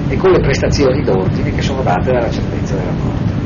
e 0.09 0.17
con 0.17 0.31
le 0.31 0.41
prestazioni 0.41 1.03
d'ordine 1.03 1.53
che 1.53 1.63
sono 1.63 1.83
date 1.83 2.11
dalla 2.11 2.31
certezza 2.31 2.75
della 2.75 2.93
morte 2.93 3.37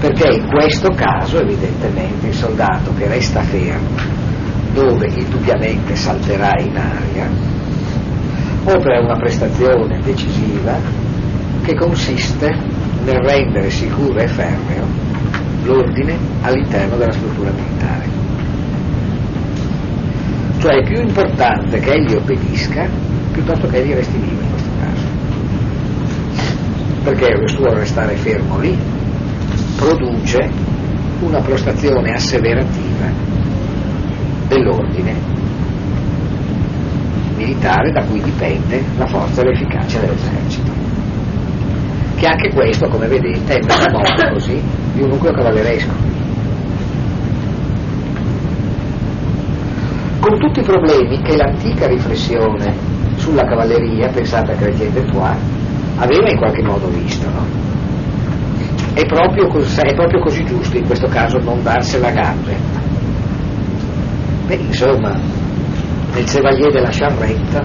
perché 0.00 0.36
in 0.36 0.46
questo 0.46 0.90
caso 0.90 1.40
evidentemente 1.40 2.28
il 2.28 2.34
soldato 2.34 2.92
che 2.94 3.08
resta 3.08 3.40
fermo 3.42 3.96
dove 4.74 5.06
indubbiamente 5.06 5.96
salterà 5.96 6.52
in 6.60 6.76
aria 6.76 7.28
opera 8.64 9.00
una 9.00 9.16
prestazione 9.16 10.00
decisiva 10.02 10.78
che 11.62 11.74
consiste 11.74 12.48
nel 13.04 13.20
rendere 13.20 13.70
sicuro 13.70 14.18
e 14.18 14.26
ferreo 14.28 15.05
l'ordine 15.66 16.16
all'interno 16.42 16.96
della 16.96 17.12
struttura 17.12 17.50
militare. 17.50 18.08
Cioè 20.58 20.76
è 20.76 20.82
più 20.84 21.00
importante 21.00 21.78
che 21.78 21.92
egli 21.92 22.14
obbedisca 22.14 22.88
piuttosto 23.32 23.66
che 23.66 23.82
egli 23.82 23.92
resti 23.92 24.16
vivo 24.16 24.40
in 24.40 24.50
questo 24.50 24.70
caso. 24.80 25.04
Perché 27.04 27.26
il 27.26 27.48
suo 27.50 27.74
restare 27.74 28.16
fermo 28.16 28.58
lì 28.58 28.76
produce 29.76 30.50
una 31.20 31.40
prestazione 31.40 32.12
asseverativa 32.12 33.06
dell'ordine 34.48 35.14
militare 37.36 37.90
da 37.90 38.02
cui 38.04 38.22
dipende 38.22 38.82
la 38.96 39.06
forza 39.06 39.42
e 39.42 39.44
l'efficacia 39.44 40.00
dell'esercito. 40.00 40.70
Che 42.16 42.26
anche 42.26 42.50
questo, 42.54 42.88
come 42.88 43.08
vedete, 43.08 43.58
è 43.58 44.30
così 44.32 44.62
di 44.96 45.02
un 45.02 45.18
cavalleresco. 45.20 45.92
Con 50.20 50.38
tutti 50.38 50.60
i 50.60 50.62
problemi 50.62 51.20
che 51.22 51.36
l'antica 51.36 51.86
riflessione 51.86 52.74
sulla 53.16 53.44
cavalleria, 53.44 54.08
pensata 54.08 54.52
a 54.52 54.56
Chrétien 54.56 54.92
de 54.92 55.04
Troyes, 55.04 55.38
aveva 55.98 56.30
in 56.30 56.36
qualche 56.36 56.62
modo 56.62 56.88
visto, 56.88 57.28
no? 57.30 57.44
è 58.94 59.04
proprio, 59.04 59.46
è 59.46 59.94
proprio 59.94 60.20
così 60.20 60.42
giusto 60.44 60.78
in 60.78 60.86
questo 60.86 61.06
caso 61.08 61.38
non 61.38 61.62
darsela 61.62 62.08
a 62.08 62.12
gambe. 62.12 62.56
Beh, 64.46 64.54
insomma, 64.54 65.14
nel 66.14 66.24
Chevalier 66.24 66.72
della 66.72 66.88
Charretta 66.90 67.62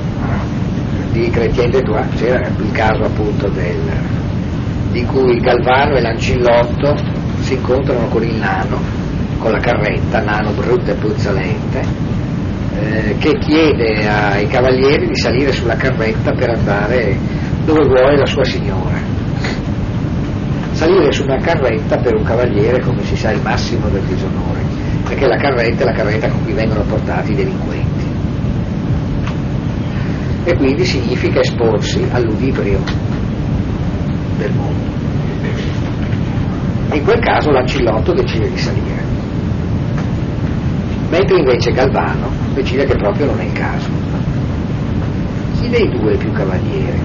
di 1.12 1.30
Chrétien 1.30 1.72
de 1.72 1.82
Troyes 1.82 2.08
c'era 2.16 2.46
il 2.46 2.72
caso 2.74 3.04
appunto 3.04 3.48
del, 3.48 3.80
di 4.92 5.06
cui 5.06 5.40
Galvano 5.40 5.96
e 5.96 6.02
Lancillotto 6.02 7.21
si 7.42 7.54
incontrano 7.54 8.08
con 8.08 8.24
il 8.24 8.36
nano, 8.36 8.80
con 9.38 9.52
la 9.52 9.60
carretta, 9.60 10.22
nano 10.22 10.52
brutto 10.52 10.92
e 10.92 10.96
puzzolente, 10.96 11.82
eh, 12.80 13.16
che 13.18 13.38
chiede 13.40 14.08
ai 14.08 14.48
cavalieri 14.48 15.08
di 15.08 15.16
salire 15.16 15.52
sulla 15.52 15.76
carretta 15.76 16.32
per 16.32 16.50
andare 16.50 17.18
dove 17.66 17.86
vuole 17.86 18.18
la 18.18 18.26
sua 18.26 18.44
signora 18.44 19.12
salire 20.82 21.12
su 21.12 21.22
una 21.22 21.38
carretta 21.38 21.98
per 21.98 22.16
un 22.16 22.24
cavaliere 22.24 22.82
come 22.82 23.04
si 23.04 23.16
sa 23.16 23.30
il 23.30 23.40
massimo 23.44 23.88
del 23.90 24.02
disonore, 24.02 24.62
perché 25.04 25.28
la 25.28 25.38
carretta 25.38 25.84
è 25.84 25.86
la 25.86 25.92
carretta 25.92 26.28
con 26.28 26.44
cui 26.44 26.54
vengono 26.54 26.82
portati 26.82 27.34
i 27.34 27.36
delinquenti. 27.36 28.06
E 30.44 30.56
quindi 30.56 30.84
significa 30.84 31.40
esporsi 31.40 32.04
all'udibrio 32.12 32.80
del 34.38 34.52
mondo. 34.54 34.90
In 36.94 37.04
quel 37.04 37.20
caso 37.20 37.52
l'ancillotto 37.52 38.14
decide 38.14 38.50
di 38.50 38.58
salire, 38.58 39.02
mentre 41.10 41.38
invece 41.38 41.72
Galvano 41.72 42.30
decide 42.54 42.86
che 42.86 42.96
proprio 42.96 43.28
non 43.28 43.40
è 43.40 43.44
il 43.44 43.54
caso. 43.54 43.90
Chi 45.60 45.70
dei 45.70 45.90
due 45.90 46.14
è 46.14 46.18
più 46.18 46.32
cavaliere? 46.32 47.00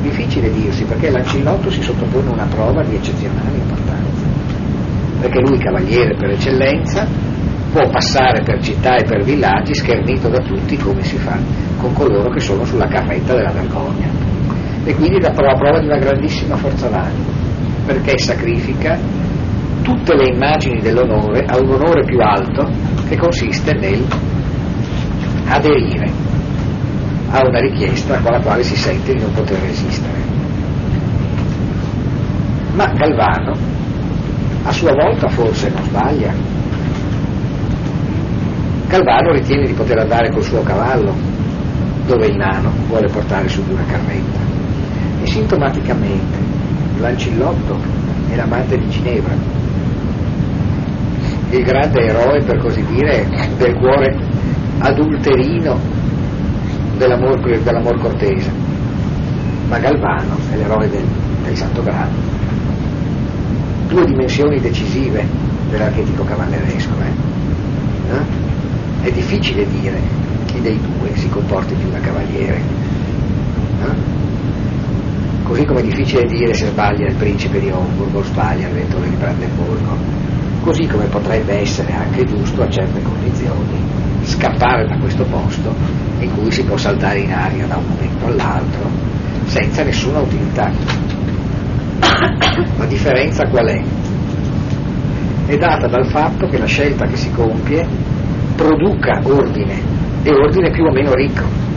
Difficile 0.00 0.50
dirsi 0.50 0.84
perché 0.84 1.10
l'Ancillotto 1.10 1.70
si 1.70 1.82
sottopone 1.82 2.30
a 2.30 2.32
una 2.32 2.46
prova 2.46 2.82
di 2.84 2.94
eccezionale 2.94 3.56
importanza, 3.56 4.26
perché 5.20 5.40
lui 5.40 5.58
cavaliere 5.58 6.14
per 6.14 6.30
eccellenza 6.30 7.06
può 7.70 7.86
passare 7.90 8.42
per 8.42 8.62
città 8.62 8.96
e 8.96 9.04
per 9.04 9.24
villaggi 9.24 9.74
schernito 9.74 10.28
da 10.28 10.38
tutti 10.38 10.76
come 10.78 11.02
si 11.02 11.16
fa 11.18 11.36
con 11.76 11.92
coloro 11.92 12.30
che 12.30 12.40
sono 12.40 12.64
sulla 12.64 12.86
carretta 12.86 13.34
della 13.34 13.52
vergogna. 13.52 14.08
E 14.84 14.94
quindi 14.94 15.18
dà 15.18 15.32
prova 15.32 15.78
di 15.80 15.86
una 15.86 15.98
grandissima 15.98 16.56
forza 16.56 16.88
d'animo, 16.88 17.37
perché 17.88 18.18
sacrifica 18.18 18.98
tutte 19.80 20.14
le 20.14 20.28
immagini 20.28 20.82
dell'onore 20.82 21.46
a 21.46 21.56
un 21.56 21.70
onore 21.70 22.04
più 22.04 22.18
alto 22.20 22.70
che 23.08 23.16
consiste 23.16 23.72
nel 23.72 24.04
aderire 25.46 26.10
a 27.30 27.46
una 27.46 27.60
richiesta 27.60 28.18
con 28.18 28.32
la 28.32 28.40
quale 28.40 28.62
si 28.62 28.76
sente 28.76 29.14
di 29.14 29.22
non 29.22 29.32
poter 29.32 29.58
resistere. 29.60 30.20
Ma 32.74 32.92
Galvano, 32.92 33.56
a 34.64 34.72
sua 34.72 34.92
volta 34.92 35.28
forse 35.28 35.70
non 35.70 35.82
sbaglia. 35.84 36.32
Galvano 38.86 39.32
ritiene 39.32 39.64
di 39.64 39.72
poter 39.72 39.98
andare 39.98 40.30
col 40.30 40.42
suo 40.42 40.62
cavallo 40.62 41.14
dove 42.04 42.26
il 42.26 42.36
nano 42.36 42.70
vuole 42.86 43.08
portare 43.10 43.48
su 43.48 43.64
di 43.64 43.72
una 43.72 43.84
carretta. 43.84 44.40
E 45.22 45.26
sintomaticamente 45.26 46.57
Lancillotto 46.98 47.78
è 48.28 48.36
l'amante 48.36 48.76
di 48.76 48.88
Ginevra, 48.88 49.34
il 51.50 51.64
grande 51.64 52.00
eroe, 52.00 52.42
per 52.42 52.58
così 52.58 52.84
dire, 52.84 53.26
del 53.56 53.74
cuore 53.76 54.14
adulterino 54.78 55.78
dell'amor, 56.96 57.40
dell'amor 57.40 57.98
cortese. 58.00 58.50
Ma 59.68 59.78
Galvano 59.78 60.36
è 60.52 60.56
l'eroe 60.56 60.88
del, 60.90 61.04
del 61.44 61.56
Santo 61.56 61.82
Grado. 61.82 62.36
Due 63.88 64.04
dimensioni 64.04 64.60
decisive 64.60 65.24
dell'archetipo 65.70 66.24
cavalleresco. 66.24 66.90
Eh? 67.00 68.12
Eh? 68.12 69.08
È 69.08 69.12
difficile 69.12 69.66
dire 69.80 70.00
chi 70.46 70.60
dei 70.60 70.78
due 70.78 71.16
si 71.16 71.28
comporti 71.28 71.74
più 71.74 71.88
da 71.90 71.98
cavaliere. 72.00 72.60
Eh? 73.84 74.17
Così 75.48 75.64
come 75.64 75.80
è 75.80 75.82
difficile 75.82 76.26
dire 76.26 76.52
se 76.52 76.66
sbaglia 76.66 77.06
il 77.06 77.14
principe 77.14 77.58
di 77.58 77.70
Homburgo 77.70 78.18
o 78.18 78.22
sbaglia 78.22 78.68
il 78.68 78.74
rettore 78.74 79.08
di 79.08 79.16
Brandeburgo 79.16 79.96
così 80.60 80.86
come 80.86 81.06
potrebbe 81.06 81.60
essere 81.60 81.90
anche 81.94 82.26
giusto 82.26 82.60
a 82.62 82.68
certe 82.68 83.00
condizioni 83.00 83.82
scappare 84.22 84.86
da 84.86 84.98
questo 84.98 85.24
posto 85.24 85.74
in 86.18 86.30
cui 86.34 86.50
si 86.50 86.62
può 86.64 86.76
saltare 86.76 87.20
in 87.20 87.32
aria 87.32 87.66
da 87.66 87.76
un 87.76 87.86
momento 87.88 88.26
all'altro 88.26 88.90
senza 89.46 89.82
nessuna 89.82 90.20
utilità. 90.20 90.70
La 92.76 92.84
differenza 92.84 93.48
qual 93.48 93.66
è? 93.68 93.82
È 95.46 95.56
data 95.56 95.86
dal 95.86 96.10
fatto 96.10 96.46
che 96.48 96.58
la 96.58 96.66
scelta 96.66 97.06
che 97.06 97.16
si 97.16 97.30
compie 97.30 97.86
produca 98.54 99.22
ordine 99.22 99.80
e 100.22 100.30
ordine 100.30 100.70
più 100.70 100.84
o 100.84 100.92
meno 100.92 101.14
ricco. 101.14 101.67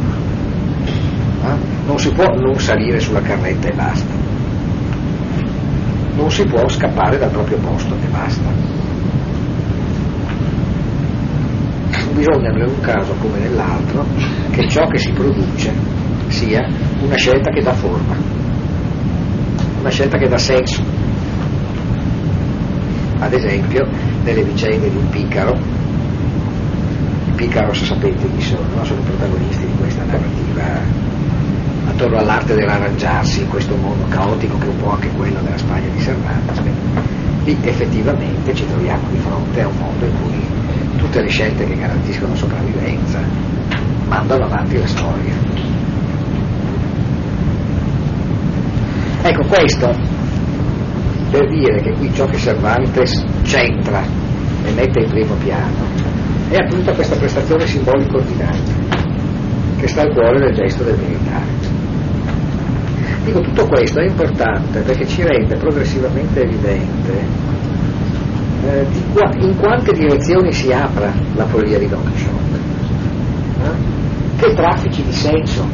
Eh? 1.43 1.85
Non 1.85 1.99
si 1.99 2.11
può 2.11 2.25
non 2.35 2.59
salire 2.59 2.99
sulla 2.99 3.21
carretta 3.21 3.67
e 3.67 3.75
basta. 3.75 4.13
Non 6.15 6.29
si 6.29 6.43
può 6.45 6.67
scappare 6.67 7.17
dal 7.17 7.31
proprio 7.31 7.57
posto 7.57 7.95
e 7.95 8.07
basta. 8.07 8.79
bisogna 12.13 12.49
in 12.51 12.61
un 12.61 12.79
caso 12.81 13.13
come 13.19 13.39
nell'altro 13.39 14.05
che 14.51 14.67
ciò 14.67 14.85
che 14.87 14.97
si 14.97 15.11
produce 15.11 15.73
sia 16.27 16.67
una 17.01 17.15
scelta 17.15 17.51
che 17.51 17.61
dà 17.61 17.73
forma, 17.73 18.15
una 19.79 19.89
scelta 19.89 20.17
che 20.17 20.27
dà 20.27 20.37
senso. 20.37 20.83
Ad 23.19 23.33
esempio, 23.33 23.87
nelle 24.23 24.43
vicende 24.43 24.89
di 24.89 24.95
un 24.95 25.09
Picaro, 25.09 25.53
i 27.27 27.31
Picaros 27.35 27.83
sapete 27.83 28.29
chi 28.35 28.41
sono, 28.41 28.65
no? 28.75 28.83
sono 28.83 29.01
protagonisti 29.01 29.65
di 29.65 29.73
questa 29.77 30.03
narrativa 30.05 31.10
attorno 31.87 32.17
all'arte 32.17 32.53
dell'arrangiarsi 32.53 33.41
in 33.41 33.49
questo 33.49 33.75
mondo 33.75 34.05
caotico 34.07 34.57
che 34.57 34.65
è 34.65 34.69
un 34.69 34.77
po' 34.77 34.91
anche 34.91 35.09
quello 35.09 35.39
della 35.41 35.57
Spagna 35.57 35.87
di 35.89 35.99
Cervantes. 35.99 36.61
Lì 37.43 37.57
effettivamente 37.61 38.53
ci 38.53 38.67
troviamo 38.67 39.07
di 39.09 39.17
fronte 39.17 39.61
a 39.61 39.67
un 39.67 39.77
mondo 39.77 40.05
in 40.05 40.13
cui 40.21 40.45
tutte 40.97 41.21
le 41.21 41.29
scelte 41.29 41.65
che 41.65 41.75
garantiscono 41.75 42.35
sopravvivenza 42.35 43.19
mandano 44.07 44.45
avanti 44.45 44.77
la 44.77 44.87
storia. 44.87 45.33
Ecco 49.23 49.45
questo 49.47 49.95
per 51.31 51.47
dire 51.47 51.81
che 51.81 51.91
qui 51.93 52.13
ciò 52.13 52.25
che 52.25 52.37
Cervantes 52.37 53.23
centra 53.43 54.03
e 54.65 54.71
mette 54.71 54.99
in 54.99 55.09
primo 55.09 55.33
piano 55.35 55.89
è 56.49 56.57
appunto 56.57 56.91
questa 56.91 57.15
prestazione 57.15 57.65
simbolico-ordinaria 57.65 58.59
che 59.77 59.87
sta 59.87 60.01
al 60.01 60.11
cuore 60.13 60.39
del 60.39 60.53
gesto 60.53 60.83
del 60.83 60.97
militare. 60.97 61.20
Dico, 63.23 63.39
tutto 63.41 63.67
questo 63.67 63.99
è 63.99 64.05
importante 64.07 64.79
perché 64.81 65.05
ci 65.07 65.21
rende 65.21 65.55
progressivamente 65.55 66.41
evidente 66.41 67.23
eh, 68.67 68.85
qua, 69.13 69.31
in 69.37 69.55
quante 69.57 69.91
direzioni 69.91 70.51
si 70.51 70.71
apra 70.71 71.11
la 71.35 71.45
follia 71.45 71.77
di 71.77 71.87
Don 71.87 72.01
Quixote. 72.03 72.59
Eh? 73.63 74.39
Che 74.39 74.53
traffici 74.55 75.03
di 75.03 75.11
senso 75.11 75.65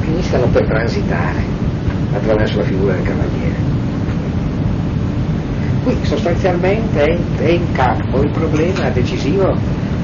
finiscano 0.00 0.46
per 0.46 0.64
transitare 0.66 1.42
attraverso 2.12 2.58
la 2.58 2.64
figura 2.64 2.92
del 2.94 3.02
cavaliere. 3.02 3.76
Qui 5.82 5.96
sostanzialmente 6.02 7.02
è 7.02 7.18
è 7.38 7.48
in 7.50 7.72
campo 7.72 8.20
il 8.22 8.30
problema 8.30 8.90
decisivo 8.90 9.54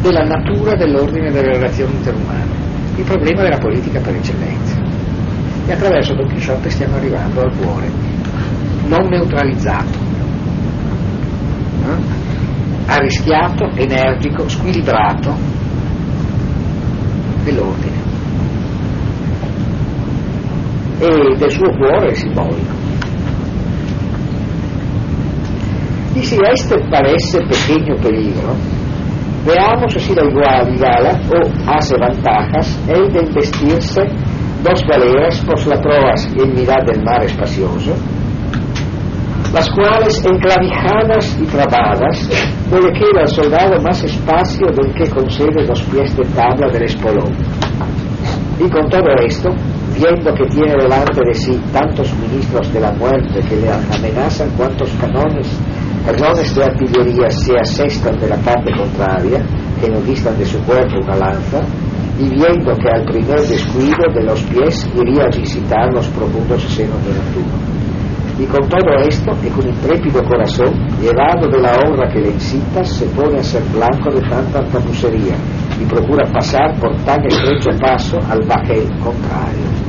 della 0.00 0.24
natura 0.24 0.74
dell'ordine 0.74 1.30
delle 1.30 1.52
relazioni 1.52 1.94
interumane, 1.94 2.50
il 2.96 3.04
problema 3.04 3.42
della 3.42 3.58
politica 3.58 4.00
per 4.00 4.14
eccellenza. 4.14 4.63
E 5.66 5.72
attraverso 5.72 6.14
Don 6.14 6.28
Quixote 6.28 6.68
stiamo 6.68 6.96
arrivando 6.96 7.40
al 7.40 7.56
cuore, 7.56 7.90
non 8.86 9.08
neutralizzato, 9.08 9.98
eh? 11.84 12.22
arrischiato, 12.86 13.70
energico, 13.74 14.46
squilibrato 14.48 15.34
dell'ordine 17.44 18.02
e 20.98 21.36
del 21.36 21.50
suo 21.50 21.70
cuore 21.76 22.14
simbolico. 22.14 22.82
Si 26.12 26.38
este 26.40 26.78
parece 26.88 27.38
pequeño 27.44 27.96
peligro, 27.96 28.54
veamos 29.44 29.92
si 29.94 30.14
la 30.14 30.24
igualdad 30.24 31.20
o 31.28 31.70
hace 31.70 31.96
ventajas 31.98 32.78
el 32.86 33.10
de 33.10 33.20
investirse 33.20 34.23
dos 34.64 34.82
galeras 34.88 35.44
por 35.44 35.66
la 35.66 35.78
proas 35.80 36.26
y 36.34 36.42
en 36.42 36.54
mirar 36.54 36.82
del 36.86 37.04
mar 37.04 37.22
espacioso, 37.22 37.92
las 39.52 39.68
cuales 39.70 40.24
enclavijadas 40.24 41.38
y 41.38 41.44
trabadas 41.44 42.28
no 42.70 42.80
le 42.80 42.92
queda 42.92 43.20
al 43.20 43.28
soldado 43.28 43.80
más 43.82 44.02
espacio 44.02 44.66
del 44.74 44.92
que 44.94 45.08
concede 45.10 45.66
los 45.66 45.82
pies 45.82 46.16
de 46.16 46.24
tabla 46.34 46.68
del 46.72 46.84
espolón. 46.84 47.30
Y 48.58 48.70
con 48.70 48.88
todo 48.88 49.12
esto, 49.26 49.50
viendo 49.94 50.34
que 50.34 50.46
tiene 50.46 50.74
delante 50.80 51.20
de 51.26 51.34
sí 51.34 51.60
tantos 51.70 52.12
ministros 52.14 52.72
de 52.72 52.80
la 52.80 52.92
muerte 52.92 53.40
que 53.46 53.56
le 53.56 53.70
amenazan 53.70 54.48
cuantos 54.56 54.90
canones, 54.98 55.46
canones 56.04 56.54
de 56.54 56.64
artillería 56.64 57.30
se 57.30 57.52
asestan 57.58 58.18
de 58.18 58.28
la 58.28 58.36
parte 58.36 58.70
contraria, 58.76 59.40
que 59.80 59.88
no 59.90 60.00
distan 60.00 60.36
de 60.38 60.44
su 60.44 60.58
cuerpo 60.64 60.96
una 61.02 61.16
lanza, 61.16 61.60
y 62.18 62.28
viendo 62.28 62.76
que 62.76 62.88
al 62.88 63.04
primer 63.04 63.40
descuido 63.40 64.12
de 64.14 64.22
los 64.22 64.40
pies 64.42 64.86
iría 64.94 65.24
a 65.24 65.36
visitar 65.36 65.92
los 65.92 66.06
profundos 66.08 66.62
senos 66.62 67.04
de 67.04 67.12
Neptuno 67.12 67.74
y 68.38 68.46
con 68.46 68.68
todo 68.68 68.96
esto, 69.06 69.30
y 69.44 69.48
con 69.48 69.68
intrépido 69.68 70.22
corazón, 70.24 70.74
llevado 71.00 71.48
de 71.48 71.60
la 71.60 71.72
obra 71.86 72.10
que 72.12 72.20
le 72.20 72.30
incita, 72.30 72.82
se 72.82 73.06
pone 73.06 73.38
a 73.38 73.42
ser 73.42 73.62
blanco 73.72 74.10
de 74.10 74.20
tanta 74.28 74.60
tamusería 74.64 75.36
y 75.80 75.84
procura 75.84 76.24
pasar 76.32 76.74
por 76.80 76.96
tan 77.04 77.24
estrecho 77.26 77.70
passo 77.80 78.18
al 78.28 78.44
bajel 78.44 78.88
contrario. 78.98 79.82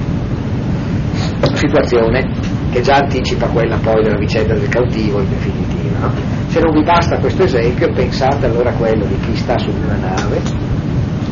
Situazione 1.56 2.24
che 2.72 2.82
già 2.82 2.98
anticipa 2.98 3.48
quella 3.48 3.78
poi 3.78 4.04
della 4.04 4.18
vicenda 4.18 4.54
del 4.54 4.70
cautivo 4.70 5.20
in 5.20 5.30
definitiva. 5.30 5.74
No? 5.99 6.12
Se 6.48 6.60
non 6.60 6.74
vi 6.74 6.84
basta 6.84 7.18
questo 7.18 7.44
esempio, 7.44 7.91
pensate 7.94 8.45
allora 8.45 8.70
a 8.70 8.74
quello 8.74 9.06
di 9.06 9.18
chi 9.20 9.36
sta 9.36 9.57
su 9.57 9.70
una 9.70 9.98
nave, 9.98 10.41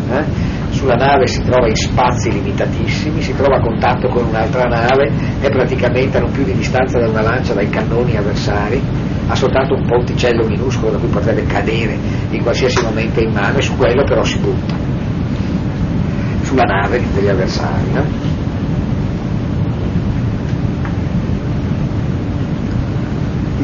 eh? 0.09 0.51
sulla 0.69 0.95
nave 0.95 1.27
si 1.27 1.41
trova 1.43 1.67
in 1.67 1.75
spazi 1.75 2.31
limitatissimi, 2.31 3.21
si 3.21 3.34
trova 3.35 3.57
a 3.57 3.61
contatto 3.61 4.09
con 4.09 4.25
un'altra 4.25 4.63
nave, 4.63 5.11
è 5.39 5.49
praticamente 5.49 6.17
a 6.17 6.21
non 6.21 6.31
più 6.31 6.43
di 6.43 6.53
distanza 6.53 6.99
da 6.99 7.07
una 7.07 7.21
lancia 7.21 7.53
dai 7.53 7.69
cannoni 7.69 8.17
avversari, 8.17 8.81
ha 9.27 9.35
soltanto 9.35 9.75
un 9.75 9.85
ponticello 9.85 10.45
minuscolo 10.45 10.91
da 10.91 10.97
cui 10.97 11.07
potrebbe 11.07 11.45
cadere 11.45 11.97
in 12.30 12.41
qualsiasi 12.41 12.84
momento 12.84 13.21
in 13.21 13.31
mano 13.31 13.57
e 13.57 13.61
su 13.61 13.77
quello 13.77 14.03
però 14.03 14.23
si 14.23 14.38
butta, 14.39 14.75
sulla 16.41 16.63
nave 16.63 17.01
degli 17.13 17.30
avversari. 17.30 17.91
No? 17.93 18.42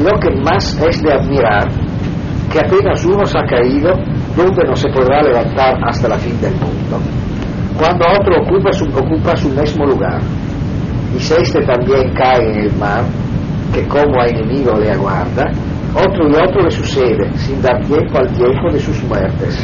Lo 0.00 0.18
que 0.18 0.30
más 0.30 0.80
es 0.80 1.02
de 1.02 1.12
admirar, 1.12 1.68
que 2.50 2.58
apenas 2.58 3.04
uno 3.04 3.24
se 3.26 3.38
ha 3.38 3.44
caído 3.44 3.92
donde 4.34 4.64
no 4.66 4.74
se 4.74 4.88
podrá 4.88 5.22
levantar 5.22 5.76
hasta 5.86 6.08
la 6.08 6.18
fin 6.18 6.40
del 6.40 6.54
mundo. 6.54 6.98
cuando 7.76 8.04
otro 8.18 8.42
ocupa 8.42 9.36
su, 9.36 9.48
mismo 9.50 9.86
lugar 9.86 10.20
y 11.14 11.20
si 11.20 11.34
este 11.34 11.60
también 11.62 12.12
cae 12.14 12.50
en 12.50 12.60
el 12.60 12.76
mar, 12.76 13.04
que 13.74 13.86
como 13.88 14.20
a 14.20 14.26
enemigo 14.26 14.72
le 14.78 14.90
aguarda, 14.90 15.44
otro 15.94 16.28
y 16.28 16.34
otro 16.34 16.62
le 16.62 16.70
sucede, 16.70 17.30
sin 17.34 17.60
dar 17.60 17.84
tiempo 17.84 18.18
al 18.18 18.32
tiempo 18.32 18.70
de 18.72 18.78
sus 18.78 19.02
muertes. 19.04 19.58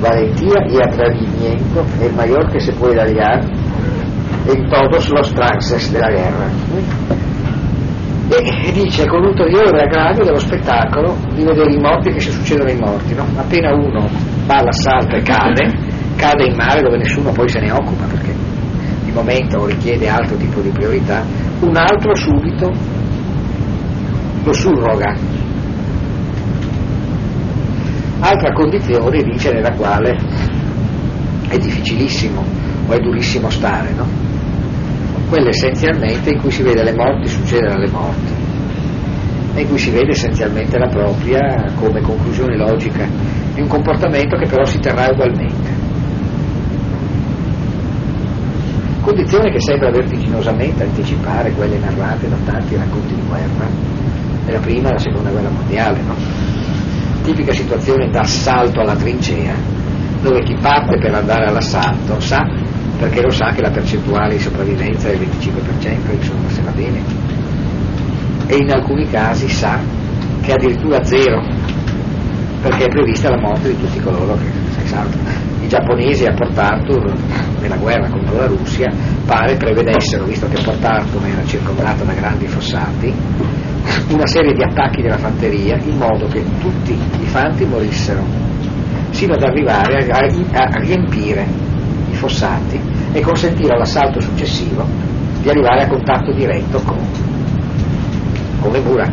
Valentía 0.00 0.64
y 0.70 0.76
atrevimiento, 0.76 1.84
el 2.00 2.12
mayor 2.14 2.50
que 2.50 2.60
se 2.60 2.72
puede 2.72 3.00
hallar 3.00 3.40
en 4.48 4.70
todos 4.70 5.10
los 5.10 5.34
trances 5.34 5.92
de 5.92 5.98
la 5.98 6.10
guerra. 6.10 6.48
E 8.28 8.72
dice 8.72 9.06
con 9.06 9.24
ulteriore 9.24 9.82
aggravio 9.82 10.24
dello 10.24 10.38
spettacolo 10.38 11.16
di 11.34 11.44
vedere 11.44 11.72
i 11.72 11.78
morti 11.78 12.12
che 12.12 12.20
si 12.20 12.30
succedono 12.30 12.70
ai 12.70 12.78
morti. 12.78 13.14
No? 13.14 13.26
Appena 13.36 13.74
uno 13.74 14.08
va 14.46 14.56
all'assalto 14.56 15.16
e 15.16 15.22
cade, 15.22 15.70
cade 16.16 16.44
in 16.44 16.54
mare 16.54 16.80
dove 16.80 16.96
nessuno 16.96 17.30
poi 17.32 17.48
se 17.48 17.60
ne 17.60 17.70
occupa 17.72 18.04
perché 18.04 18.34
di 19.04 19.10
momento 19.12 19.66
richiede 19.66 20.08
altro 20.08 20.36
tipo 20.36 20.60
di 20.60 20.70
priorità, 20.70 21.22
un 21.60 21.76
altro 21.76 22.14
subito 22.14 22.70
lo 24.44 24.52
surroga. 24.52 25.14
Altra 28.20 28.52
condizione 28.52 29.22
dice 29.22 29.52
nella 29.52 29.72
quale 29.72 30.16
è 31.48 31.58
difficilissimo 31.58 32.42
o 32.86 32.92
è 32.92 32.98
durissimo 32.98 33.50
stare, 33.50 33.92
no? 33.92 34.31
Quella 35.32 35.48
essenzialmente 35.48 36.28
in 36.28 36.40
cui 36.40 36.50
si 36.50 36.62
vede 36.62 36.82
le 36.82 36.92
morti 36.92 37.26
succedere 37.26 37.72
alle 37.72 37.88
morti 37.88 38.34
e 39.54 39.62
in 39.62 39.66
cui 39.66 39.78
si 39.78 39.88
vede 39.88 40.10
essenzialmente 40.10 40.76
la 40.76 40.88
propria 40.88 41.72
come 41.76 42.02
conclusione 42.02 42.54
logica 42.54 43.08
di 43.54 43.62
un 43.62 43.66
comportamento 43.66 44.36
che 44.36 44.46
però 44.46 44.66
si 44.66 44.78
terrà 44.78 45.08
ugualmente. 45.10 45.70
Condizione 49.00 49.50
che 49.50 49.60
sembra 49.62 49.90
vertiginosamente 49.90 50.82
anticipare 50.82 51.50
quelle 51.52 51.78
narrate 51.78 52.28
da 52.28 52.36
tanti 52.44 52.76
racconti 52.76 53.14
di 53.14 53.22
guerra 53.26 53.66
della 54.44 54.60
prima 54.60 54.90
e 54.90 54.92
la 54.92 54.98
seconda 54.98 55.30
guerra 55.30 55.48
mondiale, 55.48 56.02
no? 56.02 56.14
Tipica 57.22 57.54
situazione 57.54 58.10
d'assalto 58.10 58.80
alla 58.80 58.96
trincea, 58.96 59.54
dove 60.20 60.42
chi 60.42 60.54
parte 60.60 60.98
per 60.98 61.14
andare 61.14 61.46
all'assalto 61.46 62.20
sa, 62.20 62.46
perché 63.02 63.20
lo 63.20 63.30
sa 63.30 63.50
che 63.50 63.60
la 63.60 63.70
percentuale 63.70 64.36
di 64.36 64.40
sopravvivenza 64.40 65.08
è 65.08 65.14
il 65.14 65.22
25%, 65.22 66.12
insomma, 66.12 66.48
se 66.48 66.62
va 66.62 66.70
bene, 66.70 67.02
e 68.46 68.56
in 68.58 68.70
alcuni 68.70 69.08
casi 69.10 69.48
sa 69.48 69.80
che 70.40 70.52
addirittura 70.52 71.02
zero, 71.02 71.42
perché 72.62 72.84
è 72.84 72.88
prevista 72.88 73.28
la 73.28 73.40
morte 73.40 73.70
di 73.70 73.76
tutti 73.76 73.98
coloro 73.98 74.36
che 74.36 74.44
si 74.78 74.86
saltano. 74.86 75.28
I 75.62 75.66
giapponesi 75.66 76.26
a 76.26 76.32
Port 76.32 76.56
Arthur, 76.56 77.12
nella 77.60 77.76
guerra 77.76 78.08
contro 78.08 78.36
la 78.36 78.46
Russia, 78.46 78.88
pare 79.26 79.56
prevedessero, 79.56 80.24
visto 80.24 80.46
che 80.46 80.62
Port 80.62 80.84
Arthur 80.84 81.26
era 81.26 81.44
circondata 81.44 82.04
da 82.04 82.12
grandi 82.12 82.46
fossati, 82.46 83.12
una 84.10 84.26
serie 84.26 84.52
di 84.52 84.62
attacchi 84.62 85.02
della 85.02 85.18
fanteria 85.18 85.76
in 85.82 85.96
modo 85.96 86.28
che 86.28 86.44
tutti 86.60 86.92
i 86.92 87.26
fanti 87.26 87.64
morissero, 87.64 88.22
sino 89.10 89.34
ad 89.34 89.42
arrivare 89.42 90.06
a, 90.06 90.18
a, 90.18 90.78
riempire 90.78 91.71
fossati 92.22 92.80
e 93.12 93.20
consentire 93.20 93.74
all'assalto 93.74 94.20
successivo 94.20 94.86
di 95.40 95.48
arrivare 95.48 95.82
a 95.82 95.88
contatto 95.88 96.32
diretto 96.32 96.80
con, 96.82 96.98
con 98.60 98.70
le 98.70 98.80
mura. 98.80 99.10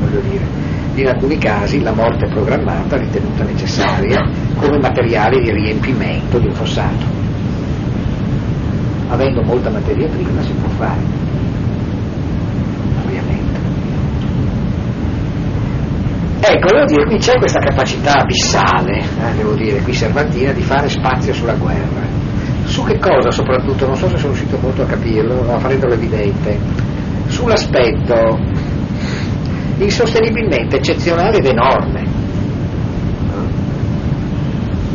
Voglio 0.00 0.20
dire, 0.28 0.44
in 0.94 1.06
alcuni 1.06 1.38
casi 1.38 1.80
la 1.82 1.92
morte 1.92 2.26
programmata 2.26 2.96
ritenuta 2.96 3.44
necessaria 3.44 4.28
come 4.56 4.78
materiale 4.78 5.40
di 5.40 5.52
riempimento 5.52 6.38
di 6.40 6.48
un 6.48 6.54
fossato. 6.54 7.14
Avendo 9.08 9.42
molta 9.42 9.70
materia 9.70 10.08
prima 10.08 10.42
si 10.42 10.52
può 10.52 10.68
fare. 10.70 11.00
Ovviamente. 13.04 13.60
Ecco, 16.48 16.68
devo 16.70 16.84
dire, 16.84 17.04
qui 17.06 17.18
c'è 17.18 17.38
questa 17.38 17.58
capacità 17.58 18.20
abissale, 18.20 19.00
eh, 19.00 19.34
devo 19.36 19.54
dire, 19.54 19.80
qui 19.80 19.92
Cervantina, 19.92 20.52
di 20.52 20.62
fare 20.62 20.88
spazio 20.88 21.32
sulla 21.34 21.54
guerra. 21.54 22.06
Su 22.64 22.84
che 22.84 22.98
cosa 22.98 23.32
soprattutto? 23.32 23.86
Non 23.86 23.96
so 23.96 24.08
se 24.08 24.16
sono 24.16 24.32
riuscito 24.32 24.56
molto 24.60 24.82
a 24.82 24.86
capirlo, 24.86 25.42
ma 25.42 25.58
rendere 25.66 25.94
evidente. 25.94 26.56
Sull'aspetto 27.26 28.38
insostenibilmente 29.78 30.76
eccezionale 30.76 31.38
ed 31.38 31.46
enorme. 31.46 32.04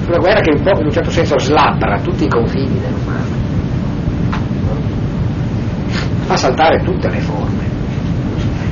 Una 0.08 0.18
guerra 0.18 0.42
che 0.42 0.52
un 0.56 0.62
po' 0.62 0.80
in 0.80 0.86
un 0.86 0.92
certo 0.92 1.12
senso 1.12 1.38
slabbra 1.38 2.00
tutti 2.00 2.24
i 2.24 2.30
confini 2.30 2.80
dell'umano, 2.80 3.40
fa 6.26 6.38
saltare 6.38 6.82
tutte 6.84 7.10
le 7.10 7.20
forme, 7.20 7.71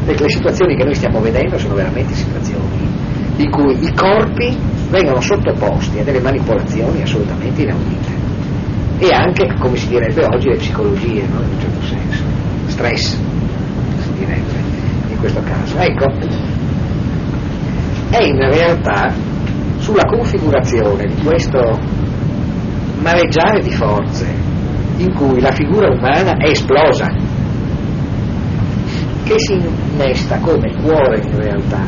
perché 0.09 0.23
le 0.23 0.29
situazioni 0.31 0.75
che 0.75 0.83
noi 0.83 0.95
stiamo 0.95 1.19
vedendo 1.21 1.59
sono 1.59 1.75
veramente 1.75 2.15
situazioni 2.15 2.87
in 3.37 3.51
cui 3.51 3.77
i 3.85 3.93
corpi 3.93 4.57
vengono 4.89 5.21
sottoposti 5.21 5.99
a 5.99 6.03
delle 6.03 6.19
manipolazioni 6.19 7.03
assolutamente 7.03 7.61
inaudite 7.61 8.17
e 8.97 9.13
anche, 9.13 9.47
come 9.59 9.77
si 9.77 9.87
direbbe 9.87 10.25
oggi, 10.25 10.49
le 10.49 10.57
psicologie, 10.57 11.27
no? 11.27 11.41
in 11.41 11.49
un 11.53 11.59
certo 11.59 11.85
senso, 11.85 12.23
stress, 12.65 13.17
si 14.01 14.13
direbbe 14.17 14.51
questo 15.19 15.41
caso. 15.43 15.77
Ecco, 15.77 16.05
è 18.09 18.23
in 18.23 18.37
realtà 18.51 19.13
sulla 19.77 20.05
configurazione 20.05 21.05
di 21.05 21.21
questo 21.23 21.79
mareggiare 22.99 23.61
di 23.61 23.71
forze 23.71 24.25
in 24.97 25.13
cui 25.13 25.39
la 25.39 25.51
figura 25.51 25.87
umana 25.87 26.35
è 26.37 26.49
esplosa, 26.49 27.07
che 29.29 29.35
si 29.37 29.53
innesta 29.53 30.39
come 30.39 30.73
cuore 30.81 31.19
in 31.19 31.39
realtà 31.39 31.85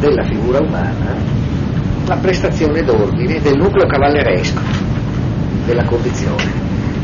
della 0.00 0.24
figura 0.24 0.58
umana 0.58 1.14
la 2.06 2.16
prestazione 2.16 2.82
d'ordine 2.82 3.40
del 3.40 3.56
nucleo 3.56 3.86
cavalleresco 3.86 4.60
della 5.66 5.84
condizione, 5.84 6.50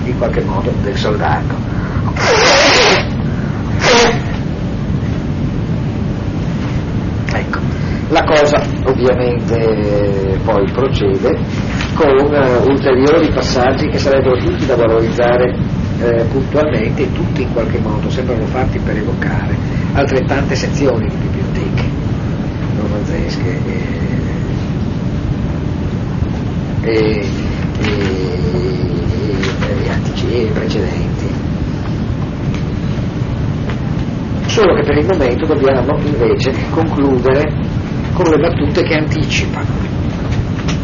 in 0.07 0.19
qualche 0.19 0.41
modo, 0.41 0.73
del 0.83 0.97
soldato. 0.97 1.55
La 8.09 8.25
cosa 8.25 8.63
ovviamente 8.87 10.41
poi 10.45 10.65
procede 10.73 11.39
con 11.95 12.09
uh, 12.09 12.69
ulteriori 12.69 13.29
passaggi 13.33 13.89
che 13.89 13.99
sarebbero 13.99 14.37
tutti 14.37 14.67
da 14.67 14.77
valorizzare 14.77 15.57
eh, 16.01 16.25
puntualmente 16.25 17.11
tutti 17.13 17.43
in 17.43 17.53
qualche 17.53 17.79
modo 17.79 18.09
sembrano 18.11 18.47
fatti 18.47 18.79
per 18.79 18.97
evocare 18.97 19.76
altrettante 19.97 20.55
sezioni 20.55 21.09
di 21.09 21.17
biblioteche 21.17 21.85
romanzesche 22.79 23.59
e, 23.65 23.83
e, 26.83 27.27
e, 27.81 28.05
e 30.29 30.51
precedenti. 30.53 31.35
Solo 34.47 34.75
che 34.75 34.83
per 34.83 34.99
il 34.99 35.07
momento 35.07 35.47
dobbiamo 35.47 35.99
invece 36.05 36.53
concludere 36.71 37.43
con 38.13 38.27
le 38.27 38.37
battute 38.37 38.83
che 38.83 38.95
anticipano 38.95 39.67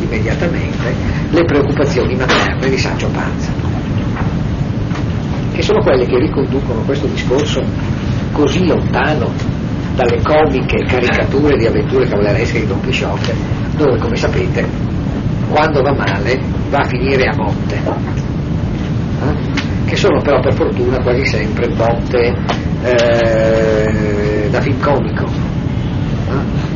immediatamente 0.00 0.94
le 1.30 1.44
preoccupazioni 1.44 2.16
materne 2.16 2.68
di 2.68 2.78
Sancho 2.78 3.08
Panza, 3.08 3.50
che 5.52 5.62
sono 5.62 5.80
quelle 5.82 6.06
che 6.06 6.18
riconducono 6.18 6.80
questo 6.80 7.06
discorso 7.06 7.91
così 8.32 8.66
lontano 8.66 9.30
dalle 9.94 10.20
comiche 10.22 10.84
caricature 10.84 11.56
di 11.56 11.66
avventure 11.66 12.06
cavalleresche 12.06 12.60
di 12.60 12.66
Don 12.66 12.80
Quixote, 12.80 13.34
dove, 13.76 13.98
come 13.98 14.16
sapete, 14.16 14.66
quando 15.50 15.82
va 15.82 15.92
male 15.92 16.40
va 16.70 16.78
a 16.78 16.84
finire 16.84 17.24
a 17.24 17.36
botte, 17.36 17.76
eh? 17.76 19.34
che 19.84 19.96
sono 19.96 20.20
però 20.22 20.40
per 20.40 20.54
fortuna 20.54 21.02
quasi 21.02 21.26
sempre 21.26 21.68
botte 21.68 22.34
eh, 22.82 24.48
da 24.50 24.60
film 24.60 24.80
comico 24.80 25.26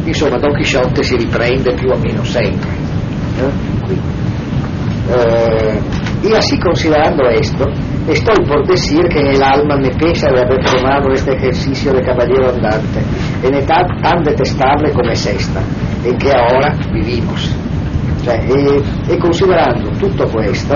insomma 0.04 0.38
Don 0.38 0.54
Chisciotte 0.54 1.02
si 1.02 1.16
riprende 1.16 1.74
più 1.74 1.90
o 1.90 1.98
meno 1.98 2.22
sempre. 2.24 2.68
Eh, 5.08 5.80
y 6.22 6.34
así 6.34 6.58
considerando 6.58 7.28
esto, 7.28 7.64
estoy 8.08 8.44
por 8.46 8.66
decir 8.66 9.08
que 9.08 9.18
en 9.18 9.28
el 9.28 9.42
alma 9.42 9.76
me 9.76 9.90
pesa 9.90 10.28
de 10.32 10.40
haber 10.40 10.64
tomado 10.64 11.12
este 11.12 11.34
ejercicio 11.34 11.92
de 11.92 12.02
caballero 12.02 12.50
andante, 12.50 13.02
en 13.42 13.54
edad 13.54 13.86
tan 14.00 14.22
detestable 14.22 14.92
como 14.92 15.10
es 15.10 15.26
esta, 15.26 15.60
en 16.04 16.16
que 16.16 16.32
ahora 16.32 16.72
vivimos. 16.92 17.54
Cioè, 18.24 18.40
e, 18.48 18.82
e, 19.12 19.18
considerando 19.18 19.90
tutto 19.98 20.26
questo, 20.26 20.74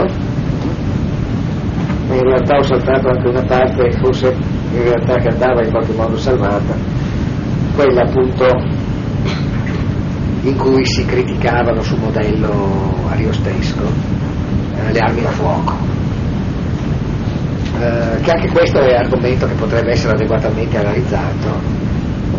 in 2.11 2.20
realtà 2.20 2.57
ho 2.57 2.62
saltato 2.62 3.09
anche 3.09 3.28
una 3.28 3.43
parte, 3.43 3.90
forse 4.02 4.36
in 4.73 4.82
realtà 4.82 5.15
che 5.15 5.28
andava 5.28 5.62
in 5.65 5.70
qualche 5.70 5.93
modo 5.93 6.16
salvata, 6.16 6.74
quella 7.74 8.02
appunto 8.02 8.47
in 10.43 10.57
cui 10.57 10.86
si 10.86 11.05
criticavano 11.05 11.81
sul 11.82 11.98
modello 11.98 12.94
ariostesco 13.11 13.82
eh, 14.74 14.93
le 14.93 14.98
armi 14.98 15.23
da 15.23 15.31
fuoco. 15.31 15.90
Eh, 17.81 18.20
che 18.20 18.31
anche 18.31 18.48
questo 18.48 18.78
è 18.81 18.94
argomento 18.94 19.47
che 19.47 19.55
potrebbe 19.55 19.93
essere 19.93 20.12
adeguatamente 20.12 20.77
analizzato 20.77 21.81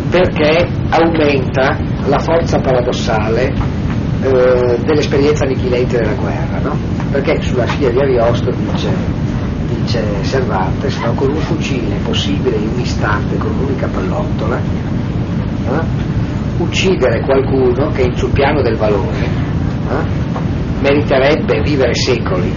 perché 0.08 0.68
aumenta 0.90 1.76
la 2.06 2.18
forza 2.20 2.60
paradossale 2.60 3.52
eh, 4.22 4.78
dell'esperienza 4.84 5.44
annichilente 5.44 5.96
della 5.96 6.12
guerra, 6.12 6.60
no? 6.60 6.76
perché 7.10 7.40
sulla 7.40 7.66
scia 7.66 7.88
di 7.88 7.98
Ariosto 7.98 8.52
dice, 8.52 8.88
dice 9.74 10.04
Cervantes, 10.22 10.96
no? 10.98 11.12
con 11.14 11.30
un 11.30 11.40
fucile 11.40 11.96
possibile 12.04 12.56
in 12.56 12.68
un 12.74 12.78
istante, 12.78 13.36
con 13.36 13.50
un'unica 13.50 13.88
pallottola, 13.88 14.58
eh? 14.58 15.84
uccidere 16.58 17.20
qualcuno 17.22 17.88
che 17.88 18.12
sul 18.14 18.30
piano 18.30 18.62
del 18.62 18.76
valore 18.76 19.18
eh? 19.18 20.04
meriterebbe 20.82 21.62
vivere 21.62 21.94
secoli, 21.94 22.52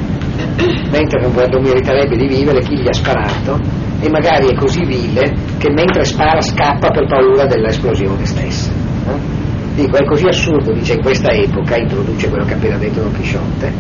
mentre 0.92 1.22
non 1.22 1.34
meriterebbe 1.62 2.16
di 2.16 2.28
vivere 2.28 2.62
chi 2.62 2.78
gli 2.78 2.88
ha 2.88 2.94
sparato 2.94 3.60
e 4.00 4.10
magari 4.10 4.48
è 4.48 4.56
così 4.56 4.84
vile 4.86 5.34
che 5.58 5.70
mentre 5.72 6.04
spara 6.04 6.42
scappa 6.42 6.90
per 6.90 7.08
paura 7.08 7.46
dell'esplosione 7.46 8.26
stessa. 8.26 8.72
Eh? 9.08 9.44
Dico, 9.76 9.98
è 9.98 10.06
così 10.06 10.26
assurdo, 10.26 10.72
dice 10.72 10.94
in 10.94 11.02
questa 11.02 11.32
epoca, 11.32 11.76
introduce 11.76 12.30
quello 12.30 12.46
che 12.46 12.54
ha 12.54 12.56
appena 12.56 12.78
detto 12.78 13.02
Don 13.02 13.12
Chisciotte, 13.12 13.74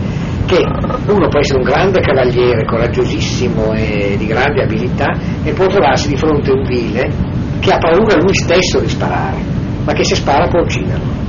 che 0.45 0.57
uno 0.57 1.27
può 1.29 1.39
essere 1.39 1.59
un 1.59 1.63
grande 1.63 2.01
cavaliere, 2.01 2.65
coraggiosissimo 2.65 3.73
e 3.73 4.15
di 4.17 4.25
grande 4.25 4.63
abilità 4.63 5.13
e 5.43 5.53
può 5.53 5.67
trovarsi 5.67 6.09
di 6.09 6.17
fronte 6.17 6.51
a 6.51 6.53
un 6.53 6.63
vile 6.63 7.09
che 7.59 7.71
ha 7.71 7.77
paura 7.77 8.15
lui 8.17 8.35
stesso 8.35 8.79
di 8.79 8.89
sparare, 8.89 9.37
ma 9.85 9.93
che 9.93 10.03
se 10.03 10.15
spara 10.15 10.47
può 10.47 10.59
ucciderlo. 10.59 11.24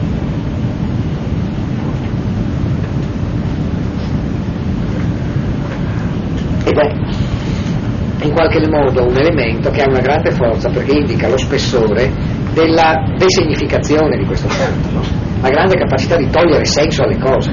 Ed 6.82 8.26
in 8.26 8.32
qualche 8.32 8.60
modo 8.68 9.04
un 9.04 9.16
elemento 9.16 9.70
che 9.70 9.82
ha 9.82 9.88
una 9.88 10.00
grande 10.00 10.30
forza 10.30 10.68
perché 10.70 10.92
indica 10.92 11.28
lo 11.28 11.36
spessore 11.36 12.10
della 12.52 13.04
designificazione 13.16 14.16
di 14.16 14.24
questo 14.24 14.48
fatto, 14.48 14.90
no? 14.92 15.02
la 15.42 15.50
grande 15.50 15.76
capacità 15.76 16.16
di 16.16 16.28
togliere 16.28 16.64
senso 16.64 17.02
alle 17.02 17.18
cose 17.18 17.52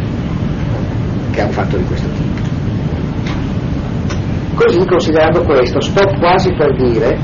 che 1.31 1.41
ha 1.41 1.45
un 1.45 1.51
fatto 1.51 1.77
di 1.77 1.83
questo 1.83 2.07
tipo. 2.09 2.41
Così, 4.55 4.85
considerando 4.85 5.43
questo, 5.43 5.81
sto 5.81 6.07
quasi 6.19 6.53
per 6.53 6.75
dire 6.75 7.17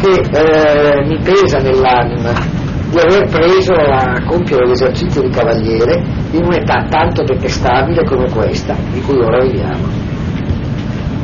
che 0.00 0.10
eh, 0.10 1.04
mi 1.06 1.18
pesa 1.22 1.58
nell'anima 1.58 2.32
di 2.90 2.98
aver 2.98 3.28
preso 3.28 3.74
a 3.74 4.24
compiere 4.24 4.66
l'esercizio 4.66 5.22
di 5.22 5.28
cavaliere 5.28 6.02
in 6.30 6.44
un'età 6.44 6.86
tanto 6.88 7.22
detestabile 7.22 8.04
come 8.04 8.30
questa, 8.30 8.74
di 8.92 9.00
cui 9.02 9.18
ora 9.18 9.44
viviamo 9.44 10.07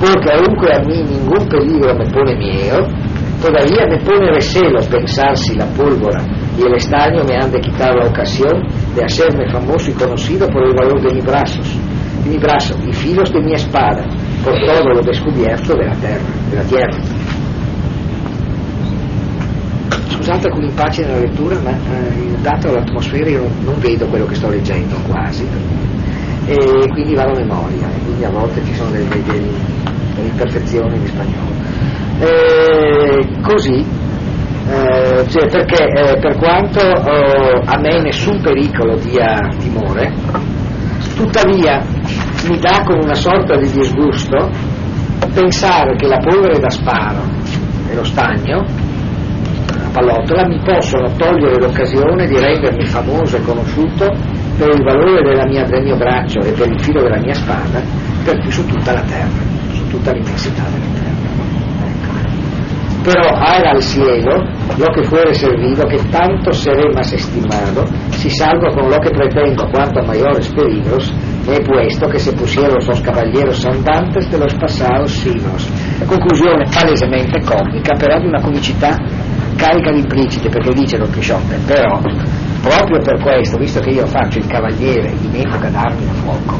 porque 0.00 0.28
aunque 0.32 0.72
a 0.74 0.80
mí 0.80 1.02
ningún 1.02 1.48
peligro 1.48 1.94
me 1.94 2.06
pone 2.10 2.36
miedo, 2.36 2.78
todavía 3.40 3.86
me 3.88 3.98
pone 3.98 4.32
recelo 4.32 4.80
pensar 4.90 5.36
si 5.36 5.54
la 5.54 5.66
pólvora 5.66 6.22
y 6.58 6.62
el 6.62 6.74
estaño 6.74 7.22
me 7.24 7.36
han 7.36 7.50
de 7.50 7.60
quitar 7.60 7.94
la 7.94 8.06
ocasión 8.06 8.62
de 8.94 9.04
hacerme 9.04 9.50
famoso 9.50 9.90
y 9.90 9.94
conocido 9.94 10.48
por 10.48 10.62
el 10.62 10.74
valor 10.74 11.00
de 11.02 11.14
mis 11.14 11.24
brazos, 11.24 11.66
de 12.22 12.30
mi 12.30 12.38
brazo 12.38 12.74
y 12.86 12.92
filos 12.92 13.32
de 13.32 13.40
mi 13.40 13.52
espada, 13.52 14.04
por 14.44 14.54
todo 14.64 14.94
lo 14.94 15.02
descubierto 15.02 15.74
de 15.74 15.84
la 15.86 15.94
terra, 15.96 16.24
de 16.50 16.56
la 16.56 16.62
tierra. 16.62 16.98
Scusate 20.10 20.48
con 20.48 20.62
l'impace 20.62 21.02
nella 21.02 21.18
lettura, 21.18 21.58
ma 21.60 21.70
eh, 21.70 22.40
dato 22.40 22.72
l'atmosfera 22.72 23.28
io 23.28 23.46
non 23.64 23.78
vedo 23.78 24.06
quello 24.06 24.26
che 24.26 24.36
sto 24.36 24.48
leggendo 24.48 24.96
quasi, 25.06 25.46
e 26.46 26.56
quindi 26.92 27.14
vado 27.14 27.32
a 27.32 27.40
memoria, 27.40 27.88
a 28.24 28.30
volte 28.30 28.64
ci 28.64 28.74
sono 28.74 28.90
dei, 28.90 29.06
dei, 29.08 29.22
dei 29.22 30.26
imperfezioni 30.28 30.96
in 30.96 31.06
spagnolo. 31.06 31.52
E 32.20 33.40
così, 33.42 33.84
eh, 34.68 35.24
cioè 35.28 35.48
perché 35.48 35.84
eh, 35.84 36.18
per 36.18 36.36
quanto 36.36 36.80
eh, 36.80 37.60
a 37.64 37.78
me 37.78 38.02
nessun 38.02 38.40
pericolo 38.40 38.96
dia 38.96 39.36
timore, 39.58 40.12
tuttavia 41.16 41.84
mi 42.48 42.58
dà 42.58 42.82
con 42.84 42.98
una 43.02 43.14
sorta 43.14 43.56
di 43.56 43.70
disgusto 43.70 44.50
pensare 45.32 45.96
che 45.96 46.06
la 46.06 46.18
polvere 46.18 46.58
da 46.58 46.70
sparo 46.70 47.22
e 47.90 47.94
lo 47.94 48.04
stagno, 48.04 48.64
la 49.66 49.88
pallottola, 49.92 50.46
mi 50.46 50.60
possono 50.64 51.10
togliere 51.16 51.58
l'occasione 51.58 52.26
di 52.26 52.38
rendermi 52.38 52.86
famoso 52.86 53.36
e 53.36 53.42
conosciuto 53.42 54.06
per 54.56 54.68
il 54.68 54.82
valore 54.82 55.46
mia, 55.46 55.64
del 55.64 55.82
mio 55.82 55.96
braccio 55.96 56.40
e 56.40 56.52
per 56.52 56.68
il 56.68 56.80
filo 56.80 57.02
della 57.02 57.18
mia 57.18 57.34
spada 57.34 58.13
per, 58.24 58.52
su 58.52 58.66
tutta 58.66 58.92
la 58.92 59.02
terra 59.02 59.54
tutta 59.94 60.12
l'immensità 60.12 60.62
dell'interno. 60.70 61.12
Ecco. 61.86 62.12
Pero 63.04 63.28
haga 63.36 63.70
al 63.70 63.82
cielo 63.82 64.42
lo 64.76 64.86
que 64.92 65.04
fuere 65.04 65.34
servido, 65.34 65.86
que 65.86 65.98
tanto 66.10 66.50
seré 66.52 66.90
más 66.92 67.12
estimado, 67.12 67.84
si 68.10 68.30
salgo 68.30 68.68
con 68.74 68.88
lo 68.90 68.98
que 68.98 69.10
pretendo 69.10 69.68
cuanto 69.70 70.00
a 70.00 70.04
mayores 70.04 70.48
peligros, 70.48 71.12
me 71.46 71.56
he 71.56 71.62
puesto 71.62 72.08
que 72.08 72.18
se 72.18 72.32
pusieron 72.32 72.78
los 72.84 73.00
caballeros 73.02 73.64
andantes 73.66 74.30
de 74.30 74.38
los 74.38 74.54
pasados 74.54 75.12
siglos. 75.12 75.68
Conclusione 76.06 76.64
palesemente 76.72 77.40
comica, 77.44 77.94
però 77.94 78.18
di 78.18 78.26
una 78.26 78.40
comicità 78.40 78.96
carica 79.56 79.92
di 79.92 80.00
implicite, 80.00 80.48
perché 80.48 80.72
dice 80.72 80.96
Don 80.96 81.10
Chisciotte, 81.10 81.58
però 81.66 82.00
proprio 82.62 83.00
per 83.02 83.20
questo, 83.20 83.58
visto 83.58 83.80
che 83.80 83.90
io 83.90 84.06
faccio 84.06 84.38
il 84.38 84.46
cavaliere 84.46 85.10
in 85.10 85.34
epoca 85.34 85.68
d'armi 85.68 86.06
da 86.06 86.12
fuoco, 86.12 86.58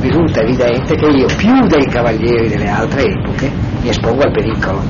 risulta 0.00 0.40
evidente 0.40 0.94
che 0.94 1.06
io 1.06 1.26
più 1.36 1.66
dei 1.66 1.86
cavalieri 1.86 2.48
delle 2.48 2.68
altre 2.68 3.04
epoche 3.04 3.50
mi 3.82 3.88
espongo 3.88 4.22
al 4.22 4.32
pericolo. 4.32 4.80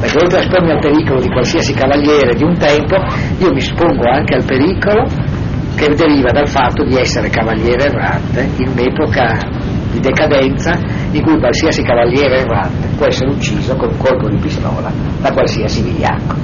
Perché 0.00 0.18
oltre 0.18 0.38
a 0.38 0.42
espormi 0.42 0.70
al 0.70 0.78
pericolo 0.78 1.20
di 1.20 1.28
qualsiasi 1.28 1.72
cavaliere 1.72 2.34
di 2.34 2.44
un 2.44 2.56
tempo, 2.58 2.96
io 3.38 3.50
mi 3.50 3.58
espongo 3.58 4.08
anche 4.08 4.34
al 4.34 4.44
pericolo 4.44 5.06
che 5.74 5.94
deriva 5.94 6.30
dal 6.30 6.48
fatto 6.48 6.84
di 6.84 6.96
essere 6.96 7.28
cavaliere 7.28 7.84
errante 7.84 8.48
in 8.56 8.68
un'epoca 8.68 9.38
di 9.92 10.00
decadenza 10.00 10.78
in 11.10 11.22
cui 11.22 11.38
qualsiasi 11.38 11.82
cavaliere 11.82 12.40
errante 12.40 12.88
può 12.96 13.06
essere 13.06 13.30
ucciso 13.30 13.76
con 13.76 13.90
un 13.90 13.98
colpo 13.98 14.28
di 14.28 14.38
pistola 14.38 14.90
da 15.20 15.32
qualsiasi 15.32 15.82
vigliacco. 15.82 16.34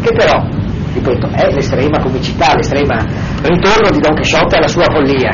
Che 0.00 0.12
però, 0.14 0.46
ripeto, 0.92 1.28
è 1.32 1.52
l'estrema 1.52 2.00
comicità, 2.02 2.54
l'estrema 2.54 3.02
ritorno 3.42 3.90
di 3.90 4.00
Don 4.00 4.14
Chisciotte 4.14 4.56
alla 4.56 4.68
sua 4.68 4.84
follia, 4.90 5.30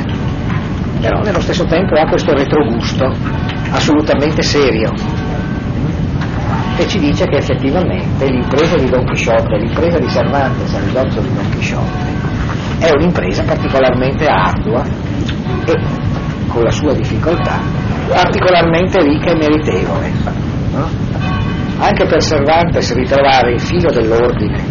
però 1.01 1.21
nello 1.21 1.41
stesso 1.41 1.65
tempo 1.65 1.95
ha 1.95 2.07
questo 2.07 2.33
retrogusto 2.33 3.13
assolutamente 3.71 4.43
serio 4.43 4.93
e 6.77 6.87
ci 6.87 6.99
dice 6.99 7.27
che 7.27 7.37
effettivamente 7.37 8.27
l'impresa 8.27 8.77
di 8.77 8.89
Don 8.89 9.05
Chisciotte, 9.05 9.59
l'impresa 9.59 9.99
di 9.99 10.09
Cervantes 10.09 10.75
a 10.75 10.81
ridosso 10.81 11.21
di 11.21 11.35
Don 11.35 11.51
Chisciotte 11.51 12.19
è 12.79 12.91
un'impresa 12.95 13.43
particolarmente 13.45 14.27
ardua 14.27 14.85
e 15.67 15.75
con 16.49 16.63
la 16.63 16.71
sua 16.71 16.95
difficoltà 16.95 17.59
particolarmente 18.09 19.03
ricca 19.03 19.31
e 19.31 19.37
meritevole. 19.37 20.11
No? 20.73 20.89
Anche 21.79 22.07
per 22.07 22.23
Cervantes 22.23 22.95
ritrovare 22.95 23.53
il 23.53 23.61
filo 23.61 23.91
dell'ordine 23.91 24.63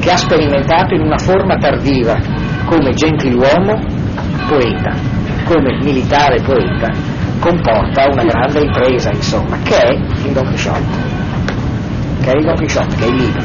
che 0.00 0.10
ha 0.10 0.16
sperimentato 0.16 0.94
in 0.94 1.02
una 1.02 1.18
forma 1.18 1.56
tardiva 1.56 2.16
come 2.64 2.90
gentiluomo 2.90 3.74
poeta 4.48 5.25
come 5.46 5.78
militare 5.80 6.40
poeta 6.42 6.90
comporta 7.38 8.08
una 8.10 8.24
grande 8.24 8.60
impresa, 8.64 9.10
insomma, 9.10 9.56
che 9.62 9.76
è 9.76 9.92
il 9.92 10.32
Don 10.32 10.44
Quixote, 10.48 10.80
che 12.22 12.32
è 12.32 12.36
il 12.36 12.44
Don 12.44 12.54
Quixote, 12.56 12.96
che 12.96 13.04
è 13.04 13.08
il 13.08 13.14
libro. 13.14 13.44